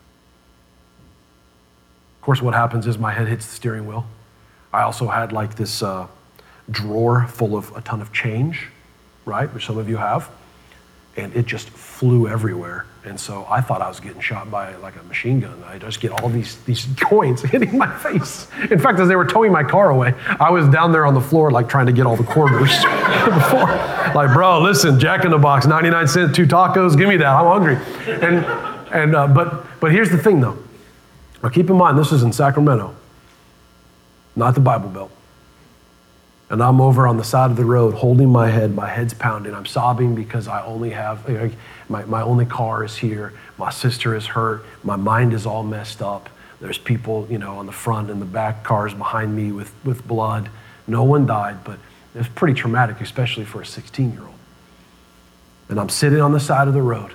Of 2.17 2.21
course, 2.21 2.41
what 2.41 2.53
happens 2.53 2.87
is 2.87 2.97
my 2.97 3.13
head 3.13 3.29
hits 3.29 3.45
the 3.45 3.53
steering 3.53 3.87
wheel. 3.87 4.05
I 4.71 4.81
also 4.81 5.07
had 5.07 5.31
like 5.31 5.55
this 5.55 5.81
uh, 5.81 6.07
drawer 6.69 7.25
full 7.27 7.55
of 7.55 7.75
a 7.75 7.81
ton 7.81 8.01
of 8.01 8.13
change, 8.13 8.67
right, 9.25 9.51
which 9.53 9.65
some 9.65 9.77
of 9.77 9.89
you 9.89 9.97
have, 9.97 10.29
and 11.17 11.35
it 11.35 11.45
just 11.45 11.69
flew 11.69 12.27
everywhere. 12.27 12.85
And 13.05 13.19
so 13.19 13.47
I 13.49 13.61
thought 13.61 13.81
I 13.81 13.87
was 13.87 13.99
getting 13.99 14.21
shot 14.21 14.51
by 14.51 14.75
like 14.75 14.95
a 14.97 15.03
machine 15.03 15.39
gun. 15.39 15.63
I 15.65 15.79
just 15.79 16.01
get 16.01 16.11
all 16.11 16.29
these, 16.29 16.57
these 16.63 16.85
coins 16.99 17.41
hitting 17.41 17.77
my 17.77 17.91
face. 17.97 18.47
In 18.69 18.77
fact, 18.77 18.99
as 18.99 19.07
they 19.07 19.15
were 19.15 19.25
towing 19.25 19.51
my 19.51 19.63
car 19.63 19.89
away, 19.89 20.13
I 20.39 20.51
was 20.51 20.67
down 20.67 20.91
there 20.91 21.05
on 21.05 21.13
the 21.13 21.21
floor 21.21 21.49
like 21.49 21.67
trying 21.67 21.87
to 21.87 21.93
get 21.93 22.05
all 22.05 22.17
the 22.17 22.23
quarters 22.23 22.69
before. 23.25 23.67
Like, 24.13 24.33
bro, 24.33 24.61
listen, 24.61 24.99
Jack 24.99 25.25
in 25.25 25.31
the 25.31 25.37
Box, 25.37 25.65
99 25.65 26.07
cent, 26.07 26.35
two 26.35 26.45
tacos, 26.45 26.97
give 26.97 27.09
me 27.09 27.17
that. 27.17 27.27
I'm 27.27 27.45
hungry. 27.45 27.77
And, 28.21 28.45
and 28.93 29.15
uh, 29.15 29.27
but, 29.27 29.65
but 29.79 29.91
here's 29.91 30.11
the 30.11 30.17
thing 30.17 30.41
though. 30.41 30.57
Now 31.41 31.49
keep 31.49 31.69
in 31.69 31.77
mind, 31.77 31.97
this 31.97 32.11
is 32.11 32.21
in 32.21 32.33
Sacramento 32.33 32.93
not 34.35 34.55
the 34.55 34.61
Bible 34.61 34.89
Belt. 34.89 35.11
And 36.49 36.63
I'm 36.63 36.81
over 36.81 37.07
on 37.07 37.17
the 37.17 37.23
side 37.23 37.51
of 37.51 37.57
the 37.57 37.65
road 37.65 37.93
holding 37.93 38.29
my 38.29 38.49
head, 38.49 38.73
my 38.73 38.89
head's 38.89 39.13
pounding. 39.13 39.53
I'm 39.53 39.67
sobbing 39.67 40.15
because 40.15 40.47
I 40.47 40.65
only 40.65 40.89
have, 40.89 41.29
my, 41.89 42.03
my 42.05 42.21
only 42.23 42.45
car 42.45 42.83
is 42.83 42.97
here. 42.97 43.33
My 43.57 43.69
sister 43.69 44.15
is 44.15 44.25
hurt. 44.25 44.65
My 44.83 44.95
mind 44.95 45.33
is 45.33 45.45
all 45.45 45.63
messed 45.63 46.01
up. 46.01 46.27
There's 46.59 46.77
people, 46.77 47.27
you 47.29 47.37
know, 47.37 47.57
on 47.57 47.67
the 47.67 47.71
front 47.71 48.09
and 48.09 48.19
the 48.19 48.25
back 48.25 48.63
cars 48.63 48.93
behind 48.93 49.35
me 49.35 49.51
with, 49.51 49.73
with 49.85 50.07
blood. 50.07 50.49
No 50.87 51.03
one 51.03 51.27
died, 51.27 51.63
but 51.63 51.77
it's 52.15 52.27
pretty 52.29 52.55
traumatic, 52.55 52.99
especially 52.99 53.45
for 53.45 53.61
a 53.61 53.65
16 53.65 54.11
year 54.11 54.23
old. 54.23 54.33
And 55.69 55.79
I'm 55.79 55.89
sitting 55.89 56.19
on 56.19 56.31
the 56.31 56.39
side 56.39 56.67
of 56.67 56.73
the 56.73 56.81
road. 56.81 57.13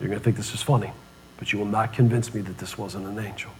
You're 0.00 0.08
going 0.08 0.18
to 0.18 0.24
think 0.24 0.36
this 0.36 0.54
is 0.54 0.62
funny, 0.62 0.90
but 1.36 1.52
you 1.52 1.58
will 1.58 1.66
not 1.66 1.92
convince 1.92 2.34
me 2.34 2.40
that 2.40 2.58
this 2.58 2.78
wasn't 2.78 3.06
an 3.06 3.18
angel. 3.18 3.50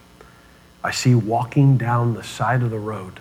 I 0.83 0.91
see 0.91 1.15
walking 1.15 1.77
down 1.77 2.13
the 2.13 2.23
side 2.23 2.61
of 2.61 2.69
the 2.69 2.79
road 2.79 3.19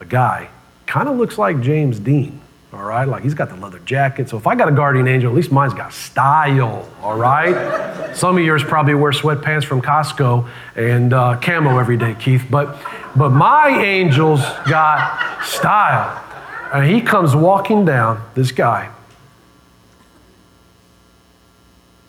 a 0.00 0.04
guy, 0.04 0.48
kind 0.86 1.08
of 1.08 1.16
looks 1.16 1.38
like 1.38 1.60
James 1.60 1.98
Dean, 1.98 2.40
all 2.72 2.84
right? 2.84 3.06
Like 3.06 3.22
he's 3.22 3.34
got 3.34 3.48
the 3.48 3.56
leather 3.56 3.80
jacket. 3.80 4.28
So 4.28 4.36
if 4.36 4.46
I 4.46 4.54
got 4.54 4.68
a 4.68 4.72
guardian 4.72 5.08
angel, 5.08 5.30
at 5.30 5.36
least 5.36 5.50
mine's 5.50 5.74
got 5.74 5.92
style, 5.92 6.88
all 7.02 7.16
right? 7.18 8.14
Some 8.16 8.38
of 8.38 8.44
yours 8.44 8.62
probably 8.62 8.94
wear 8.94 9.12
sweatpants 9.12 9.64
from 9.64 9.82
Costco 9.82 10.48
and 10.76 11.12
uh, 11.12 11.38
camo 11.40 11.78
every 11.78 11.96
day, 11.96 12.14
Keith. 12.18 12.46
But, 12.48 12.78
but 13.16 13.30
my 13.30 13.68
angel's 13.70 14.42
got 14.68 15.42
style. 15.44 16.24
And 16.72 16.88
he 16.88 17.00
comes 17.00 17.34
walking 17.34 17.84
down, 17.84 18.22
this 18.34 18.52
guy, 18.52 18.92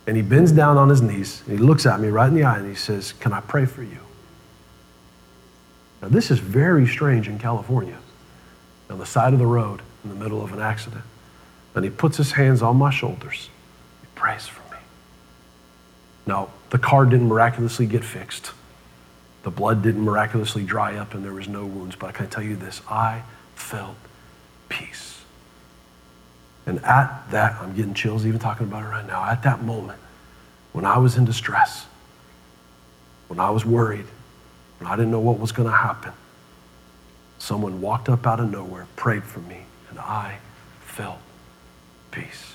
and 0.06 0.18
he 0.18 0.24
bends 0.24 0.52
down 0.52 0.78
on 0.78 0.90
his 0.90 1.02
knees 1.04 1.44
and 1.46 1.58
he 1.58 1.64
looks 1.64 1.86
at 1.86 2.00
me 2.00 2.08
right 2.08 2.28
in 2.28 2.34
the 2.34 2.44
eye 2.44 2.58
and 2.58 2.68
he 2.68 2.74
says, 2.76 3.14
Can 3.14 3.32
I 3.32 3.42
pray 3.42 3.66
for 3.66 3.84
you? 3.84 4.00
Now, 6.02 6.08
this 6.08 6.32
is 6.32 6.40
very 6.40 6.88
strange 6.88 7.28
in 7.28 7.40
California, 7.40 7.98
on 8.90 9.00
the 9.00 9.06
side 9.06 9.34
of 9.34 9.40
the 9.40 9.46
road 9.46 9.82
in 10.04 10.10
the 10.10 10.16
middle 10.16 10.44
of 10.44 10.54
an 10.54 10.62
accident. 10.62 11.04
And 11.76 11.84
he 11.84 11.92
puts 11.92 12.18
his 12.18 12.34
hands 12.34 12.62
on 12.62 12.78
my 12.78 12.90
shoulders. 12.90 13.50
He 14.02 14.08
prays 14.16 14.48
for 14.48 14.62
me. 14.74 14.80
Now, 16.26 16.50
the 16.70 16.78
car 16.78 17.06
didn't 17.06 17.28
miraculously 17.28 17.86
get 17.86 18.04
fixed. 18.04 18.52
The 19.44 19.52
blood 19.52 19.82
didn't 19.82 20.02
miraculously 20.02 20.64
dry 20.64 20.98
up 20.98 21.14
and 21.14 21.24
there 21.24 21.34
was 21.34 21.48
no 21.48 21.66
wounds. 21.66 21.96
But 21.96 22.08
I 22.08 22.12
can 22.12 22.30
tell 22.30 22.44
you 22.44 22.56
this 22.56 22.82
I 22.90 23.24
felt 23.56 23.96
peace. 24.68 25.22
And 26.66 26.84
at 26.84 27.32
that, 27.32 27.60
I'm 27.62 27.76
getting 27.76 27.94
chills 27.94 28.26
even 28.26 28.40
talking 28.40 28.68
about 28.68 28.84
it 28.84 28.88
right 28.88 29.06
now. 29.06 29.24
At 29.24 29.44
that 29.44 29.64
moment, 29.64 30.00
when 30.72 30.86
I 30.86 30.98
was 30.98 31.18
in 31.18 31.26
distress, 31.26 31.88
when 33.28 33.40
I 33.40 33.50
was 33.50 33.66
worried, 33.66 34.06
I 34.88 34.96
didn't 34.96 35.12
know 35.12 35.20
what 35.20 35.40
was 35.40 35.52
going 35.52 35.70
to 35.70 35.76
happen. 35.76 36.14
Someone 37.38 37.82
walked 37.82 38.10
up 38.10 38.26
out 38.26 38.40
of 38.40 38.50
nowhere, 38.50 38.88
prayed 38.96 39.24
for 39.24 39.40
me, 39.40 39.66
and 39.90 40.00
I 40.00 40.40
felt 40.82 41.20
peace. 42.12 42.54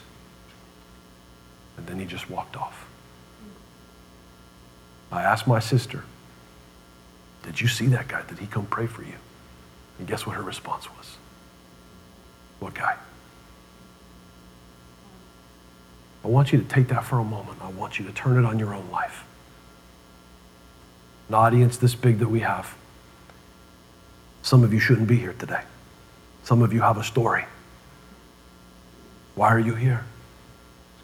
And 1.77 1.87
then 1.87 1.99
he 1.99 2.07
just 2.07 2.31
walked 2.31 2.57
off. 2.57 2.87
I 5.13 5.23
asked 5.23 5.47
my 5.47 5.59
sister, 5.59 6.05
Did 7.43 7.61
you 7.61 7.69
see 7.69 7.87
that 7.89 8.09
guy? 8.09 8.23
Did 8.27 8.39
he 8.39 8.47
come 8.47 8.67
pray 8.67 8.87
for 8.87 9.03
you? 9.03 9.15
And 9.99 10.09
guess 10.09 10.27
what 10.27 10.37
her 10.37 10.43
response 10.43 10.89
was? 10.97 11.17
What 12.59 12.75
guy? 12.75 12.97
I 16.25 16.29
want 16.29 16.53
you 16.53 16.59
to 16.59 16.65
take 16.65 16.89
that 16.89 17.05
for 17.05 17.19
a 17.19 17.25
moment. 17.25 17.59
I 17.61 17.69
want 17.69 17.99
you 17.99 18.07
to 18.07 18.13
turn 18.13 18.43
it 18.43 18.47
on 18.47 18.59
your 18.59 18.75
own 18.75 18.91
life 18.91 19.25
an 21.29 21.35
audience 21.35 21.77
this 21.77 21.95
big 21.95 22.19
that 22.19 22.29
we 22.29 22.41
have. 22.41 22.75
Some 24.43 24.63
of 24.63 24.73
you 24.75 24.81
shouldn't 24.81 25.09
be 25.09 25.17
here 25.17 25.35
today. 25.39 25.63
Some 26.43 26.63
of 26.63 26.73
you 26.73 26.83
have 26.83 26.99
a 26.99 27.05
story. 27.05 27.47
Why 29.35 29.49
are 29.49 29.59
you 29.59 29.75
here? 29.75 30.05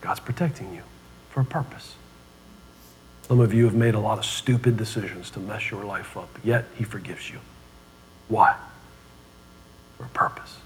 God's 0.00 0.20
protecting 0.20 0.74
you 0.74 0.82
for 1.30 1.40
a 1.40 1.44
purpose. 1.44 1.94
Some 3.26 3.40
of 3.40 3.54
you 3.54 3.64
have 3.64 3.74
made 3.74 3.94
a 3.94 4.00
lot 4.00 4.18
of 4.18 4.24
stupid 4.24 4.76
decisions 4.76 5.30
to 5.30 5.40
mess 5.40 5.70
your 5.70 5.84
life 5.84 6.16
up, 6.16 6.28
yet 6.42 6.66
He 6.76 6.84
forgives 6.84 7.30
you. 7.30 7.38
Why? 8.28 8.56
For 9.96 10.04
a 10.04 10.08
purpose. 10.08 10.56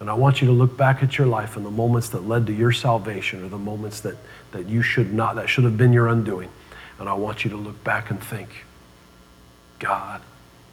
And 0.00 0.10
I 0.10 0.14
want 0.14 0.40
you 0.40 0.46
to 0.48 0.52
look 0.52 0.76
back 0.76 1.02
at 1.02 1.16
your 1.16 1.26
life 1.26 1.56
and 1.56 1.64
the 1.64 1.70
moments 1.70 2.10
that 2.10 2.26
led 2.26 2.46
to 2.46 2.52
your 2.52 2.72
salvation 2.72 3.44
or 3.44 3.48
the 3.48 3.58
moments 3.58 4.00
that, 4.00 4.16
that 4.52 4.66
you 4.66 4.82
should 4.82 5.12
not, 5.12 5.36
that 5.36 5.48
should 5.48 5.64
have 5.64 5.76
been 5.76 5.92
your 5.92 6.08
undoing. 6.08 6.50
And 6.98 7.08
I 7.08 7.14
want 7.14 7.44
you 7.44 7.50
to 7.50 7.56
look 7.56 7.82
back 7.84 8.10
and 8.10 8.22
think 8.22 8.64
God 9.78 10.22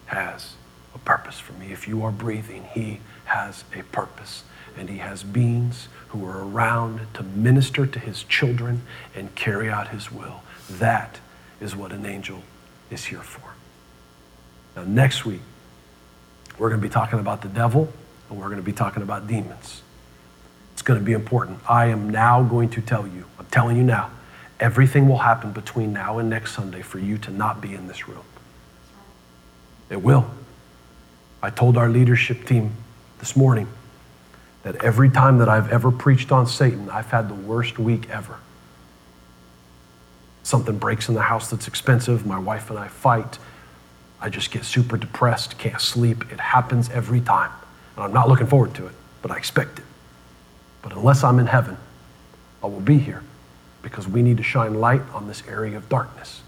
has 0.06 0.54
a 0.94 0.98
purpose 0.98 1.38
for 1.38 1.52
me. 1.54 1.72
If 1.72 1.86
you 1.86 2.02
are 2.02 2.12
breathing, 2.12 2.64
He 2.72 3.00
has 3.24 3.64
a 3.74 3.82
purpose. 3.82 4.44
And 4.76 4.88
He 4.88 4.98
has 4.98 5.22
beings 5.22 5.88
who 6.08 6.24
are 6.26 6.44
around 6.44 7.06
to 7.14 7.22
minister 7.22 7.86
to 7.86 7.98
His 7.98 8.22
children 8.24 8.82
and 9.14 9.34
carry 9.34 9.68
out 9.68 9.88
His 9.88 10.10
will. 10.10 10.42
That 10.70 11.20
is 11.60 11.76
what 11.76 11.92
an 11.92 12.06
angel 12.06 12.42
is 12.90 13.06
here 13.06 13.22
for. 13.22 13.54
Now, 14.76 14.84
next 14.84 15.24
week, 15.24 15.40
we're 16.58 16.68
going 16.68 16.80
to 16.80 16.86
be 16.86 16.92
talking 16.92 17.18
about 17.18 17.42
the 17.42 17.48
devil 17.48 17.92
and 18.28 18.38
we're 18.38 18.46
going 18.46 18.56
to 18.56 18.62
be 18.62 18.72
talking 18.72 19.02
about 19.02 19.26
demons. 19.26 19.82
It's 20.72 20.82
going 20.82 20.98
to 20.98 21.04
be 21.04 21.12
important. 21.12 21.58
I 21.68 21.86
am 21.86 22.10
now 22.10 22.42
going 22.42 22.70
to 22.70 22.80
tell 22.80 23.06
you, 23.06 23.26
I'm 23.38 23.46
telling 23.46 23.76
you 23.76 23.82
now, 23.82 24.10
Everything 24.60 25.08
will 25.08 25.18
happen 25.18 25.52
between 25.52 25.92
now 25.92 26.18
and 26.18 26.30
next 26.30 26.54
Sunday 26.54 26.82
for 26.82 26.98
you 26.98 27.18
to 27.18 27.30
not 27.30 27.60
be 27.60 27.74
in 27.74 27.88
this 27.88 28.08
room. 28.08 28.24
It 29.90 30.02
will. 30.02 30.26
I 31.42 31.50
told 31.50 31.76
our 31.76 31.88
leadership 31.88 32.46
team 32.46 32.72
this 33.18 33.36
morning 33.36 33.68
that 34.62 34.76
every 34.76 35.10
time 35.10 35.38
that 35.38 35.48
I've 35.48 35.70
ever 35.70 35.90
preached 35.90 36.32
on 36.32 36.46
Satan, 36.46 36.88
I've 36.88 37.10
had 37.10 37.28
the 37.28 37.34
worst 37.34 37.78
week 37.78 38.08
ever. 38.08 38.38
Something 40.42 40.78
breaks 40.78 41.08
in 41.08 41.14
the 41.14 41.22
house 41.22 41.50
that's 41.50 41.68
expensive, 41.68 42.24
my 42.24 42.38
wife 42.38 42.70
and 42.70 42.78
I 42.78 42.88
fight. 42.88 43.38
I 44.20 44.30
just 44.30 44.50
get 44.50 44.64
super 44.64 44.96
depressed, 44.96 45.58
can't 45.58 45.80
sleep. 45.80 46.32
It 46.32 46.40
happens 46.40 46.88
every 46.90 47.20
time. 47.20 47.50
And 47.96 48.04
I'm 48.04 48.12
not 48.12 48.28
looking 48.28 48.46
forward 48.46 48.74
to 48.74 48.86
it, 48.86 48.94
but 49.20 49.30
I 49.30 49.36
expect 49.36 49.80
it. 49.80 49.84
But 50.80 50.92
unless 50.92 51.24
I'm 51.24 51.38
in 51.38 51.46
heaven, 51.46 51.76
I 52.62 52.66
will 52.68 52.80
be 52.80 52.98
here 52.98 53.22
because 53.84 54.08
we 54.08 54.22
need 54.22 54.38
to 54.38 54.42
shine 54.42 54.80
light 54.80 55.02
on 55.12 55.28
this 55.28 55.42
area 55.46 55.76
of 55.76 55.88
darkness. 55.90 56.40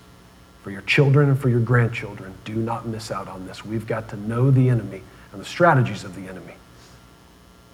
For 0.63 0.71
your 0.71 0.81
children 0.81 1.29
and 1.29 1.39
for 1.39 1.51
your 1.51 1.61
grandchildren, 1.61 2.35
do 2.45 2.55
not 2.55 2.89
miss 2.89 3.13
out 3.13 3.29
on 3.29 3.47
this. 3.47 3.65
We've 3.65 3.87
got 3.87 4.09
to 4.09 4.17
know 4.17 4.51
the 4.51 4.71
enemy 4.71 5.03
and 5.31 5.41
the 5.41 5.45
strategies 5.45 6.03
of 6.03 6.17
the 6.17 6.29
enemy 6.29 6.55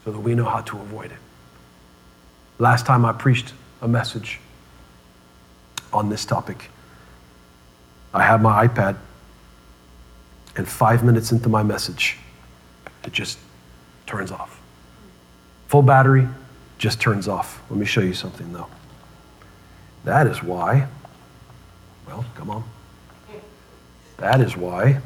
so 0.04 0.10
that 0.10 0.18
we 0.18 0.34
know 0.34 0.44
how 0.44 0.60
to 0.62 0.76
avoid 0.78 1.12
it. 1.12 1.18
Last 2.58 2.84
time 2.84 3.04
I 3.04 3.12
preached 3.12 3.54
a 3.80 3.88
message 3.88 4.40
on 5.92 6.10
this 6.10 6.24
topic, 6.24 6.68
I 8.12 8.24
had 8.24 8.42
my 8.42 8.66
iPad, 8.66 8.96
and 10.56 10.68
five 10.68 11.04
minutes 11.04 11.32
into 11.32 11.48
my 11.48 11.62
message, 11.62 12.18
it 13.04 13.12
just 13.12 13.38
turns 14.06 14.32
off. 14.32 14.60
Full 15.68 15.82
battery, 15.82 16.28
just 16.78 17.00
turns 17.00 17.28
off. 17.28 17.62
Let 17.70 17.78
me 17.78 17.86
show 17.86 18.02
you 18.02 18.12
something 18.12 18.52
though. 18.52 18.66
That 20.04 20.26
is 20.26 20.42
why, 20.42 20.88
well, 22.06 22.24
come 22.34 22.50
on. 22.50 22.64
That 24.18 24.40
is 24.40 24.56
why 24.56 25.00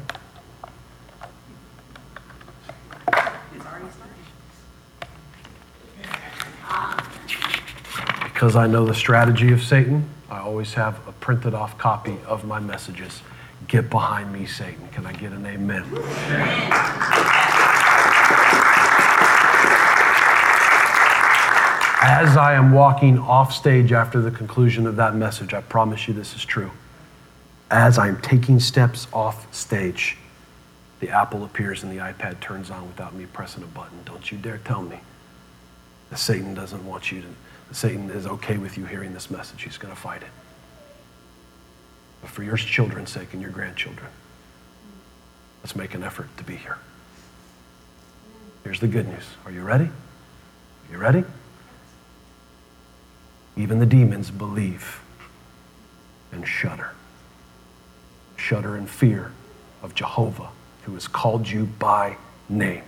because 8.37 8.55
I 8.55 8.67
know 8.67 8.85
the 8.85 8.93
strategy 8.93 9.51
of 9.51 9.63
Satan, 9.63 10.07
I 10.29 10.37
always 10.41 10.75
have 10.75 10.99
a 11.07 11.11
printed 11.11 11.55
off 11.55 11.75
copy 11.79 12.19
of 12.27 12.45
my 12.45 12.59
messages. 12.59 13.23
Get 13.67 13.89
behind 13.89 14.31
me, 14.31 14.45
Satan. 14.45 14.87
Can 14.89 15.07
I 15.07 15.13
get 15.13 15.31
an 15.31 15.43
amen? 15.43 15.85
As 21.99 22.37
I 22.37 22.53
am 22.53 22.73
walking 22.73 23.17
off 23.17 23.51
stage 23.51 23.91
after 23.91 24.21
the 24.21 24.29
conclusion 24.29 24.85
of 24.85 24.97
that 24.97 25.15
message, 25.15 25.53
I 25.55 25.61
promise 25.61 26.07
you 26.07 26.13
this 26.13 26.35
is 26.35 26.45
true. 26.45 26.71
As 27.71 27.97
I'm 27.97 28.21
taking 28.21 28.59
steps 28.59 29.07
off 29.11 29.53
stage, 29.53 30.15
the 30.99 31.09
Apple 31.09 31.43
appears 31.43 31.81
and 31.81 31.91
the 31.91 31.97
iPad 31.97 32.39
turns 32.39 32.69
on 32.69 32.85
without 32.87 33.15
me 33.15 33.25
pressing 33.25 33.63
a 33.63 33.67
button. 33.67 33.97
Don't 34.05 34.31
you 34.31 34.37
dare 34.37 34.59
tell 34.59 34.83
me 34.83 34.99
that 36.11 36.19
Satan 36.19 36.53
doesn't 36.53 36.85
want 36.85 37.11
you 37.11 37.21
to, 37.21 37.27
Satan 37.71 38.11
is 38.11 38.27
okay 38.27 38.57
with 38.57 38.77
you 38.77 38.85
hearing 38.85 39.13
this 39.13 39.31
message. 39.31 39.63
He's 39.63 39.77
going 39.77 39.93
to 39.93 39.99
fight 39.99 40.21
it. 40.21 40.29
But 42.21 42.29
for 42.29 42.43
your 42.43 42.57
children's 42.57 43.09
sake 43.09 43.33
and 43.33 43.41
your 43.41 43.51
grandchildren, 43.51 44.09
let's 45.63 45.75
make 45.75 45.95
an 45.95 46.03
effort 46.03 46.29
to 46.37 46.43
be 46.43 46.55
here. 46.55 46.77
Here's 48.63 48.79
the 48.79 48.87
good 48.87 49.07
news. 49.07 49.25
Are 49.45 49.51
you 49.51 49.61
ready? 49.61 49.85
Are 49.85 50.91
you 50.91 50.97
ready? 50.97 51.23
Even 53.57 53.79
the 53.79 53.85
demons 53.85 54.29
believe 54.29 55.01
and 56.31 56.47
shudder. 56.47 56.91
Shudder 58.35 58.77
in 58.77 58.85
fear 58.85 59.31
of 59.81 59.95
Jehovah, 59.95 60.49
who 60.83 60.93
has 60.93 61.07
called 61.07 61.49
you 61.49 61.65
by 61.65 62.17
name. 62.49 62.83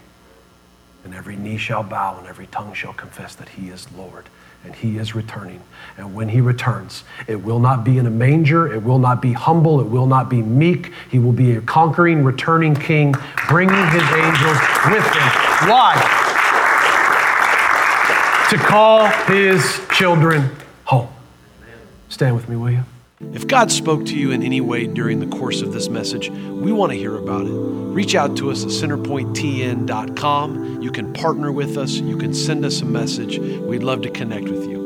And 1.04 1.16
every 1.16 1.36
knee 1.36 1.58
shall 1.58 1.82
bow 1.82 2.18
and 2.20 2.28
every 2.28 2.48
tongue 2.48 2.74
shall 2.74 2.94
confess 2.94 3.34
that 3.36 3.50
he 3.50 3.70
is 3.70 3.92
Lord 3.94 4.26
and 4.64 4.76
he 4.76 4.98
is 4.98 5.16
returning. 5.16 5.62
And 5.98 6.14
when 6.14 6.30
he 6.30 6.42
returns, 6.42 7.04
it 7.28 7.42
will 7.42 7.60
not 7.60 7.84
be 7.84 7.98
in 7.98 8.06
a 8.06 8.12
manger, 8.12 8.72
it 8.72 8.84
will 8.84 9.00
not 9.00 9.22
be 9.22 9.32
humble, 9.32 9.80
it 9.80 9.88
will 9.88 10.06
not 10.06 10.30
be 10.30 10.42
meek. 10.42 10.92
He 11.10 11.18
will 11.18 11.32
be 11.32 11.54
a 11.54 11.62
conquering, 11.62 12.24
returning 12.24 12.76
king, 12.76 13.16
bringing 13.48 13.88
his 13.88 14.04
angels 14.04 14.58
with 14.86 15.06
him. 15.06 15.30
Why? 15.70 15.96
To 18.50 18.58
call 18.58 19.08
his 19.28 19.80
children 20.00 20.50
home. 20.86 21.10
Stand 22.08 22.34
with 22.34 22.48
me, 22.48 22.56
will 22.56 22.72
you? 22.72 22.86
If 23.34 23.48
God 23.48 23.70
spoke 23.70 24.06
to 24.06 24.16
you 24.16 24.32
in 24.32 24.44
any 24.44 24.62
way 24.62 24.88
during 24.88 25.20
the 25.20 25.28
course 25.28 25.62
of 25.62 25.74
this 25.74 25.90
message, 25.90 26.30
we 26.30 26.72
want 26.72 26.94
to 26.94 26.98
hear 26.98 27.18
about 27.18 27.46
it. 27.46 27.52
Reach 27.52 28.16
out 28.16 28.38
to 28.38 28.50
us 28.50 28.64
at 28.64 28.70
centerpointtn.com. 28.70 30.82
You 30.82 30.90
can 30.90 31.12
partner 31.12 31.52
with 31.52 31.78
us, 31.78 31.96
you 31.96 32.18
can 32.18 32.34
send 32.34 32.64
us 32.64 32.80
a 32.80 32.86
message. 32.86 33.40
We'd 33.40 33.84
love 33.84 34.02
to 34.04 34.10
connect 34.10 34.46
with 34.46 34.70
you. 34.70 34.79